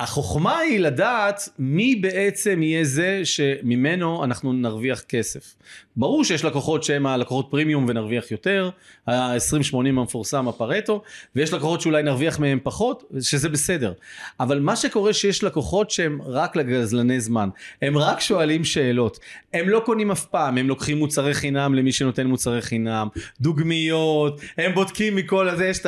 החוכמה 0.00 0.58
היא 0.58 0.80
לדעת 0.80 1.48
מי 1.58 1.96
בעצם 1.96 2.62
יהיה 2.62 2.84
זה 2.84 3.20
שממנו 3.24 4.24
אנחנו 4.24 4.52
נרוויח 4.52 5.00
כסף. 5.00 5.54
ברור 5.96 6.24
שיש 6.24 6.44
לקוחות 6.44 6.84
שהם 6.84 7.06
הלקוחות 7.06 7.46
פרימיום 7.50 7.86
ונרוויח 7.88 8.30
יותר, 8.30 8.70
ה-20-80 9.06 9.76
המפורסם 9.76 10.48
הפרטו, 10.48 11.02
ויש 11.36 11.52
לקוחות 11.52 11.80
שאולי 11.80 12.02
נרוויח 12.02 12.38
מהם 12.38 12.58
פחות, 12.62 13.04
שזה 13.20 13.48
בסדר. 13.48 13.92
אבל 14.40 14.60
מה 14.60 14.76
שקורה 14.76 15.12
שיש 15.12 15.44
לקוחות 15.44 15.90
שהם 15.90 16.18
רק 16.22 16.56
לגזלני 16.56 17.20
זמן, 17.20 17.48
הם 17.82 17.98
רק 17.98 18.20
שואלים 18.20 18.64
שאלות, 18.64 19.18
הם 19.54 19.68
לא 19.68 19.82
קונים 19.84 20.10
אף 20.10 20.24
פעם, 20.24 20.58
הם 20.58 20.68
לוקחים 20.68 20.98
מוצרי 20.98 21.34
חינם 21.34 21.74
למי 21.74 21.92
שנותן 21.92 22.26
מוצרי 22.26 22.62
חינם, 22.62 23.08
דוגמיות, 23.40 24.40
הם 24.58 24.74
בודקים 24.74 25.16
מכל 25.16 25.48
הזה, 25.48 25.66
יש 25.66 25.78
את 25.78 25.86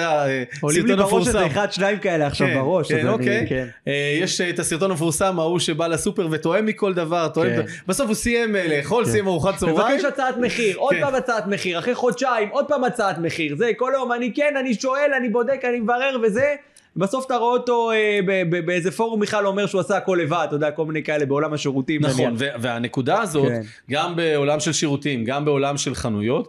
עולים 0.66 0.86
לי 0.86 0.92
הסרטון 0.92 1.10
בראש 1.18 1.26
איזה. 1.26 1.46
אחד 1.46 1.72
שניים 1.72 1.98
כאלה 1.98 2.26
עכשיו 2.26 2.46
כן, 2.46 2.54
בראש. 2.54 2.88
כן, 2.92 2.98
אז 2.98 3.04
אני- 3.04 3.12
אוקיי. 3.12 3.46
כן. 3.48 3.66
אה, 3.88 4.18
יש 4.20 4.40
אה, 4.40 4.50
את 4.50 4.58
הסרטון 4.58 4.90
המפורסם 4.90 5.38
ההוא 5.38 5.58
שבא 5.58 5.86
לסופר 5.86 6.28
וטועם 6.30 6.66
מכל 6.66 6.94
דבר, 6.94 7.28
טועם, 7.28 7.48
כן. 7.56 7.62
בסוף 7.86 8.06
הוא 8.06 8.14
סיים 8.14 8.56
אה, 8.56 8.66
לאכול, 8.78 9.04
סיים 9.04 9.26
ארוחת 9.26 9.56
צהריים. 9.56 9.78
מבקש 9.98 10.04
הצעת 10.04 10.36
מחיר, 10.36 10.76
עוד 10.76 10.94
כן. 10.94 11.00
פעם 11.00 11.14
הצעת 11.14 11.46
מחיר, 11.46 11.78
אחרי 11.78 11.94
חודשיים 11.94 12.48
עוד 12.48 12.64
פעם 12.68 12.84
הצעת 12.84 13.18
מחיר, 13.18 13.56
זה 13.56 13.70
כל 13.76 13.94
היום 13.94 14.12
אני 14.12 14.32
כן, 14.34 14.54
אני 14.60 14.74
שואל, 14.74 15.10
אני 15.18 15.28
בודק, 15.28 15.60
אני 15.68 15.80
מברר 15.80 16.16
וזה, 16.22 16.54
בסוף 16.98 17.26
אתה 17.26 17.36
רואה 17.36 17.52
אותו 17.52 17.90
אה, 17.92 18.20
באיזה 18.66 18.90
פורום 18.90 19.20
בכלל 19.20 19.46
אומר 19.46 19.66
שהוא 19.66 19.80
עשה 19.80 19.96
הכל 19.96 20.18
לבד, 20.22 20.44
אתה 20.48 20.56
יודע, 20.56 20.70
כל 20.70 20.86
מיני 20.86 21.02
כאלה 21.02 21.26
בעולם 21.26 21.52
השירותים. 21.52 22.00
נכון, 22.04 22.24
נניח. 22.26 22.54
והנקודה 22.60 23.20
הזאת, 23.22 23.48
כן. 23.48 23.60
גם 23.90 24.16
בעולם 24.16 24.60
של 24.60 24.72
שירותים, 24.72 25.24
גם 25.24 25.44
בעולם 25.44 25.76
של 25.76 25.94
חנויות, 25.94 26.48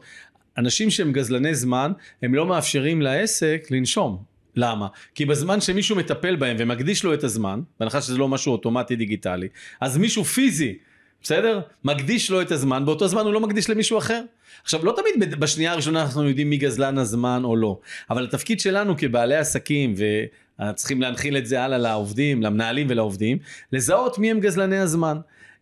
אנשים 0.58 0.90
שהם 0.90 1.12
גזלני 1.12 1.56
זמן, 1.56 1.92
הם 2.22 2.36
לא 2.36 2.46
מאפשרים 2.46 3.02
לעסק 3.02 3.68
לנשום. 3.72 4.24
למה? 4.56 4.88
כי 5.16 5.26
בזמן 5.26 5.62
שמישהו 5.62 5.96
מטפל 5.96 6.36
בהם 6.36 6.58
ומקדיש 6.60 7.04
לו 7.04 7.14
את 7.14 7.24
הזמן, 7.24 7.62
בהנחה 7.80 8.02
שזה 8.02 8.18
לא 8.18 8.28
משהו 8.28 8.52
אוטומטי 8.52 8.96
דיגיטלי, 8.96 9.48
אז 9.82 9.98
מישהו 9.98 10.24
פיזי, 10.24 10.78
בסדר? 11.22 11.62
מקדיש 11.84 12.32
לו 12.32 12.42
את 12.42 12.52
הזמן, 12.52 12.86
באותו 12.86 13.08
זמן 13.08 13.22
הוא 13.22 13.34
לא 13.34 13.40
מקדיש 13.40 13.70
למישהו 13.70 13.98
אחר. 13.98 14.22
עכשיו, 14.64 14.86
לא 14.86 14.96
תמיד 14.96 15.36
בשנייה 15.40 15.72
הראשונה 15.72 16.02
אנחנו 16.02 16.28
יודעים 16.28 16.50
מי 16.50 16.58
גזלן 16.58 16.98
הזמן 16.98 17.42
או 17.44 17.56
לא, 17.56 17.80
אבל 18.10 18.24
התפקיד 18.24 18.60
שלנו 18.60 18.98
כבעלי 18.98 19.36
עסקים, 19.36 19.94
וצריכים 19.98 21.02
להנחיל 21.02 21.38
את 21.38 21.46
זה 21.46 21.64
הלאה 21.64 21.78
לעובדים, 21.78 22.44
למנהלים 22.44 22.88
ולעובדים, 22.90 23.38
לזהות 23.72 24.20
מי 24.20 24.32
הם 24.32 24.40
גזלני 24.40 24.78
הזמן. 24.78 25.18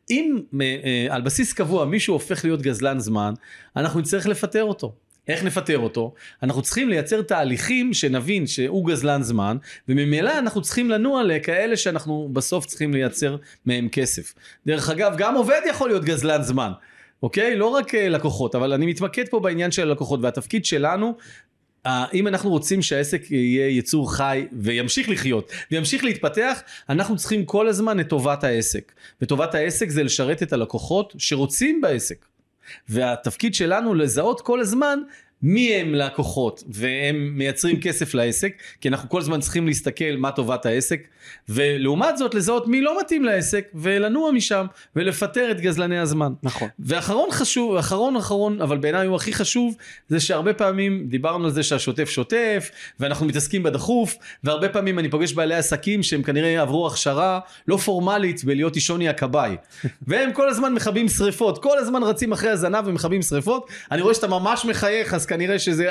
אם 0.10 0.40
אה, 0.62 1.08
על 1.10 1.22
בסיס 1.22 1.54
קבוע 1.54 1.86
מישהו 1.86 2.14
הופך 2.14 2.46
להיות 2.46 2.62
גזלן 2.62 3.00
זמן, 3.00 3.34
אנחנו 3.76 4.00
נצטרך 4.00 4.28
לפטר 4.28 4.64
אותו. 4.64 4.94
איך 5.28 5.44
נפטר 5.44 5.78
אותו? 5.80 6.14
אנחנו 6.44 6.62
צריכים 6.62 6.90
לייצר 6.90 7.22
תהליכים 7.22 7.94
שנבין 7.94 8.48
שהוא 8.48 8.88
גזלן 8.88 9.24
זמן, 9.24 9.58
וממילא 9.90 10.40
אנחנו 10.40 10.62
צריכים 10.62 10.90
לנוע 10.90 11.24
לכאלה 11.24 11.78
שאנחנו 11.78 12.30
בסוף 12.34 12.66
צריכים 12.66 12.94
לייצר 12.94 13.38
מהם 13.66 13.90
כסף. 13.90 14.34
דרך 14.66 14.90
אגב, 14.90 15.14
גם 15.18 15.36
עובד 15.36 15.62
יכול 15.70 15.90
להיות 15.90 16.06
גזלן 16.06 16.42
זמן, 16.44 16.72
אוקיי? 17.24 17.56
לא 17.56 17.66
רק 17.66 17.96
אה, 17.96 18.10
לקוחות, 18.10 18.56
אבל 18.56 18.74
אני 18.74 18.86
מתמקד 18.86 19.30
פה 19.30 19.40
בעניין 19.40 19.72
של 19.72 19.82
הלקוחות, 19.82 20.20
והתפקיד 20.24 20.66
שלנו 20.66 21.16
אם 22.14 22.28
אנחנו 22.28 22.50
רוצים 22.50 22.82
שהעסק 22.82 23.32
יהיה 23.32 23.68
יצור 23.68 24.16
חי 24.16 24.48
וימשיך 24.54 25.10
לחיות 25.10 25.52
וימשיך 25.72 26.04
להתפתח, 26.04 26.62
אנחנו 26.90 27.18
צריכים 27.18 27.46
כל 27.46 27.68
הזמן 27.68 28.00
את 28.00 28.10
טובת 28.10 28.44
העסק. 28.44 28.92
וטובת 29.22 29.56
העסק 29.56 29.90
זה 29.90 30.04
לשרת 30.04 30.44
את 30.44 30.54
הלקוחות 30.54 31.14
שרוצים 31.18 31.82
בעסק. 31.82 32.26
והתפקיד 32.90 33.56
שלנו 33.56 33.94
לזהות 33.94 34.42
כל 34.42 34.60
הזמן 34.60 35.00
מי 35.48 35.74
הם 35.74 35.96
לקוחות 35.96 36.64
והם 36.68 37.32
מייצרים 37.34 37.82
כסף 37.82 38.14
לעסק 38.14 38.54
כי 38.82 38.90
אנחנו 38.90 39.10
כל 39.10 39.20
הזמן 39.20 39.40
צריכים 39.40 39.68
להסתכל 39.68 40.16
מה 40.18 40.32
טובת 40.32 40.66
העסק 40.66 41.08
ולעומת 41.50 42.18
זאת 42.18 42.36
לזהות 42.36 42.68
מי 42.68 42.82
לא 42.82 43.00
מתאים 43.00 43.24
לעסק 43.24 43.68
ולנוע 43.76 44.32
משם 44.32 44.66
ולפטר 44.96 45.52
את 45.52 45.62
גזלני 45.62 46.00
הזמן. 46.00 46.34
נכון. 46.44 46.68
ואחרון 46.80 47.32
חשוב, 47.32 47.76
אחרון 47.76 48.16
אחרון, 48.16 48.62
אבל 48.62 48.78
בעיניי 48.78 49.08
הוא 49.08 49.16
הכי 49.16 49.34
חשוב, 49.34 49.76
זה 50.08 50.20
שהרבה 50.20 50.54
פעמים 50.54 51.06
דיברנו 51.08 51.46
על 51.46 51.52
זה 51.52 51.64
שהשוטף 51.64 52.10
שוטף, 52.10 52.72
ואנחנו 53.00 53.26
מתעסקים 53.26 53.64
בדחוף, 53.64 54.16
והרבה 54.44 54.70
פעמים 54.70 55.00
אני 55.00 55.10
פוגש 55.10 55.34
בעלי 55.34 55.56
עסקים 55.56 56.04
שהם 56.04 56.24
כנראה 56.24 56.62
עברו 56.62 56.88
הכשרה 56.88 57.40
לא 57.68 57.78
פורמלית 57.78 58.44
בלהיות 58.44 58.76
אישוני 58.76 59.10
הכבאי. 59.10 59.56
והם 60.08 60.34
כל 60.34 60.50
הזמן 60.50 60.74
מכבים 60.74 61.10
שריפות, 61.10 61.64
כל 61.64 61.78
הזמן 61.78 62.04
רצים 62.04 62.32
אחרי 62.32 62.50
הזנב 62.50 62.88
ומכבים 62.88 63.22
שריפות. 63.22 63.70
אני 63.92 64.02
רואה 64.02 64.14
שאתה 64.14 64.28
ממש 64.28 64.66
מחייך, 64.66 65.14
אז 65.14 65.26
כנראה 65.36 65.60
שזה 65.60 65.88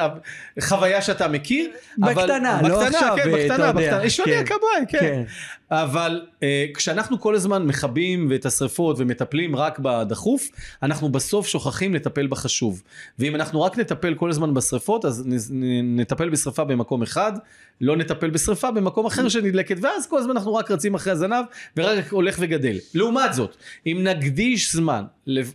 חוויה 0.61 1.03
שאתה 1.03 1.29
מכיר. 1.29 1.71
אבל- 2.03 2.15
בקטנה, 2.15 2.61
לא 2.69 2.83
עכשיו, 2.83 3.17
כן, 3.17 3.23
אתה 3.23 3.37
בקטנה, 3.37 3.67
יודע. 3.67 3.73
בקטנה. 3.73 4.03
אישוני 4.03 4.33
כן. 4.33 4.39
הכבאי, 4.39 4.59
כן. 4.89 4.99
כן. 5.01 5.23
אבל 5.71 6.23
uh, 6.35 6.41
כשאנחנו 6.75 7.21
כל 7.21 7.35
הזמן 7.35 7.63
מכבים 7.67 8.33
את 8.35 8.47
השריפות 8.47 8.97
ומטפלים 8.99 9.57
רק 9.57 9.79
בדחוף, 9.79 10.49
אנחנו 10.83 11.09
בסוף 11.09 11.47
שוכחים 11.47 11.95
לטפל 11.95 12.27
בחשוב. 12.27 12.83
ואם 13.19 13.35
אנחנו 13.35 13.63
רק 13.63 13.79
נטפל 13.79 14.15
כל 14.15 14.31
הזמן 14.31 14.55
בשריפות, 14.55 15.05
אז 15.05 15.23
נ- 15.27 15.35
נ- 15.65 16.01
נטפל 16.01 16.29
בשריפה 16.29 16.65
במקום 16.65 17.03
אחד, 17.03 17.33
לא 17.81 17.97
נטפל 17.97 18.31
בשריפה 18.31 18.71
במקום 18.71 19.07
אחר 19.07 19.29
שנדלקת, 19.29 19.77
ואז 19.81 20.07
כל 20.07 20.19
הזמן 20.19 20.31
אנחנו 20.31 20.55
רק 20.55 20.71
רצים 20.71 20.95
אחרי 20.95 21.13
הזנב, 21.13 21.45
ורק 21.77 22.13
הולך 22.13 22.37
וגדל. 22.41 22.77
לעומת 22.95 23.35
זאת, 23.35 23.57
אם 23.87 24.01
נקדיש 24.03 24.73
זמן 24.73 25.05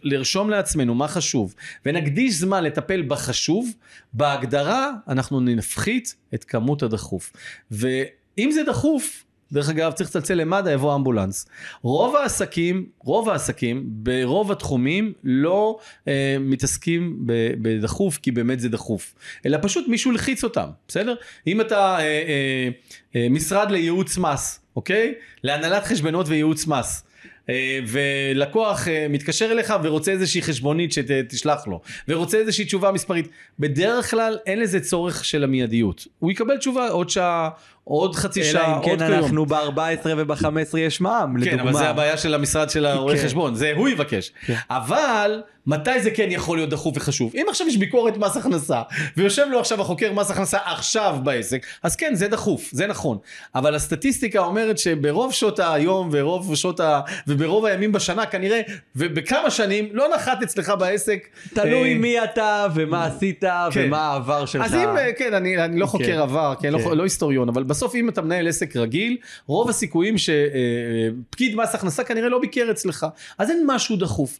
לרשום 0.03 0.49
לעצמנו 0.49 0.95
מה 0.95 1.07
חשוב, 1.07 1.55
ונקדיש 1.85 2.33
זמן 2.33 2.63
לטפל 2.63 3.01
בחשוב, 3.07 3.73
בהגדרה 4.13 4.91
אנחנו 5.07 5.39
נפחית 5.39 6.15
את 6.33 6.43
כמות 6.43 6.83
הדחוף. 6.83 7.33
ואם 7.71 8.51
זה 8.51 8.63
דחוף, 8.63 9.25
דרך 9.51 9.69
אגב, 9.69 9.91
צריך 9.91 10.09
לצלצל 10.09 10.33
למד"א, 10.33 10.71
יבוא 10.71 10.95
אמבולנס. 10.95 11.47
רוב 11.81 12.15
העסקים, 12.15 12.85
רוב 12.99 13.29
העסקים, 13.29 13.83
ברוב 13.85 14.51
התחומים, 14.51 15.13
לא 15.23 15.79
אה, 16.07 16.37
מתעסקים 16.39 17.17
בדחוף, 17.61 18.17
כי 18.17 18.31
באמת 18.31 18.59
זה 18.59 18.69
דחוף. 18.69 19.15
אלא 19.45 19.57
פשוט 19.61 19.87
מישהו 19.87 20.11
לחיץ 20.11 20.43
אותם, 20.43 20.67
בסדר? 20.87 21.15
אם 21.47 21.61
אתה 21.61 21.97
אה, 21.97 22.01
אה, 22.01 22.69
אה, 23.15 23.27
משרד 23.29 23.71
לייעוץ 23.71 24.17
מס, 24.17 24.59
אוקיי? 24.75 25.13
להנהלת 25.43 25.83
חשבונות 25.83 26.27
וייעוץ 26.27 26.67
מס. 26.67 27.03
אה, 27.49 27.79
ולקוח 27.87 28.87
אה, 28.87 29.07
מתקשר 29.09 29.51
אליך 29.51 29.73
ורוצה 29.83 30.11
איזושהי 30.11 30.41
חשבונית 30.41 30.91
שתשלח 30.91 31.67
לו, 31.67 31.81
ורוצה 32.07 32.37
איזושהי 32.37 32.65
תשובה 32.65 32.91
מספרית. 32.91 33.27
בדרך 33.59 34.11
כלל 34.11 34.37
אין 34.45 34.59
לזה 34.59 34.79
צורך 34.79 35.25
של 35.25 35.43
המיידיות. 35.43 36.07
הוא 36.19 36.31
יקבל 36.31 36.57
תשובה 36.57 36.89
עוד 36.89 37.09
שעה, 37.09 37.49
עוד 37.89 38.15
חצי 38.15 38.41
אלא 38.41 38.51
שעה, 38.51 38.77
אם 38.77 38.83
כן 38.83 38.89
עוד 38.89 38.99
כיום. 38.99 39.13
אנחנו 39.13 39.45
ב-14 39.45 40.07
וב-15 40.17 40.77
יש 40.77 41.01
מע"מ, 41.01 41.37
לדוגמה. 41.37 41.57
כן, 41.57 41.59
אבל 41.59 41.73
זה 41.73 41.89
הבעיה 41.89 42.17
של 42.17 42.33
המשרד 42.33 42.69
של 42.69 42.85
הרואי 42.85 43.17
כן. 43.17 43.25
חשבון, 43.25 43.55
זה 43.55 43.73
הוא 43.75 43.89
יבקש. 43.89 44.31
כן. 44.45 44.55
אבל 44.69 45.41
מתי 45.67 46.01
זה 46.01 46.11
כן 46.11 46.27
יכול 46.31 46.57
להיות 46.57 46.69
דחוף 46.69 46.97
וחשוב? 46.97 47.31
אם 47.35 47.45
עכשיו 47.49 47.67
יש 47.67 47.77
ביקורת 47.77 48.17
מס 48.17 48.37
הכנסה, 48.37 48.81
ויושב 49.17 49.45
לו 49.51 49.59
עכשיו 49.59 49.81
החוקר 49.81 50.13
מס 50.13 50.31
הכנסה 50.31 50.57
עכשיו 50.65 51.17
בעסק, 51.23 51.65
אז 51.83 51.95
כן, 51.95 52.15
זה 52.15 52.27
דחוף, 52.27 52.69
זה 52.71 52.87
נכון. 52.87 53.17
אבל 53.55 53.75
הסטטיסטיקה 53.75 54.39
אומרת 54.39 54.77
שברוב 54.77 55.33
שעות 55.33 55.59
היום 55.59 56.09
ורוב 56.11 56.55
שעות 56.55 56.79
ה... 56.79 57.01
וברוב 57.27 57.65
הימים 57.65 57.91
בשנה 57.91 58.25
כנראה, 58.25 58.61
ובכמה 58.95 59.49
שנים, 59.49 59.89
לא 59.91 60.07
נחת 60.15 60.43
אצלך 60.43 60.73
בעסק. 60.79 61.27
תלוי 61.53 61.93
אה, 61.93 61.99
מי 61.99 62.23
אתה 62.23 62.67
ומה 62.75 63.05
עשית 63.05 63.43
כן. 63.71 63.83
ומה 63.87 63.97
העבר 63.97 64.45
שלך. 64.45 64.65
אז 64.65 64.73
אם, 64.75 64.97
אה, 64.97 65.13
כן, 65.17 65.33
אני, 65.33 65.63
אני 65.63 65.79
לא 65.79 65.85
חוקר 65.85 66.05
כן. 66.05 66.17
עבר, 66.17 66.53
כן, 66.59 66.77
כן. 66.77 66.89
לא, 66.89 66.97
לא 66.97 67.03
היסטוריון, 67.03 67.49
אבל 67.49 67.63
בסוף 67.79 67.95
אם 67.95 68.09
אתה 68.09 68.21
מנהל 68.21 68.47
עסק 68.47 68.75
רגיל, 68.75 69.17
רוב 69.47 69.69
הסיכויים 69.69 70.15
שפקיד 70.17 71.55
מס 71.55 71.75
הכנסה 71.75 72.03
כנראה 72.03 72.29
לא 72.29 72.39
ביקר 72.39 72.67
אצלך, 72.71 73.07
אז 73.37 73.49
אין 73.49 73.63
משהו 73.67 73.95
דחוף. 73.95 74.39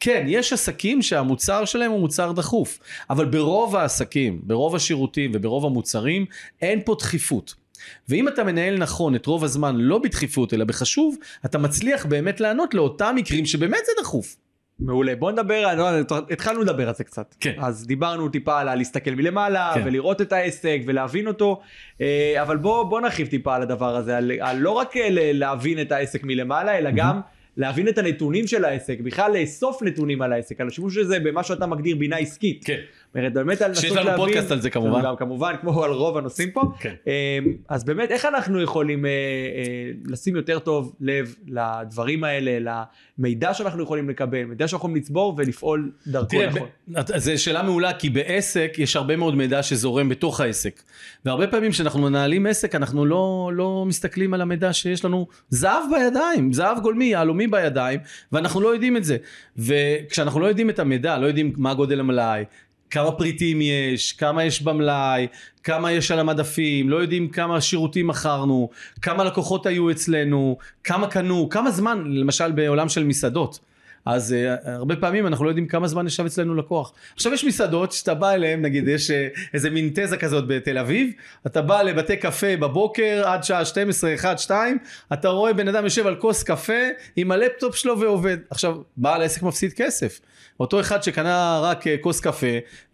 כן, 0.00 0.24
יש 0.28 0.52
עסקים 0.52 1.02
שהמוצר 1.02 1.64
שלהם 1.64 1.90
הוא 1.90 2.00
מוצר 2.00 2.32
דחוף, 2.32 2.78
אבל 3.10 3.24
ברוב 3.24 3.76
העסקים, 3.76 4.40
ברוב 4.42 4.76
השירותים 4.76 5.30
וברוב 5.34 5.64
המוצרים, 5.64 6.26
אין 6.62 6.80
פה 6.84 6.96
דחיפות. 6.98 7.54
ואם 8.08 8.28
אתה 8.28 8.44
מנהל 8.44 8.78
נכון 8.78 9.14
את 9.14 9.26
רוב 9.26 9.44
הזמן 9.44 9.76
לא 9.76 9.98
בדחיפות 9.98 10.54
אלא 10.54 10.64
בחשוב, 10.64 11.16
אתה 11.44 11.58
מצליח 11.58 12.06
באמת 12.06 12.40
לענות 12.40 12.74
לאותם 12.74 13.14
מקרים 13.16 13.46
שבאמת 13.46 13.80
זה 13.86 13.92
דחוף. 14.02 14.36
מעולה 14.80 15.16
בוא 15.16 15.32
נדבר 15.32 15.54
על- 15.54 15.78
לא, 15.78 15.88
התחלנו 16.30 16.60
לדבר 16.62 16.88
על 16.88 16.94
זה 16.94 17.04
קצת 17.04 17.34
כן. 17.40 17.52
אז 17.58 17.86
דיברנו 17.86 18.28
טיפה 18.28 18.60
על 18.60 18.74
להסתכל 18.74 19.10
מלמעלה 19.10 19.70
כן. 19.74 19.82
ולראות 19.84 20.20
את 20.20 20.32
העסק 20.32 20.78
ולהבין 20.86 21.26
אותו 21.26 21.60
אה, 22.00 22.34
אבל 22.42 22.56
בוא 22.56 22.84
בוא 22.84 23.00
נרחיב 23.00 23.26
טיפה 23.26 23.54
על 23.56 23.62
הדבר 23.62 23.96
הזה 23.96 24.16
על, 24.16 24.32
על 24.40 24.58
לא 24.58 24.70
רק 24.70 24.96
אה, 24.96 25.08
להבין 25.10 25.80
את 25.80 25.92
העסק 25.92 26.24
מלמעלה 26.24 26.78
אלא 26.78 26.90
גם 26.90 27.20
להבין 27.56 27.88
את 27.88 27.98
הנתונים 27.98 28.46
של 28.46 28.64
העסק, 28.64 29.00
בכלל 29.00 29.32
לאסוף 29.40 29.82
נתונים 29.82 30.22
על 30.22 30.32
העסק, 30.32 30.60
על 30.60 30.66
השימוש 30.66 30.94
של 30.94 31.04
זה 31.04 31.20
במה 31.20 31.42
שאתה 31.42 31.66
מגדיר 31.66 31.96
בינה 31.96 32.16
עסקית. 32.16 32.64
כן. 32.64 32.78
אומרת, 33.14 33.32
באמת 33.32 33.62
על 33.62 33.74
שיש 33.74 33.84
לנסות 33.84 33.96
לנו 33.98 34.06
להבין, 34.06 34.26
פודקאסט 34.26 34.50
על 34.50 34.60
זה, 34.60 34.70
כמובן. 34.70 35.02
גם 35.04 35.16
כמובן, 35.16 35.54
כמו 35.60 35.84
על 35.84 35.90
רוב 35.90 36.16
הנושאים 36.16 36.50
פה. 36.50 36.62
כן. 36.80 36.94
אמ, 37.06 37.52
אז 37.68 37.84
באמת, 37.84 38.10
איך 38.10 38.24
אנחנו 38.24 38.62
יכולים 38.62 39.06
אה, 39.06 39.10
אה, 39.10 39.90
לשים 40.06 40.36
יותר 40.36 40.58
טוב 40.58 40.94
לב 41.00 41.34
לדברים 41.48 42.24
האלה, 42.24 42.82
למידע 43.18 43.54
שאנחנו 43.54 43.82
יכולים 43.82 44.08
לקבל, 44.10 44.44
מידע 44.44 44.68
שאנחנו 44.68 44.78
יכולים 44.78 44.96
לצבור 44.96 45.34
ולפעול 45.38 45.92
דרכו 46.06 46.28
תראה, 46.28 46.46
נכון. 46.46 46.68
ב- 46.88 47.16
זו 47.16 47.42
שאלה 47.42 47.62
מעולה, 47.62 47.92
כי 47.92 48.10
בעסק 48.10 48.74
יש 48.78 48.96
הרבה 48.96 49.16
מאוד 49.16 49.34
מידע 49.34 49.62
שזורם 49.62 50.08
בתוך 50.08 50.40
העסק. 50.40 50.82
והרבה 51.24 51.46
פעמים 51.46 51.70
כשאנחנו 51.70 52.00
מנהלים 52.00 52.46
עסק, 52.46 52.74
אנחנו 52.74 53.04
לא, 53.04 53.50
לא 53.54 53.84
מסתכלים 53.86 54.34
על 54.34 54.40
המידע 54.40 54.72
שיש 54.72 55.04
לנו 55.04 55.26
זהב 55.48 55.82
בידיים, 55.90 56.52
זהב 56.52 56.78
גולמי, 56.78 57.04
יהלומי 57.04 57.46
בידיים, 57.46 58.00
ואנחנו 58.32 58.60
לא 58.60 58.68
יודעים 58.68 58.96
את 58.96 59.04
זה. 59.04 59.16
וכשאנחנו 59.56 60.40
לא 60.40 60.46
יודעים 60.46 60.70
את 60.70 60.78
המידע, 60.78 61.18
לא 61.18 61.26
יודעים 61.26 61.52
מה 61.56 61.74
גודל 61.74 62.00
המלאי, 62.00 62.44
כמה 62.94 63.12
פריטים 63.12 63.60
יש, 63.62 64.12
כמה 64.12 64.44
יש 64.44 64.62
במלאי, 64.62 65.26
כמה 65.64 65.92
יש 65.92 66.10
על 66.10 66.18
המדפים, 66.18 66.90
לא 66.90 66.96
יודעים 66.96 67.28
כמה 67.28 67.60
שירותים 67.60 68.06
מכרנו, 68.06 68.70
כמה 69.02 69.24
לקוחות 69.24 69.66
היו 69.66 69.90
אצלנו, 69.90 70.58
כמה 70.84 71.06
קנו, 71.06 71.48
כמה 71.48 71.70
זמן, 71.70 72.04
למשל 72.06 72.52
בעולם 72.52 72.88
של 72.88 73.04
מסעדות. 73.04 73.58
אז 74.06 74.34
uh, 74.34 74.68
הרבה 74.68 74.96
פעמים 74.96 75.26
אנחנו 75.26 75.44
לא 75.44 75.50
יודעים 75.50 75.66
כמה 75.66 75.88
זמן 75.88 76.06
ישב 76.06 76.24
אצלנו 76.24 76.54
לקוח. 76.54 76.92
עכשיו 77.14 77.32
יש 77.32 77.44
מסעדות 77.44 77.92
שאתה 77.92 78.14
בא 78.14 78.30
אליהם, 78.30 78.62
נגיד 78.62 78.88
יש 78.88 79.10
uh, 79.10 79.40
איזה 79.54 79.70
מין 79.70 79.90
תזה 79.94 80.16
כזאת 80.16 80.46
בתל 80.46 80.78
אביב, 80.78 81.10
אתה 81.46 81.62
בא 81.62 81.82
לבתי 81.82 82.16
קפה 82.16 82.56
בבוקר 82.56 83.22
עד 83.26 83.44
שעה 83.44 83.64
12, 83.64 84.14
1, 84.14 84.38
2, 84.38 84.78
אתה 85.12 85.28
רואה 85.28 85.52
בן 85.52 85.68
אדם 85.68 85.84
יושב 85.84 86.06
על 86.06 86.16
כוס 86.16 86.42
קפה 86.42 86.82
עם 87.16 87.30
הלפטופ 87.30 87.74
שלו 87.76 88.00
ועובד. 88.00 88.36
עכשיו, 88.50 88.76
בעל 88.96 89.22
העסק 89.22 89.42
מפסיד 89.42 89.72
כסף. 89.72 90.20
אותו 90.60 90.80
אחד 90.80 91.02
שקנה 91.02 91.60
רק 91.62 91.86
uh, 91.86 91.90
כוס 92.00 92.20
קפה, 92.20 92.46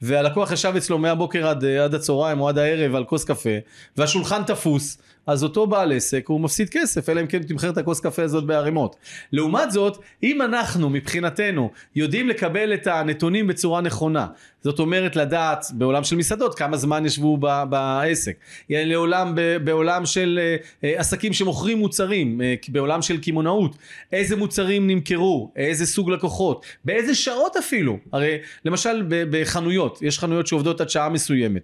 והלקוח 0.02 0.52
ישב 0.52 0.72
אצלו 0.76 0.98
מהבוקר 0.98 1.48
עד, 1.48 1.64
uh, 1.64 1.66
עד 1.84 1.94
הצהריים 1.94 2.40
או 2.40 2.48
עד 2.48 2.58
הערב 2.58 2.94
על 2.94 3.04
כוס 3.04 3.24
קפה, 3.24 3.50
והשולחן 3.96 4.42
תפוס, 4.42 4.98
אז 5.26 5.44
אותו 5.44 5.66
בעל 5.66 5.92
עסק 5.92 6.24
הוא 6.28 6.40
מפסיד 6.40 6.68
כסף, 6.70 7.08
אלא 7.08 7.20
אם 7.20 7.26
כן 7.26 7.42
תמחר 7.42 7.70
את 7.70 7.78
הכוס 7.78 8.00
קפה 8.00 8.22
הזאת 8.22 8.44
בערימות. 8.46 8.96
לעומת 9.32 9.70
זאת, 9.70 9.98
אם 10.22 10.42
אנחנו 10.42 10.90
מבחינתנו 10.90 11.70
יודעים 11.96 12.28
לקבל 12.28 12.74
את 12.74 12.86
הנתונים 12.86 13.46
בצורה 13.46 13.80
נכונה, 13.80 14.26
זאת 14.62 14.78
אומרת 14.78 15.16
לדעת 15.16 15.66
בעולם 15.72 16.04
של 16.04 16.16
מסעדות 16.16 16.54
כמה 16.54 16.76
זמן 16.76 17.06
ישבו 17.06 17.36
ב- 17.40 17.64
בעסק, 17.70 18.36
לעולם, 18.70 19.32
ב- 19.34 19.56
בעולם 19.56 20.06
של 20.06 20.40
אה, 20.42 20.56
אה, 20.84 21.00
עסקים 21.00 21.32
שמוכרים 21.32 21.78
מוצרים, 21.78 22.40
אה, 22.42 22.54
בעולם 22.68 23.02
של 23.02 23.20
קמעונאות, 23.20 23.76
איזה 24.12 24.36
מוצרים 24.36 24.86
נמכרו, 24.86 25.52
איזה 25.56 25.86
סוג 25.86 26.10
לקוחות, 26.10 26.66
באיזה 26.84 27.14
שעות 27.14 27.56
אפילו, 27.56 27.98
הרי 28.12 28.38
למשל 28.64 29.02
ב- 29.08 29.24
בחנויות, 29.30 29.98
יש 30.02 30.18
חנויות 30.18 30.46
שעובדות 30.46 30.80
עד 30.80 30.90
שעה 30.90 31.08
מסוימת, 31.08 31.62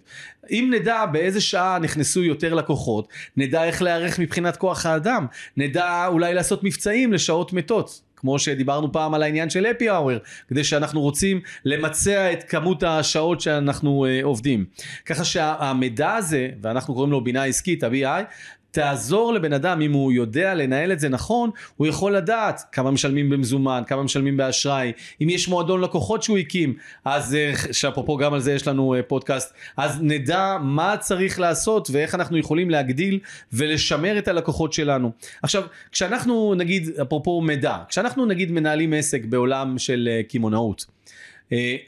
אם 0.51 0.71
נדע 0.73 1.05
באיזה 1.05 1.41
שעה 1.41 1.79
נכנסו 1.79 2.23
יותר 2.23 2.53
לקוחות, 2.53 3.07
נדע 3.37 3.46
איך 3.55 3.81
להיערך 3.81 4.19
מבחינת 4.19 4.57
כוח 4.57 4.85
האדם, 4.85 5.25
נדע 5.57 6.07
אולי 6.07 6.33
לעשות 6.33 6.63
מבצעים 6.63 7.13
לשעות 7.13 7.53
מתות. 7.53 8.01
כמו 8.19 8.39
שדיברנו 8.39 8.91
פעם 8.91 9.13
על 9.13 9.23
העניין 9.23 9.49
של 9.49 9.65
אפי 9.65 9.89
האוור, 9.89 10.17
כדי 10.47 10.63
שאנחנו 10.63 11.01
רוצים 11.01 11.41
למצע 11.65 12.33
את 12.33 12.43
כמות 12.43 12.83
השעות 12.83 13.41
שאנחנו 13.41 14.05
uh, 14.05 14.25
עובדים. 14.25 14.65
ככה 15.05 15.23
שהמידע 15.23 16.13
הזה, 16.13 16.49
ואנחנו 16.61 16.93
קוראים 16.93 17.11
לו 17.11 17.23
בינה 17.23 17.43
עסקית, 17.43 17.83
ה-BI, 17.83 18.23
תעזור 18.77 19.33
לבן 19.33 19.53
אדם, 19.53 19.81
אם 19.81 19.91
הוא 19.91 20.11
יודע 20.11 20.53
לנהל 20.53 20.91
את 20.91 20.99
זה 20.99 21.09
נכון, 21.09 21.49
הוא 21.77 21.87
יכול 21.87 22.15
לדעת 22.15 22.61
כמה 22.71 22.91
משלמים 22.91 23.29
במזומן, 23.29 23.83
כמה 23.87 24.03
משלמים 24.03 24.37
באשראי, 24.37 24.91
אם 25.21 25.29
יש 25.29 25.47
מועדון 25.47 25.81
לקוחות 25.81 26.23
שהוא 26.23 26.37
הקים, 26.37 26.73
אז 27.05 27.35
אה, 27.35 27.53
שאפרופו 27.71 28.17
גם 28.17 28.33
על 28.33 28.39
זה 28.39 28.53
יש 28.53 28.67
לנו 28.67 28.93
אה, 28.93 29.03
פודקאסט, 29.03 29.53
אז 29.77 29.99
נדע 30.01 30.57
מה 30.61 30.97
צריך 30.99 31.39
לעשות 31.39 31.89
ואיך 31.91 32.15
אנחנו 32.15 32.37
יכולים 32.37 32.69
להגדיל 32.69 33.19
ולשמר 33.53 34.17
את 34.17 34.27
הלקוחות 34.27 34.73
שלנו. 34.73 35.11
עכשיו, 35.43 35.63
כשאנחנו 35.91 36.53
נגיד, 36.55 36.89
אפרופו 37.01 37.41
מידע, 37.41 37.77
כשאנחנו 37.89 38.25
נגיד 38.25 38.51
מנהלים 38.51 38.93
עסק 38.93 39.25
בעולם 39.25 39.77
של 39.77 40.09
אה, 40.11 40.21
קמעונאות, 40.23 40.85
Uh, 41.07 41.09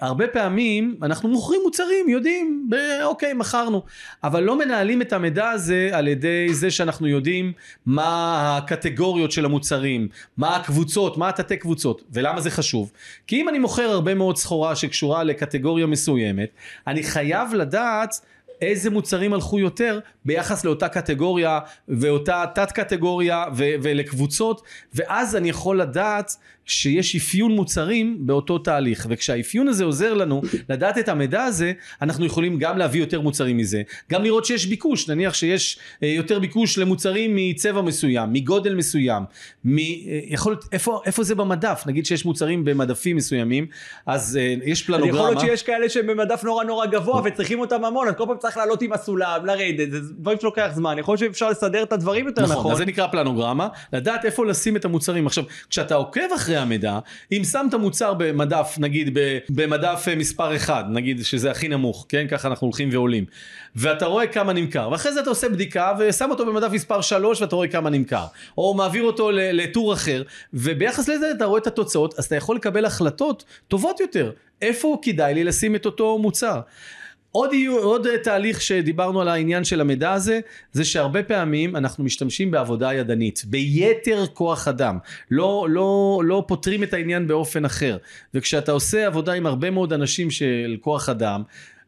הרבה 0.01 0.27
פעמים 0.27 0.95
אנחנו 1.01 1.29
מוכרים 1.29 1.61
מוצרים, 1.63 2.09
יודעים, 2.09 2.69
אוקיי, 3.03 3.33
מכרנו, 3.33 3.83
אבל 4.23 4.43
לא 4.43 4.57
מנהלים 4.57 5.01
את 5.01 5.13
המידע 5.13 5.49
הזה 5.49 5.89
על 5.93 6.07
ידי 6.07 6.53
זה 6.53 6.71
שאנחנו 6.71 7.07
יודעים 7.07 7.53
מה 7.85 8.57
הקטגוריות 8.57 9.31
של 9.31 9.45
המוצרים, 9.45 10.07
מה 10.37 10.55
הקבוצות, 10.55 11.17
מה 11.17 11.29
התתי 11.29 11.57
קבוצות, 11.57 12.01
ולמה 12.13 12.41
זה 12.41 12.51
חשוב? 12.51 12.91
כי 13.27 13.41
אם 13.41 13.49
אני 13.49 13.59
מוכר 13.59 13.89
הרבה 13.89 14.13
מאוד 14.13 14.37
סחורה 14.37 14.75
שקשורה 14.75 15.23
לקטגוריה 15.23 15.85
מסוימת, 15.85 16.49
אני 16.87 17.03
חייב 17.03 17.53
לדעת 17.53 18.15
איזה 18.61 18.89
מוצרים 18.89 19.33
הלכו 19.33 19.59
יותר 19.59 19.99
ביחס 20.25 20.65
לאותה 20.65 20.87
קטגוריה 20.87 21.59
ואותה 21.87 22.45
תת 22.55 22.71
קטגוריה 22.71 23.45
ולקבוצות 23.55 24.61
ואז 24.93 25.35
אני 25.35 25.49
יכול 25.49 25.81
לדעת 25.81 26.35
שיש 26.69 27.15
אפיון 27.15 27.51
מוצרים 27.51 28.17
באותו 28.19 28.57
תהליך. 28.57 29.07
וכשהאפיון 29.09 29.67
הזה 29.67 29.83
עוזר 29.83 30.13
לנו 30.13 30.41
לדעת 30.69 30.97
את 30.97 31.09
המידע 31.09 31.43
הזה 31.43 31.73
אנחנו 32.01 32.25
יכולים 32.25 32.59
גם 32.59 32.77
להביא 32.77 32.99
יותר 32.99 33.21
מוצרים 33.21 33.57
מזה. 33.57 33.81
גם 34.11 34.23
לראות 34.23 34.45
שיש 34.45 34.65
ביקוש. 34.65 35.09
נניח 35.09 35.33
שיש 35.33 35.79
אה, 36.03 36.07
יותר 36.07 36.39
ביקוש 36.39 36.77
למוצרים 36.77 37.35
מצבע 37.35 37.81
מסוים 37.81 38.33
מגודל 38.33 38.75
מסוים 38.75 39.23
מ- 39.65 39.77
אה, 39.77 39.83
יכול 40.27 40.51
להיות 40.51 40.65
איפה, 40.71 41.01
איפה 41.05 41.23
זה 41.23 41.35
במדף? 41.35 41.83
נגיד 41.85 42.05
שיש 42.05 42.25
מוצרים 42.25 42.65
במדפים 42.65 43.15
מסוימים 43.17 43.67
אז 44.05 44.37
אה, 44.41 44.55
יש 44.65 44.83
פלנוגרמה 44.83 45.17
יכול 45.17 45.29
להיות 45.29 45.39
שיש 45.39 45.63
כאלה 45.63 45.89
שהם 45.89 46.07
במדף 46.07 46.43
נורא 46.43 46.63
נורא 46.63 46.85
גבוה 46.85 47.21
וצריכים 47.25 47.59
אותם 47.59 47.85
המון, 47.85 48.07
אז 48.07 48.13
כל 48.17 48.23
פעם 48.27 48.37
צריך 48.37 48.57
לעלות 48.57 48.81
עם 48.81 48.93
הסולם, 48.93 49.45
לרדת, 49.45 49.91
זה 49.91 49.99
דברים 50.19 50.37
שלוקח 50.41 50.69
זמן, 50.73 50.97
יכול 50.99 51.13
להיות 51.13 51.19
שאפשר 51.19 51.49
לסדר 51.49 51.83
את 51.83 51.93
הדברים 51.93 52.27
יותר 52.27 52.41
נכון, 52.41 52.55
נכון. 52.55 52.71
אז 52.71 52.77
זה 52.77 52.85
נקרא 52.85 53.07
פלנוגרמה, 53.07 53.67
לדעת 53.93 54.25
איפה 54.25 54.45
לשים 54.45 54.75
את 54.75 54.85
המוצרים. 54.85 55.27
עכשיו, 55.27 55.43
כשאתה 55.69 55.95
עוקב 55.95 56.21
אחרי 56.35 56.57
המידע, 56.59 56.99
אם 57.31 57.41
שמת 57.43 57.73
מוצר 57.73 58.13
במדף, 58.13 58.75
נגיד 58.77 59.17
במדף 59.49 60.05
אה, 60.07 60.15
מספר 60.15 60.55
1, 60.55 60.85
נגיד 60.89 61.23
שזה 61.25 61.51
הכי 61.51 61.67
נמוך, 61.67 62.05
כן? 62.09 62.27
ככה 62.27 62.47
אנחנו 62.47 62.67
הולכים 62.67 62.89
ועולים, 62.91 63.25
ואתה 63.75 64.05
רואה 64.05 64.27
כמה 64.27 64.53
נמכר, 64.53 64.89
ואחרי 64.91 65.13
זה 65.13 65.19
אתה 65.19 65.29
עושה 65.29 65.49
בדיקה 65.49 65.93
ושם 65.99 66.29
אותו 66.29 66.45
במדף 66.45 66.71
מספר 66.71 67.01
3 67.01 67.41
ואתה 67.41 67.55
רואה 67.55 67.67
כמה 67.67 67.89
נמכר, 67.89 68.25
או 68.57 68.73
מעביר 68.73 69.03
אותו 69.03 69.31
לטור 69.33 69.93
אחר, 69.93 70.23
וביחס 70.53 71.09
לזה 71.09 71.31
אתה 71.31 71.45
רואה 71.45 71.61
את 71.61 71.67
התוצאות, 71.67 72.19
אז 72.19 72.25
אתה 72.25 72.35
יכול 72.35 72.55
לקבל 72.55 72.85
החלטות 72.85 73.43
טובות 73.67 73.99
יותר. 73.99 74.31
איפה 74.61 74.99
כדאי 75.01 75.33
לי 75.33 75.43
לשים 75.43 75.75
את 75.75 75.85
אותו 75.85 76.17
מוצר? 76.17 76.59
עוד, 77.31 77.53
יהיו, 77.53 77.77
עוד 77.77 78.07
אה, 78.07 78.17
תהליך 78.17 78.61
שדיברנו 78.61 79.21
על 79.21 79.27
העניין 79.27 79.63
של 79.63 79.81
המידע 79.81 80.13
הזה, 80.13 80.39
זה 80.71 80.85
שהרבה 80.85 81.23
פעמים 81.23 81.75
אנחנו 81.75 82.03
משתמשים 82.03 82.51
בעבודה 82.51 82.93
ידנית, 82.93 83.43
ביתר 83.47 84.25
כוח 84.33 84.67
אדם, 84.67 84.97
לא, 85.31 85.67
לא, 85.69 86.21
לא 86.25 86.43
פותרים 86.47 86.83
את 86.83 86.93
העניין 86.93 87.27
באופן 87.27 87.65
אחר. 87.65 87.97
וכשאתה 88.33 88.71
עושה 88.71 89.07
עבודה 89.07 89.33
עם 89.33 89.45
הרבה 89.45 89.69
מאוד 89.69 89.93
אנשים 89.93 90.31
של 90.31 90.77
כוח 90.81 91.09
אדם, 91.09 91.43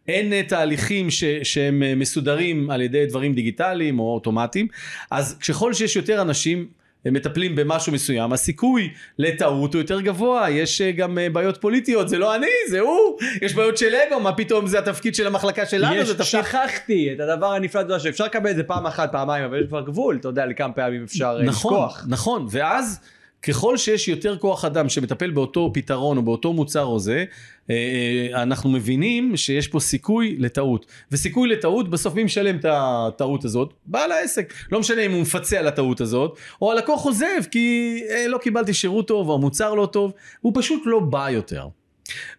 אין 0.07 0.33
אה, 0.33 0.43
תהליכים 0.43 1.09
ש, 1.09 1.23
שהם 1.43 1.83
אה, 1.83 1.95
מסודרים 1.95 2.69
על 2.69 2.81
ידי 2.81 3.05
דברים 3.05 3.33
דיגיטליים 3.33 3.99
או 3.99 4.13
אוטומטיים, 4.13 4.67
אז 5.11 5.37
ככל 5.37 5.73
שיש 5.73 5.95
יותר 5.95 6.21
אנשים 6.21 6.67
מטפלים 7.05 7.55
במשהו 7.55 7.93
מסוים, 7.93 8.33
הסיכוי 8.33 8.89
לטעות 9.17 9.73
הוא 9.73 9.81
יותר 9.81 10.01
גבוה, 10.01 10.49
יש 10.49 10.81
אה, 10.81 10.91
גם 10.91 11.17
אה, 11.17 11.29
בעיות 11.29 11.61
פוליטיות, 11.61 12.09
זה 12.09 12.17
לא 12.17 12.35
אני, 12.35 12.47
זה 12.69 12.79
הוא, 12.79 13.17
יש 13.41 13.53
בעיות 13.53 13.77
של 13.77 13.95
אגו, 13.95 14.19
מה 14.19 14.33
פתאום 14.33 14.67
זה 14.67 14.79
התפקיד 14.79 15.15
של 15.15 15.27
המחלקה 15.27 15.65
שלנו, 15.65 15.95
יש, 15.95 16.07
זה 16.07 16.13
תפקיד... 16.13 16.25
שכחתי 16.25 17.13
את 17.13 17.19
הדבר 17.19 17.53
הנפלא 17.53 17.81
הזה 17.81 17.99
שאפשר 17.99 18.25
לקבל 18.25 18.51
את 18.51 18.55
זה 18.55 18.63
פעם 18.63 18.85
אחת, 18.85 19.11
פעמיים, 19.11 19.45
אבל 19.45 19.61
יש 19.61 19.67
כבר 19.67 19.81
גבול, 19.81 20.17
אתה 20.19 20.27
יודע 20.27 20.45
לכמה 20.45 20.73
פעמים 20.73 21.03
אפשר 21.03 21.37
אה, 21.39 21.43
נכון, 21.43 21.73
לשכוח. 21.73 22.05
נכון, 22.07 22.47
ואז 22.51 22.99
ככל 23.47 23.77
שיש 23.77 24.07
יותר 24.07 24.37
כוח 24.37 24.65
אדם 24.65 24.89
שמטפל 24.89 25.31
באותו 25.31 25.71
פתרון 25.73 26.17
או 26.17 26.21
באותו 26.21 26.53
מוצר 26.53 26.83
או 26.83 26.99
זה, 26.99 27.25
אה, 27.69 27.75
אה, 27.75 28.41
אנחנו 28.43 28.69
מבינים 28.69 29.37
שיש 29.37 29.67
פה 29.67 29.79
סיכוי 29.79 30.35
לטעות. 30.39 30.85
וסיכוי 31.11 31.49
לטעות, 31.49 31.89
בסוף 31.89 32.15
מי 32.15 32.23
משלם 32.23 32.55
את 32.55 32.65
הטעות 32.69 33.45
הזאת? 33.45 33.73
בעל 33.85 34.11
העסק. 34.11 34.53
לא 34.71 34.79
משנה 34.79 35.01
אם 35.01 35.11
הוא 35.11 35.21
מפצה 35.21 35.59
על 35.59 35.67
הטעות 35.67 36.01
הזאת, 36.01 36.37
או 36.61 36.71
הלקוח 36.71 37.05
עוזב 37.05 37.43
כי 37.51 37.99
אה, 38.09 38.27
לא 38.27 38.37
קיבלתי 38.37 38.73
שירות 38.73 39.07
טוב 39.07 39.29
או 39.29 39.35
המוצר 39.35 39.73
לא 39.73 39.85
טוב, 39.85 40.13
הוא 40.41 40.53
פשוט 40.55 40.81
לא 40.85 40.99
בא 40.99 41.29
יותר. 41.29 41.67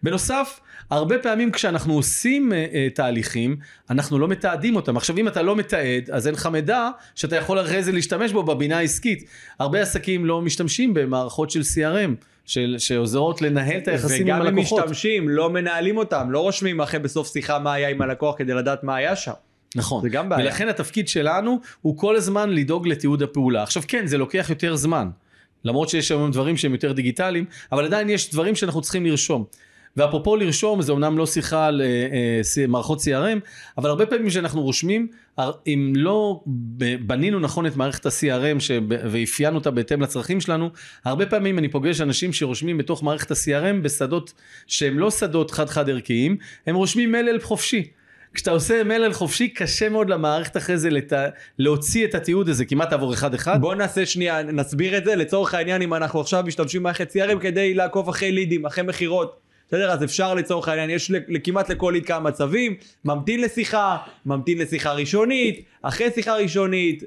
בנוסף, 0.03 0.59
הרבה 0.93 1.19
פעמים 1.19 1.51
כשאנחנו 1.51 1.93
עושים 1.93 2.51
uh, 2.51 2.95
תהליכים, 2.95 3.55
אנחנו 3.89 4.19
לא 4.19 4.27
מתעדים 4.27 4.75
אותם. 4.75 4.97
עכשיו 4.97 5.17
אם 5.17 5.27
אתה 5.27 5.41
לא 5.41 5.55
מתעד, 5.55 6.09
אז 6.11 6.27
אין 6.27 6.35
לך 6.35 6.45
מידע 6.45 6.89
שאתה 7.15 7.35
יכול 7.35 7.61
אחרי 7.61 7.83
זה 7.83 7.91
להשתמש 7.91 8.31
בו 8.31 8.43
בבינה 8.43 8.77
העסקית. 8.77 9.23
הרבה 9.59 9.81
עסקים 9.81 10.25
לא 10.25 10.41
משתמשים 10.41 10.93
במערכות 10.93 11.49
של 11.51 11.61
CRM. 11.61 12.23
של, 12.45 12.75
שעוזרות 12.77 13.41
לנהל 13.41 13.77
את 13.77 13.87
היחסים 13.87 14.27
עם 14.27 14.35
וגם 14.35 14.41
אם 14.41 14.47
הלקוחות. 14.47 14.79
משתמשים, 14.79 15.29
לא 15.29 15.49
מנהלים 15.49 15.97
אותם, 15.97 16.31
לא 16.31 16.39
רושמים 16.39 16.81
אחרי 16.81 16.99
בסוף 16.99 17.33
שיחה 17.33 17.59
מה 17.59 17.73
היה 17.73 17.89
עם 17.89 18.01
הלקוח 18.01 18.35
כדי 18.37 18.53
לדעת 18.53 18.83
מה 18.83 18.95
היה 18.95 19.15
שם. 19.15 19.31
נכון. 19.75 20.01
זה 20.01 20.09
גם 20.09 20.29
בעיה. 20.29 20.45
ולכן 20.45 20.69
התפקיד 20.69 21.07
שלנו 21.07 21.59
הוא 21.81 21.97
כל 21.97 22.15
הזמן 22.15 22.49
לדאוג 22.49 22.87
לתיעוד 22.87 23.23
הפעולה. 23.23 23.63
עכשיו 23.63 23.83
כן, 23.87 24.07
זה 24.07 24.17
לוקח 24.17 24.45
יותר 24.49 24.75
זמן. 24.75 25.09
למרות 25.65 25.89
שיש 25.89 26.11
היום 26.11 26.31
דברים 26.31 26.57
שהם 26.57 26.73
יותר 26.73 26.91
דיגיטליים, 26.91 27.45
אבל 27.71 27.85
עדיין 27.85 28.09
יש 28.09 28.31
דברים 28.31 28.55
שאנחנו 28.55 28.81
צריכים 28.81 29.05
לרשום. 29.05 29.45
ואפרופו 29.97 30.35
לרשום, 30.35 30.81
זה 30.81 30.91
אומנם 30.91 31.17
לא 31.17 31.25
שיחה 31.25 31.67
על 31.67 31.81
אה, 31.81 31.87
אה, 32.61 32.67
מערכות 32.67 32.99
CRM, 32.99 33.39
אבל 33.77 33.89
הרבה 33.89 34.05
פעמים 34.05 34.29
שאנחנו 34.29 34.61
רושמים, 34.61 35.07
אם 35.67 35.93
לא 35.95 36.41
בנינו 36.99 37.39
נכון 37.39 37.65
את 37.65 37.75
מערכת 37.75 38.05
ה-CRM 38.05 38.57
ואפיינו 38.87 39.55
אותה 39.55 39.71
בהתאם 39.71 40.01
לצרכים 40.01 40.41
שלנו, 40.41 40.69
הרבה 41.05 41.25
פעמים 41.25 41.59
אני 41.59 41.69
פוגש 41.69 42.01
אנשים 42.01 42.33
שרושמים 42.33 42.77
בתוך 42.77 43.03
מערכת 43.03 43.31
ה-CRM 43.31 43.81
בשדות 43.83 44.33
שהם 44.67 44.99
לא 44.99 45.11
שדות 45.11 45.51
חד-חד 45.51 45.89
ערכיים, 45.89 46.37
הם 46.67 46.75
רושמים 46.75 47.11
מלל 47.11 47.39
חופשי. 47.39 47.87
כשאתה 48.33 48.51
עושה 48.51 48.83
מלל 48.83 49.13
חופשי 49.13 49.49
קשה 49.49 49.89
מאוד 49.89 50.09
למערכת 50.09 50.57
אחרי 50.57 50.77
זה 50.77 50.89
לת... 50.89 51.13
להוציא 51.59 52.05
את 52.05 52.15
התיעוד 52.15 52.49
הזה 52.49 52.65
כמעט 52.65 52.93
עבור 52.93 53.13
אחד 53.13 53.33
אחד. 53.33 53.61
בוא 53.61 53.75
נעשה 53.75 54.05
שנייה 54.05 54.43
נסביר 54.43 54.97
את 54.97 55.05
זה 55.05 55.15
לצורך 55.15 55.53
העניין 55.53 55.81
אם 55.81 55.93
אנחנו 55.93 56.21
עכשיו 56.21 56.43
משתמשים 56.47 56.81
במערכת 56.81 57.11
CRM 57.11 57.39
כדי 57.39 57.73
לעקוב 57.73 58.09
אחרי 58.09 58.31
לידים 58.31 58.65
אחרי 58.65 58.83
מכירות 58.83 59.42
בסדר? 59.73 59.91
אז 59.91 60.03
אפשר 60.03 60.33
לצורך 60.33 60.67
העניין, 60.67 60.89
יש 60.89 61.11
כמעט 61.43 61.69
לכל 61.69 61.91
ליד 61.93 62.05
כמה 62.05 62.19
מצבים, 62.19 62.75
ממתין 63.05 63.41
לשיחה, 63.41 63.97
ממתין 64.25 64.57
לשיחה 64.57 64.93
ראשונית, 64.93 65.65
אחרי 65.81 66.11
שיחה 66.15 66.35
ראשונית, 66.35 67.03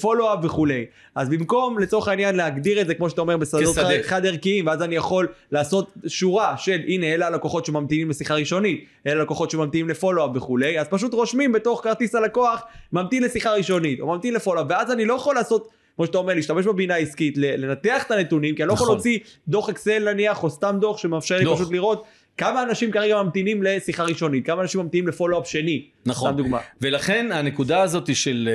פולו-אפ 0.00 0.38
אה, 0.38 0.46
וכולי. 0.46 0.84
אז 1.14 1.28
במקום 1.28 1.78
לצורך 1.78 2.08
העניין 2.08 2.36
להגדיר 2.36 2.80
את 2.80 2.86
זה 2.86 2.94
כמו 2.94 3.10
שאתה 3.10 3.20
אומר 3.20 3.36
בשדות 3.36 3.76
חד 4.02 4.26
ערכיים, 4.26 4.66
ואז 4.66 4.82
אני 4.82 4.96
יכול 4.96 5.28
לעשות 5.52 5.94
שורה 6.06 6.56
של 6.56 6.80
הנה 6.86 7.06
אלה 7.06 7.26
הלקוחות 7.26 7.66
שממתינים 7.66 8.10
לשיחה 8.10 8.34
ראשונית, 8.34 8.84
אלה 9.06 9.20
הלקוחות 9.20 9.50
שממתינים 9.50 9.88
לפולו-אפ 9.88 10.30
וכולי, 10.34 10.80
אז 10.80 10.88
פשוט 10.88 11.14
רושמים 11.14 11.52
בתוך 11.52 11.80
כרטיס 11.84 12.14
הלקוח, 12.14 12.62
ממתין 12.92 13.22
לשיחה 13.22 13.52
ראשונית, 13.52 14.00
או 14.00 14.06
ממתין 14.06 14.34
לפולו-אפ, 14.34 14.66
ואז 14.68 14.90
אני 14.90 15.04
לא 15.04 15.14
יכול 15.14 15.34
לעשות 15.34 15.68
כמו 15.96 16.06
שאתה 16.06 16.18
אומר, 16.18 16.34
להשתמש 16.34 16.66
בבינה 16.66 16.96
עסקית, 16.96 17.38
לנתח 17.38 18.02
את 18.06 18.10
הנתונים, 18.10 18.54
כי 18.54 18.62
אני 18.62 18.68
לא 18.68 18.72
יכול 18.72 18.84
נכון. 18.84 18.96
להוציא 18.96 19.18
דוח 19.48 19.68
אקסל 19.68 20.12
נניח, 20.12 20.42
או 20.42 20.50
סתם 20.50 20.76
דוח 20.80 20.98
שמאפשר 20.98 21.38
לי 21.38 21.44
פשוט 21.54 21.72
לראות 21.72 22.04
כמה 22.38 22.62
אנשים 22.62 22.90
כרגע 22.90 23.22
ממתינים 23.22 23.62
לשיחה 23.62 24.04
ראשונית, 24.04 24.46
כמה 24.46 24.62
אנשים 24.62 24.80
ממתינים 24.80 25.08
לפולו-אפ 25.08 25.48
שני. 25.48 25.86
נכון. 26.06 26.28
סתם 26.28 26.36
דוגמה. 26.36 26.58
ולכן 26.80 27.32
הנקודה 27.32 27.82
הזאת 27.82 28.16
של, 28.16 28.48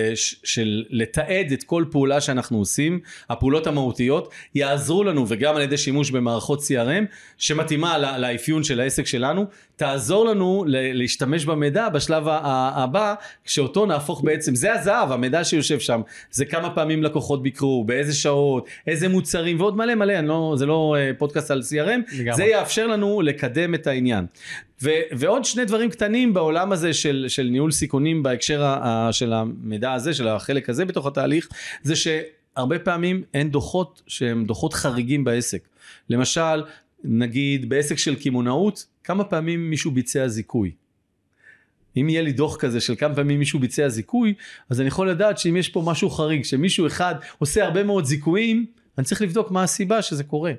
של 0.43 0.83
לתעד 0.89 1.51
את 1.53 1.63
כל 1.63 1.85
פעולה 1.91 2.21
שאנחנו 2.21 2.57
עושים, 2.57 2.99
הפעולות 3.29 3.67
המהותיות, 3.67 4.33
יעזרו 4.55 5.03
לנו, 5.03 5.25
וגם 5.27 5.55
על 5.55 5.61
ידי 5.61 5.77
שימוש 5.77 6.11
במערכות 6.11 6.59
CRM, 6.59 7.05
שמתאימה 7.37 8.17
לאפיון 8.17 8.63
של 8.63 8.79
העסק 8.79 9.05
שלנו, 9.05 9.45
תעזור 9.75 10.25
לנו 10.25 10.63
להשתמש 10.67 11.45
במידע 11.45 11.89
בשלב 11.89 12.23
הבא, 12.27 13.13
כשאותו 13.45 13.85
נהפוך 13.85 14.21
בעצם, 14.23 14.55
זה 14.55 14.73
הזהב, 14.73 15.11
המידע 15.11 15.43
שיושב 15.43 15.79
שם, 15.79 16.01
זה 16.31 16.45
כמה 16.45 16.69
פעמים 16.69 17.03
לקוחות 17.03 17.43
ביקרו, 17.43 17.83
באיזה 17.83 18.13
שעות, 18.13 18.65
איזה 18.87 19.09
מוצרים, 19.09 19.59
ועוד 19.59 19.77
מלא 19.77 19.95
מלא, 19.95 20.19
לא, 20.19 20.55
זה 20.57 20.65
לא 20.65 20.95
אה, 20.99 21.11
פודקאסט 21.17 21.51
על 21.51 21.61
CRM, 21.61 22.31
זה 22.31 22.43
יאפשר 22.43 22.87
לנו 22.87 23.21
לקדם 23.21 23.70
את 23.75 23.87
העניין. 23.87 24.25
ו, 24.83 24.89
ועוד 25.11 25.45
שני 25.45 25.65
דברים 25.65 25.89
קטנים 25.89 26.33
בעולם 26.33 26.71
הזה 26.71 26.93
של, 26.93 27.25
של 27.27 27.43
ניהול 27.43 27.71
סיכונים 27.71 28.23
בהקשר 28.23 28.63
ה, 28.63 29.09
של 29.11 29.33
המידע 29.33 29.93
הזה, 29.93 30.13
של 30.13 30.27
החלק 30.27 30.69
הזה 30.69 30.85
בתוך 30.85 31.05
התהליך, 31.05 31.47
זה 31.83 31.93
שהרבה 31.95 32.79
פעמים 32.79 33.23
אין 33.33 33.49
דוחות 33.49 34.01
שהם 34.07 34.45
דוחות 34.45 34.73
חריגים 34.73 35.23
בעסק. 35.23 35.67
למשל, 36.09 36.63
נגיד 37.03 37.69
בעסק 37.69 37.97
של 37.97 38.15
קמעונאות, 38.15 38.85
כמה 39.03 39.23
פעמים 39.23 39.69
מישהו 39.69 39.91
ביצע 39.91 40.27
זיכוי. 40.27 40.71
אם 41.97 42.09
יהיה 42.09 42.21
לי 42.21 42.31
דוח 42.31 42.55
כזה 42.55 42.81
של 42.81 42.95
כמה 42.95 43.15
פעמים 43.15 43.39
מישהו 43.39 43.59
ביצע 43.59 43.89
זיכוי, 43.89 44.33
אז 44.69 44.79
אני 44.79 44.87
יכול 44.87 45.09
לדעת 45.09 45.37
שאם 45.37 45.57
יש 45.57 45.69
פה 45.69 45.83
משהו 45.85 46.09
חריג, 46.09 46.43
שמישהו 46.43 46.87
אחד 46.87 47.15
עושה 47.37 47.65
הרבה 47.65 47.83
מאוד 47.83 48.05
זיכויים, 48.05 48.65
אני 48.97 49.05
צריך 49.05 49.21
לבדוק 49.21 49.51
מה 49.51 49.63
הסיבה 49.63 50.01
שזה 50.01 50.23
קורה. 50.23 50.51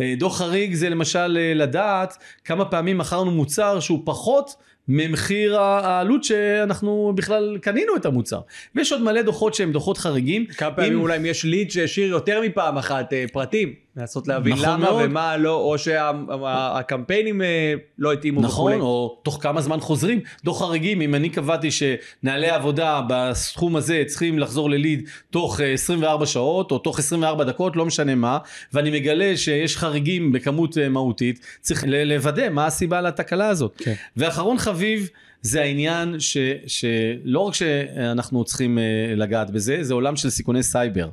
אה, 0.00 0.14
דוח 0.18 0.38
חריג 0.38 0.74
זה 0.74 0.88
למשל 0.88 1.38
אה, 1.40 1.54
לדעת 1.54 2.16
כמה 2.44 2.64
פעמים 2.64 2.98
מכרנו 2.98 3.30
מוצר 3.30 3.80
שהוא 3.80 4.02
פחות 4.04 4.54
ממחיר 4.88 5.60
העלות 5.60 6.24
שאנחנו 6.24 7.12
בכלל 7.16 7.58
קנינו 7.62 7.96
את 7.96 8.06
המוצר. 8.06 8.40
ויש 8.74 8.92
עוד 8.92 9.02
מלא 9.02 9.22
דוחות 9.22 9.54
שהם 9.54 9.72
דוחות 9.72 9.98
חריגים. 9.98 10.46
כמה 10.46 10.70
פעמים 10.70 10.92
אם... 10.92 11.00
אולי 11.00 11.16
אם 11.16 11.26
יש 11.26 11.44
ליד 11.44 11.70
שהשאיר 11.70 12.08
יותר 12.08 12.40
מפעם 12.40 12.78
אחת 12.78 13.12
אה, 13.12 13.24
פרטים. 13.32 13.74
לנסות 13.98 14.28
להבין 14.28 14.52
נכון 14.52 14.68
למה 14.68 14.78
מאוד. 14.78 15.02
ומה 15.04 15.36
לא, 15.36 15.54
או 15.54 15.78
שהקמפיינים 15.78 17.42
אה, 17.42 17.74
לא 17.98 18.12
התאימו 18.12 18.40
נכון, 18.40 18.50
וכולי. 18.52 18.76
נכון, 18.76 18.86
או 18.88 19.20
תוך 19.22 19.38
כמה 19.42 19.60
זמן 19.60 19.80
חוזרים. 19.80 20.20
דוח 20.44 20.58
חריגים, 20.58 21.00
אם 21.00 21.14
אני 21.14 21.28
קבעתי 21.28 21.68
שנהלי 21.70 22.48
עבודה 22.48 23.00
בסכום 23.08 23.76
הזה 23.76 24.02
צריכים 24.06 24.38
לחזור 24.38 24.70
לליד 24.70 25.08
תוך 25.30 25.60
24 25.60 26.20
אה, 26.20 26.26
שעות, 26.26 26.70
או 26.70 26.78
תוך 26.78 26.98
24 26.98 27.44
דקות, 27.44 27.76
לא 27.76 27.86
משנה 27.86 28.14
מה, 28.14 28.38
ואני 28.72 28.90
מגלה 28.90 29.36
שיש 29.36 29.76
חריגים 29.76 30.32
בכמות 30.32 30.78
אה, 30.78 30.88
מהותית, 30.88 31.46
צריך 31.60 31.84
לוודא 31.86 32.48
מה 32.48 32.66
הסיבה 32.66 33.00
לתקלה 33.00 33.48
הזאת. 33.48 33.74
כן. 33.78 33.94
ואחרון 34.16 34.58
חביב, 34.58 35.08
זה 35.42 35.62
העניין 35.62 36.20
ש, 36.20 36.36
שלא 36.66 37.40
רק 37.40 37.54
שאנחנו 37.54 38.44
צריכים 38.44 38.78
לגעת 39.16 39.50
בזה, 39.50 39.78
זה 39.80 39.94
עולם 39.94 40.16
של 40.16 40.30
סיכוני 40.30 40.62
סייבר. 40.62 41.08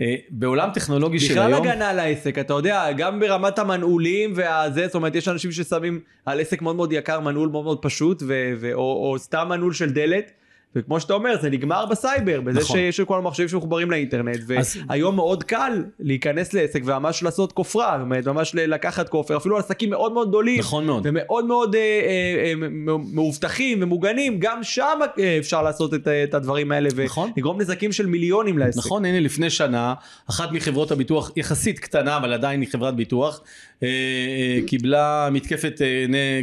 אה, 0.00 0.14
בעולם 0.30 0.70
טכנולוגי 0.74 1.18
של 1.20 1.38
היום... 1.38 1.52
בכלל 1.52 1.70
הגנה 1.70 1.90
על 1.90 1.98
העסק, 1.98 2.38
אתה 2.38 2.52
יודע, 2.52 2.92
גם 2.92 3.20
ברמת 3.20 3.58
המנעולים 3.58 4.32
והזה, 4.36 4.86
זאת 4.86 4.94
אומרת, 4.94 5.14
יש 5.14 5.28
אנשים 5.28 5.52
ששמים 5.52 6.00
על 6.26 6.40
עסק 6.40 6.62
מאוד 6.62 6.76
מאוד 6.76 6.92
יקר 6.92 7.20
מנעול 7.20 7.48
מאוד 7.48 7.64
מאוד 7.64 7.78
פשוט, 7.82 8.22
ו- 8.26 8.52
ו- 8.60 8.74
או, 8.74 8.80
או 8.80 9.18
סתם 9.18 9.46
מנעול 9.48 9.72
של 9.72 9.90
דלת. 9.90 10.32
וכמו 10.76 11.00
שאתה 11.00 11.14
אומר 11.14 11.36
זה 11.40 11.50
נגמר 11.50 11.86
בסייבר 11.86 12.40
בזה 12.40 12.60
נכון. 12.60 12.76
שיש 12.76 13.00
כל 13.00 13.18
המחשבים 13.18 13.48
שמחוברים 13.48 13.90
לאינטרנט 13.90 14.40
והיום 14.46 15.12
אז... 15.12 15.16
מאוד 15.16 15.44
קל 15.44 15.84
להיכנס 16.00 16.52
לעסק 16.52 16.82
וממש 16.84 17.22
לעשות 17.22 17.52
כופרה 17.52 18.04
ממש 18.26 18.54
לקחת 18.54 19.08
כופר 19.08 19.36
אפילו 19.36 19.58
עסקים 19.58 19.90
מאוד 19.90 20.12
מאוד 20.12 20.28
גדולים 20.28 20.58
נכון 20.58 20.86
מאוד 20.86 21.02
ומאוד 21.06 21.44
מאוד 21.44 21.74
אה, 21.74 21.80
אה, 21.80 22.44
אה, 22.46 22.54
מאובטחים 23.12 23.82
ומוגנים 23.82 24.38
גם 24.38 24.62
שם 24.62 24.98
אה, 25.18 25.36
אפשר 25.38 25.62
לעשות 25.62 25.94
את, 25.94 26.08
את 26.08 26.34
הדברים 26.34 26.72
האלה 26.72 26.88
נכון. 27.04 27.30
ולגרום 27.36 27.60
נזקים 27.60 27.92
של 27.92 28.06
מיליונים 28.06 28.58
לעסק. 28.58 28.78
נכון 28.78 29.04
הנה 29.04 29.20
לפני 29.20 29.50
שנה 29.50 29.94
אחת 30.30 30.52
מחברות 30.52 30.90
הביטוח 30.90 31.30
יחסית 31.36 31.78
קטנה 31.78 32.16
אבל 32.16 32.32
עדיין 32.32 32.60
היא 32.60 32.68
חברת 32.68 32.96
ביטוח 32.96 33.40
אה, 33.40 33.44
אה, 33.75 33.75
קיבלה 34.66 35.28
מתקפת, 35.32 35.80
אה, 35.82 36.40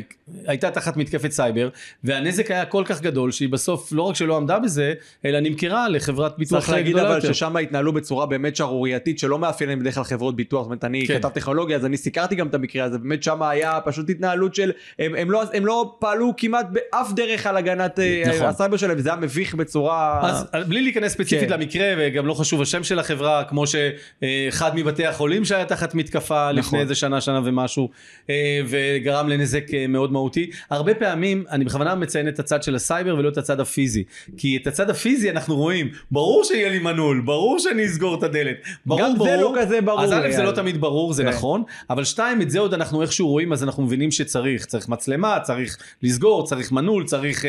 הייתה 0.48 0.72
תחת 0.72 0.98
מתקפת 0.98 1.32
סייבר, 1.32 1.70
והנזק 2.04 2.52
היה 2.52 2.66
כל 2.66 2.84
כך 2.86 3.02
גדול 3.02 3.32
שהיא 3.32 3.50
בסוף 3.50 3.92
לא 3.92 4.02
רק 4.02 4.16
שלא 4.16 4.38
עמדה 4.38 4.60
בזה, 4.60 4.94
אלא 5.26 5.40
נמכרה 5.40 5.90
לחברת 5.90 6.38
ביטוח 6.38 6.64
גדולה 6.64 6.80
יותר. 6.80 6.92
צריך 6.92 7.04
להגיד 7.04 7.28
אבל 7.28 7.34
ששם 7.34 7.58
התנהלו 7.58 7.94
בצורה 7.94 8.26
באמת 8.26 8.56
שערורייתית 8.56 9.20
שלא 9.20 9.40
מאפיינים 9.40 9.80
בדרך 9.80 9.96
כלל 9.96 10.04
חברות 10.04 10.36
ביטוח, 10.36 10.62
זאת 10.62 10.66
אומרת 10.66 10.84
אני 10.84 11.08
כן. 11.08 11.18
כתב 11.18 11.30
טכנולוגיה 11.30 11.78
אז 11.78 11.86
אני 11.86 11.98
סיקרתי 11.98 12.36
גם 12.36 12.48
את 12.48 12.54
המקרה 12.54 12.84
הזה, 12.84 12.98
באמת 12.98 13.24
שם 13.24 13.44
היה 13.44 13.80
פשוט 13.86 14.10
התנהלות 14.10 14.56
של, 14.56 14.72
הם, 15.00 15.16
הם, 15.16 15.32
לא, 15.32 15.44
הם 15.54 15.66
לא 15.66 15.96
פעלו 16.00 16.34
כמעט 16.38 16.66
באף 16.72 17.12
דרך 17.12 17.48
על 17.48 17.58
הגנת 17.58 18.00
נכון. 18.28 18.46
הסייבר 18.46 18.78
שלהם, 18.78 18.98
וזה 18.98 19.10
היה 19.10 19.18
מביך 19.18 19.56
בצורה... 19.56 20.22
אז 20.52 20.68
בלי 20.68 20.82
להיכנס 20.82 21.12
ספציפית 21.12 21.50
כן. 21.50 21.60
למקרה, 21.60 21.94
וגם 21.98 22.28
לא 22.28 22.34
חשוב 22.34 22.62
השם 22.62 22.84
של 22.84 23.00
החברה, 23.00 23.44
כמו 23.44 23.66
שאחד 23.68 24.72
מבתי 24.76 25.06
החולים 25.06 25.46
שהיה 25.46 25.66
תחת 25.66 25.96
מתקפה 25.96 26.52
נכון. 26.52 26.60
לפני 26.60 26.80
איזה 26.80 26.96
שנה 26.96 27.22
שנה 27.26 27.41
ומשהו, 27.43 27.89
אה, 28.30 28.61
וגרם 28.67 29.30
לנזק 29.30 29.74
אה, 29.74 29.88
מאוד 29.88 30.11
מהותי. 30.11 30.49
הרבה 30.69 30.93
פעמים, 30.93 31.43
אני 31.51 31.65
בכוונה 31.65 31.95
מציין 31.95 32.28
את 32.28 32.39
הצד 32.39 32.63
של 32.63 32.76
הסייבר 32.76 33.15
ולא 33.15 33.30
את 33.30 33.38
הצד 33.38 33.59
הפיזי. 33.59 34.03
כי 34.38 34.57
את 34.57 34.67
הצד 34.67 34.89
הפיזי 34.89 35.30
אנחנו 35.30 35.55
רואים, 35.55 35.89
ברור 36.11 36.43
שיהיה 36.43 36.69
לי 36.69 36.80
מנעול, 36.80 37.21
ברור 37.21 37.59
שאני 37.59 37.86
אסגור 37.86 38.15
את 38.15 38.24
הדלת. 38.24 38.55
ברור, 38.86 39.01
גם 39.01 39.17
ברור. 39.17 39.30
זה 39.30 39.38
לא 39.38 39.53
כזה 39.57 39.82
ברור. 39.82 40.01
אז 40.01 40.11
א' 40.11 40.32
זה 40.32 40.43
לא 40.43 40.51
תמיד 40.51 40.82
ברור, 40.82 41.13
זה 41.13 41.24
כן. 41.24 41.30
נכון, 41.30 41.63
אבל 41.89 42.03
שתיים, 42.03 42.41
את 42.41 42.51
זה 42.51 42.59
עוד 42.59 42.74
אנחנו 42.74 43.01
איכשהו 43.01 43.28
רואים, 43.28 43.53
אז 43.53 43.63
אנחנו 43.63 43.84
מבינים 43.84 44.11
שצריך. 44.11 44.65
צריך 44.65 44.89
מצלמה, 44.89 45.39
צריך 45.43 45.78
לסגור, 46.03 46.45
צריך 46.45 46.71
מנעול, 46.71 47.05
צריך 47.05 47.45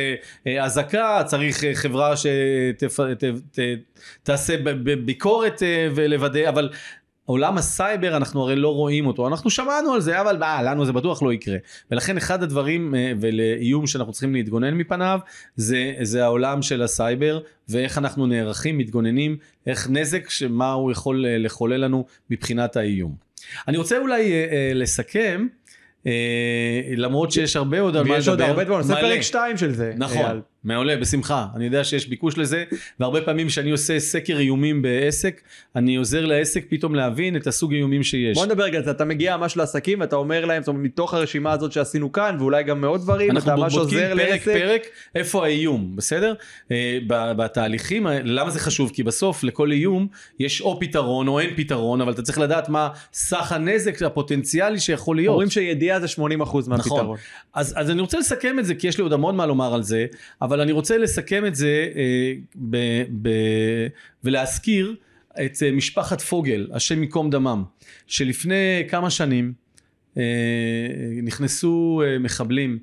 אה, 0.47 0.65
אזעקה, 0.65 1.23
צריך 1.27 1.65
חברה 1.75 2.15
שתעשה 4.23 4.55
ביקורת 5.05 5.63
ולוודא, 5.95 6.49
אבל 6.49 6.71
עולם 7.27 7.59
הסייבר 7.59 8.17
אנחנו 8.17 8.43
הרי 8.43 8.57
לא 8.57 8.75
רואים 8.75 9.07
אותו 9.07 9.29
אנחנו 9.29 9.51
שמענו 9.51 9.93
על 9.93 10.01
זה 10.01 10.21
אבל 10.21 10.37
בא, 10.37 10.61
לנו 10.63 10.85
זה 10.85 10.93
בטוח 10.93 11.23
לא 11.23 11.33
יקרה 11.33 11.57
ולכן 11.91 12.17
אחד 12.17 12.43
הדברים 12.43 12.95
אה, 12.95 13.13
ולאיום 13.21 13.87
שאנחנו 13.87 14.13
צריכים 14.13 14.35
להתגונן 14.35 14.75
מפניו 14.75 15.19
זה, 15.57 15.93
זה 16.03 16.25
העולם 16.25 16.63
של 16.63 16.83
הסייבר 16.83 17.41
ואיך 17.69 17.99
אנחנו 17.99 18.27
נערכים 18.27 18.79
מתגוננים 18.79 19.37
איך 19.67 19.91
נזק 19.91 20.31
שמה 20.31 20.73
הוא 20.73 20.93
יכול 20.93 21.27
אה, 21.27 21.39
לחולל 21.39 21.77
לנו 21.77 22.05
מבחינת 22.31 22.77
האיום. 22.77 23.15
אני 23.69 23.77
רוצה 23.77 23.99
אולי 23.99 24.33
אה, 24.33 24.45
אה, 24.53 24.71
לסכם 24.75 25.47
אה, 26.07 26.13
למרות 26.97 27.33
שיש 27.33 27.57
הרבה 27.57 27.81
עוד 27.81 27.97
על 27.97 28.05
מה 28.05 28.09
לדבר. 28.09 28.17
ויש 28.17 28.29
עוד 28.29 28.41
הרבה 28.41 28.65
דברים, 28.65 28.83
זה 28.83 28.95
פרק 28.95 29.21
2 29.21 29.57
של 29.57 29.75
זה. 29.75 29.93
נכון. 29.97 30.41
מעולה, 30.65 30.97
בשמחה. 30.97 31.47
אני 31.57 31.65
יודע 31.65 31.85
שיש 31.85 32.09
ביקוש 32.09 32.39
לזה, 32.39 32.65
והרבה 33.01 33.21
פעמים 33.21 33.47
כשאני 33.47 33.71
עושה 33.71 34.01
סקר 34.01 34.39
איומים 34.39 34.83
בעסק, 34.83 35.41
אני 35.77 35.97
עוזר 35.97 36.27
לעסק 36.27 36.65
פתאום 36.69 36.95
להבין 36.95 37.37
את 37.37 37.47
הסוג 37.47 37.73
איומים 37.73 38.03
שיש. 38.03 38.39
בוא 38.39 38.47
נדבר 38.47 38.65
רגע, 38.65 38.79
אז 38.79 38.89
אתה 38.89 39.05
מגיע 39.05 39.37
ממש 39.37 39.57
לעסקים 39.57 40.01
ואתה 40.01 40.17
אומר 40.17 40.45
להם, 40.45 40.63
זאת 40.63 40.69
אומרת, 40.69 40.85
מתוך 40.85 41.15
הרשימה 41.15 41.53
הזאת 41.53 41.73
שעשינו 41.73 42.13
כאן, 42.13 42.37
ואולי 42.39 42.63
גם 42.63 42.81
מעוד 42.81 43.01
דברים, 43.01 43.31
אנחנו 43.31 43.53
אתה 43.53 43.61
ממש 43.61 43.75
בודקים 43.75 43.99
עוזר 43.99 44.15
פרק 44.17 44.31
לעסק. 44.31 44.45
פרק 44.45 44.83
איפה 45.15 45.45
האיום, 45.45 45.97
בסדר? 45.97 46.35
אה, 46.71 46.99
בתהליכים, 47.09 48.07
למה 48.25 48.51
זה 48.51 48.61
חשוב? 48.61 48.91
כי 48.95 49.03
בסוף 49.03 49.45
לכל 49.45 49.73
איום 49.73 50.07
יש 50.39 50.61
או 50.61 50.81
פתרון 50.81 51.29
או 51.29 51.41
אין 51.41 51.51
פתרון, 51.57 52.01
אבל 52.01 52.13
אתה 52.13 52.23
צריך 52.23 52.39
לדעת 52.39 52.69
מה 52.69 52.89
סך 53.13 53.53
הנזק 53.53 54.03
הפוטנציאלי 54.03 54.81
שיכול 54.81 55.17
להיות. 55.17 55.33
אומרים 55.33 55.51
שידיעה 55.51 56.01
זה 56.01 56.07
80% 56.07 56.21
מהפתרון. 56.69 57.01
נכון. 57.01 57.17
אז, 57.55 57.75
אז 57.77 57.91
אני 57.91 58.01
רוצה 58.01 58.19
לסכם 58.19 58.59
את 58.59 58.65
זה, 58.65 58.75
כי 58.75 58.87
יש 58.87 58.99
לי 58.99 59.03
עוד 59.03 59.13
המון 59.13 59.37
מה 59.37 59.47
לומר 59.47 59.75
על 59.75 59.83
זה, 59.83 60.07
אבל 60.43 60.54
אני 60.61 60.73
רוצה 60.73 60.99
לסכם 60.99 61.47
את 61.47 61.55
זה 61.55 61.89
אה, 61.97 62.33
ב, 62.57 62.77
ב, 63.23 63.29
ולהזכיר 64.25 64.97
את 65.45 65.63
אה, 65.63 65.73
משפחת 65.73 66.21
פוגל, 66.21 66.69
השם 66.73 67.03
ייקום 67.03 67.31
דמם, 67.31 67.65
שלפני 68.07 68.83
כמה 68.89 69.11
שנים 69.11 69.53
אה, 70.17 70.23
נכנסו 71.23 72.03
מחבלים 72.21 72.79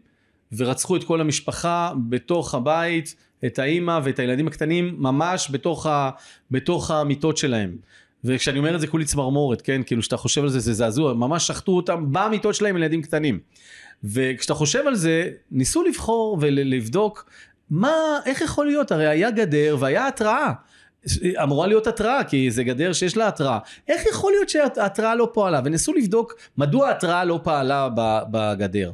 ורצחו 0.58 0.96
את 0.96 1.04
כל 1.04 1.22
המשפחה 1.22 1.94
בתוך 2.10 2.56
הבית, 2.56 3.16
את 3.46 3.60
האימא 3.60 4.00
ואת 4.04 4.20
הילדים 4.20 4.48
הקטנים, 4.48 4.96
ממש 4.98 5.48
בתוך, 5.52 5.86
ה, 5.86 6.10
בתוך 6.52 6.92
המיטות 6.92 7.38
שלהם. 7.38 7.78
וכשאני 8.24 8.60
אומר 8.60 8.76
את 8.76 8.82
זה 8.82 8.88
כולי 8.88 9.06
צמרמורת, 9.06 9.62
כן? 9.62 9.82
כאילו 9.86 10.04
שאתה 10.04 10.18
חושב 10.18 10.42
על 10.44 10.50
זה, 10.50 10.60
זה 10.60 10.74
זעזוע, 10.74 11.14
ממש 11.14 11.48
שחטו 11.48 11.72
אותם 11.72 12.06
במיטות 12.12 12.56
שלהם 12.56 12.78
ילדים 12.78 13.02
קטנים. 13.02 13.40
וכשאתה 14.04 14.54
חושב 14.54 14.88
על 14.88 14.96
זה, 14.96 15.30
ניסו 15.52 15.84
לבחור 15.84 16.38
ולבדוק 16.42 17.30
מה, 17.72 18.20
איך 18.26 18.42
יכול 18.42 18.66
להיות, 18.66 18.92
הרי 18.92 19.08
היה 19.08 19.32
גדר 19.32 19.78
והיה 19.80 20.08
התראה. 20.08 20.52
אמורה 21.44 21.68
להיות 21.68 21.88
התראה, 21.88 22.24
כי 22.24 22.52
זה 22.52 22.64
גדר 22.64 22.94
שיש 22.94 23.18
לה 23.18 23.28
התראה. 23.28 23.60
איך 23.88 24.02
יכול 24.06 24.32
להיות 24.32 24.50
שההתראה 24.50 25.16
לא 25.16 25.30
פעלה? 25.34 25.62
וניסו 25.66 25.94
לבדוק 25.94 26.36
מדוע 26.58 26.88
ההתראה 26.88 27.24
לא 27.26 27.40
פעלה 27.44 27.90
בגדר. 28.32 28.92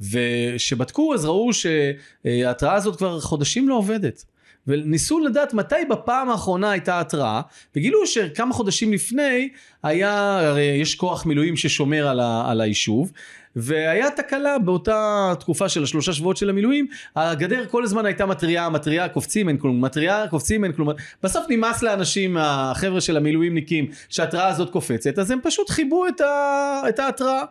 וכשבדקו 0.00 1.14
אז 1.14 1.24
ראו 1.24 1.50
שההתראה 1.52 2.74
הזאת 2.74 2.96
כבר 2.96 3.20
חודשים 3.20 3.68
לא 3.68 3.74
עובדת. 3.74 4.24
וניסו 4.66 5.18
לדעת 5.20 5.54
מתי 5.54 5.84
בפעם 5.90 6.30
האחרונה 6.30 6.70
הייתה 6.70 7.00
התראה, 7.00 7.40
וגילו 7.76 8.06
שכמה 8.06 8.54
חודשים 8.54 8.92
לפני 8.92 9.48
היה, 9.82 10.38
הרי 10.48 10.62
יש 10.62 10.94
כוח 10.94 11.26
מילואים 11.26 11.56
ששומר 11.56 12.08
על, 12.08 12.20
ה, 12.20 12.50
על 12.50 12.60
היישוב, 12.60 13.12
והיה 13.60 14.10
תקלה 14.10 14.58
באותה 14.58 15.32
תקופה 15.40 15.68
של 15.68 15.82
השלושה 15.82 16.12
שבועות 16.12 16.36
של 16.36 16.50
המילואים, 16.50 16.86
הגדר 17.16 17.66
כל 17.66 17.84
הזמן 17.84 18.06
הייתה 18.06 18.26
מתריעה, 18.26 18.68
מתריעה, 18.68 19.08
קופצים, 19.08 19.48
אין 19.48 19.56
כלום, 19.56 19.84
מתריעה, 19.84 20.28
קופצים, 20.28 20.64
אין 20.64 20.72
כלום. 20.72 20.88
בסוף 21.22 21.46
נמאס 21.48 21.82
לאנשים, 21.82 22.36
החבר'ה 22.40 23.00
של 23.00 23.16
המילואימניקים, 23.16 23.86
שההתראה 24.08 24.48
הזאת 24.48 24.70
קופצת, 24.70 25.18
אז 25.18 25.30
הם 25.30 25.38
פשוט 25.42 25.70
חיבו 25.70 26.08
את, 26.08 26.20
ה, 26.20 26.82
את 26.88 26.98
ההתראה. 26.98 27.42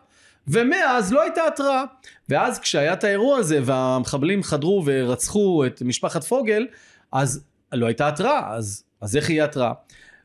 ומאז 0.47 1.13
לא 1.13 1.21
הייתה 1.21 1.41
התראה. 1.47 1.83
ואז 2.29 2.59
כשהיה 2.59 2.93
את 2.93 3.03
האירוע 3.03 3.37
הזה 3.37 3.59
והמחבלים 3.63 4.43
חדרו 4.43 4.83
ורצחו 4.85 5.65
את 5.65 5.81
משפחת 5.81 6.23
פוגל, 6.23 6.67
אז 7.11 7.43
לא 7.73 7.85
הייתה 7.85 8.07
התראה, 8.07 8.53
אז, 8.55 8.83
אז 9.01 9.15
איך 9.15 9.29
יהיה 9.29 9.43
התראה? 9.43 9.71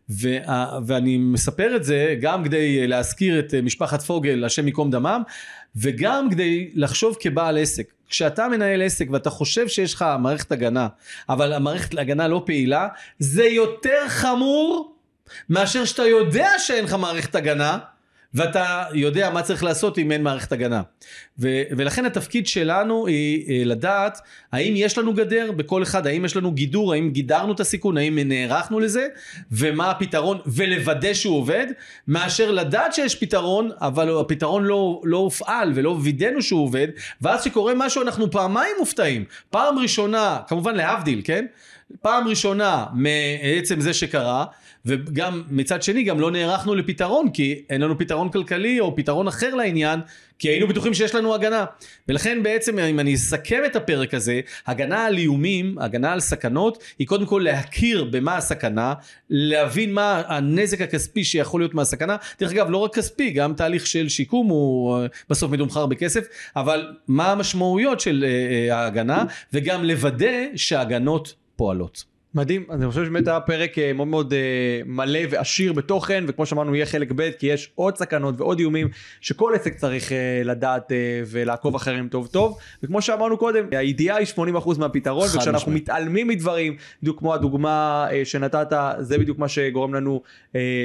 וה, 0.08 0.78
ואני 0.86 1.18
מספר 1.18 1.76
את 1.76 1.84
זה 1.84 2.16
גם 2.20 2.44
כדי 2.44 2.86
להזכיר 2.86 3.38
את 3.38 3.54
משפחת 3.62 4.02
פוגל, 4.02 4.44
השם 4.44 4.66
ייקום 4.66 4.90
דמם, 4.90 5.22
וגם 5.76 6.30
כדי 6.30 6.70
לחשוב 6.74 7.16
כבעל 7.20 7.58
עסק. 7.58 7.92
כשאתה 8.08 8.48
מנהל 8.48 8.82
עסק 8.82 9.06
ואתה 9.10 9.30
חושב 9.30 9.68
שיש 9.68 9.94
לך 9.94 10.04
מערכת 10.18 10.52
הגנה, 10.52 10.88
אבל 11.28 11.52
המערכת 11.52 11.98
הגנה 11.98 12.28
לא 12.28 12.42
פעילה, 12.46 12.88
זה 13.18 13.44
יותר 13.44 14.08
חמור 14.08 14.94
מאשר 15.48 15.84
שאתה 15.84 16.02
יודע 16.02 16.50
שאין 16.58 16.84
לך 16.84 16.92
מערכת 16.92 17.34
הגנה, 17.34 17.78
ואתה 18.34 18.84
יודע 18.94 19.30
מה 19.30 19.42
צריך 19.42 19.64
לעשות 19.64 19.98
אם 19.98 20.12
אין 20.12 20.22
מערכת 20.22 20.52
הגנה. 20.52 20.82
ו- 21.38 21.62
ולכן 21.70 22.04
התפקיד 22.04 22.46
שלנו 22.46 23.06
היא 23.06 23.50
אה, 23.50 23.64
לדעת 23.64 24.18
האם 24.52 24.74
יש 24.76 24.98
לנו 24.98 25.14
גדר 25.14 25.52
בכל 25.52 25.82
אחד, 25.82 26.06
האם 26.06 26.24
יש 26.24 26.36
לנו 26.36 26.52
גידור, 26.52 26.92
האם 26.92 27.10
גידרנו 27.10 27.52
את 27.52 27.60
הסיכון, 27.60 27.98
האם 27.98 28.18
נערכנו 28.18 28.80
לזה, 28.80 29.06
ומה 29.52 29.90
הפתרון, 29.90 30.38
ולוודא 30.46 31.14
שהוא 31.14 31.36
עובד, 31.36 31.66
מאשר 32.08 32.50
לדעת 32.50 32.94
שיש 32.94 33.14
פתרון, 33.14 33.70
אבל 33.80 34.20
הפתרון 34.20 34.64
לא, 34.64 35.00
לא 35.04 35.16
הופעל 35.16 35.72
ולא 35.74 35.98
וידאנו 36.02 36.42
שהוא 36.42 36.64
עובד, 36.64 36.88
ואז 37.20 37.44
שקורה 37.44 37.72
משהו 37.76 38.02
אנחנו 38.02 38.30
פעמיים 38.30 38.76
מופתעים. 38.78 39.24
פעם 39.50 39.78
ראשונה, 39.78 40.38
כמובן 40.48 40.74
להבדיל, 40.74 41.20
כן? 41.24 41.46
פעם 42.02 42.28
ראשונה 42.28 42.86
מעצם 42.92 43.80
זה 43.80 43.94
שקרה, 43.94 44.44
וגם 44.86 45.42
מצד 45.50 45.82
שני 45.82 46.02
גם 46.02 46.20
לא 46.20 46.30
נערכנו 46.30 46.74
לפתרון 46.74 47.30
כי 47.30 47.62
אין 47.70 47.80
לנו 47.80 47.98
פתרון 47.98 48.28
כלכלי 48.28 48.80
או 48.80 48.96
פתרון 48.96 49.28
אחר 49.28 49.54
לעניין 49.54 50.00
כי 50.38 50.48
היינו 50.48 50.68
בטוחים 50.68 50.94
שיש 50.94 51.14
לנו 51.14 51.34
הגנה 51.34 51.64
ולכן 52.08 52.42
בעצם 52.42 52.78
אם 52.78 53.00
אני 53.00 53.14
אסכם 53.14 53.62
את 53.66 53.76
הפרק 53.76 54.14
הזה 54.14 54.40
הגנה 54.66 55.04
על 55.04 55.18
איומים 55.18 55.78
הגנה 55.78 56.12
על 56.12 56.20
סכנות 56.20 56.82
היא 56.98 57.06
קודם 57.06 57.26
כל 57.26 57.40
להכיר 57.44 58.04
במה 58.04 58.36
הסכנה 58.36 58.94
להבין 59.30 59.92
מה 59.94 60.22
הנזק 60.26 60.80
הכספי 60.80 61.24
שיכול 61.24 61.60
להיות 61.60 61.74
מהסכנה 61.74 62.16
דרך 62.40 62.52
אגב 62.52 62.70
לא 62.70 62.78
רק 62.78 62.94
כספי 62.94 63.30
גם 63.30 63.54
תהליך 63.54 63.86
של 63.86 64.08
שיקום 64.08 64.46
הוא 64.46 64.98
בסוף 65.30 65.52
מתומחר 65.52 65.86
בכסף 65.86 66.24
אבל 66.56 66.92
מה 67.08 67.32
המשמעויות 67.32 68.00
של 68.00 68.26
ההגנה 68.70 69.24
וגם 69.52 69.84
לוודא 69.84 70.32
שההגנות 70.56 71.34
פועלות. 71.56 72.11
מדהים, 72.34 72.64
אני 72.70 72.88
חושב 72.88 73.04
שבאמת 73.04 73.28
היה 73.28 73.40
פרק 73.40 73.78
אה, 73.78 73.92
מאוד 73.92 74.08
מאוד 74.08 74.32
אה, 74.32 74.80
מלא 74.86 75.20
ועשיר 75.30 75.72
בתוכן, 75.72 76.24
וכמו 76.28 76.46
שאמרנו 76.46 76.74
יהיה 76.74 76.86
חלק 76.86 77.12
ב', 77.16 77.30
כי 77.38 77.46
יש 77.46 77.72
עוד 77.74 77.96
סכנות 77.96 78.40
ועוד 78.40 78.58
איומים 78.58 78.88
שכל 79.20 79.52
עסק 79.54 79.74
צריך 79.74 80.12
אה, 80.12 80.42
לדעת 80.44 80.92
ולעקוב 81.26 81.74
אחריהם 81.74 82.08
טוב 82.08 82.26
טוב, 82.26 82.58
וכמו 82.82 83.02
שאמרנו 83.02 83.38
קודם, 83.38 83.64
הידיעה 83.70 84.16
היא 84.16 84.26
80% 84.36 84.78
מהפתרון, 84.78 85.26
וכשאנחנו 85.26 85.72
משמע. 85.72 85.74
מתעלמים 85.74 86.28
מדברים, 86.28 86.76
בדיוק 87.02 87.18
כמו 87.18 87.34
הדוגמה 87.34 88.06
שנתת, 88.24 88.72
זה 88.98 89.18
בדיוק 89.18 89.38
מה 89.38 89.48
שגורם 89.48 89.94
לנו 89.94 90.22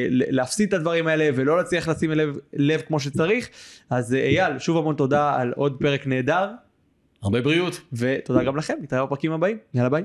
להפסיד 0.10 0.68
את 0.68 0.74
הדברים 0.74 1.08
האלה 1.08 1.30
ולא 1.36 1.58
להצליח 1.58 1.88
לשים 1.88 2.12
לב, 2.12 2.38
לב 2.54 2.82
כמו 2.88 3.00
שצריך, 3.00 3.50
אז 3.89 4.14
אייל, 4.14 4.60
שוב 4.60 4.78
המון 4.78 4.95
תודה 4.95 5.36
על 5.36 5.54
עוד 5.56 5.78
פרק 5.80 6.08
נהדר. 6.08 6.48
הרבה 7.24 7.41
בריאות. 7.41 7.82
ותודה 7.93 8.43
גם 8.43 8.58
לכם, 8.58 8.74
נתראה 8.82 9.06
בפרקים 9.06 9.32
הבאים, 9.32 9.58
יאללה 9.74 9.89
ביי. 9.89 10.04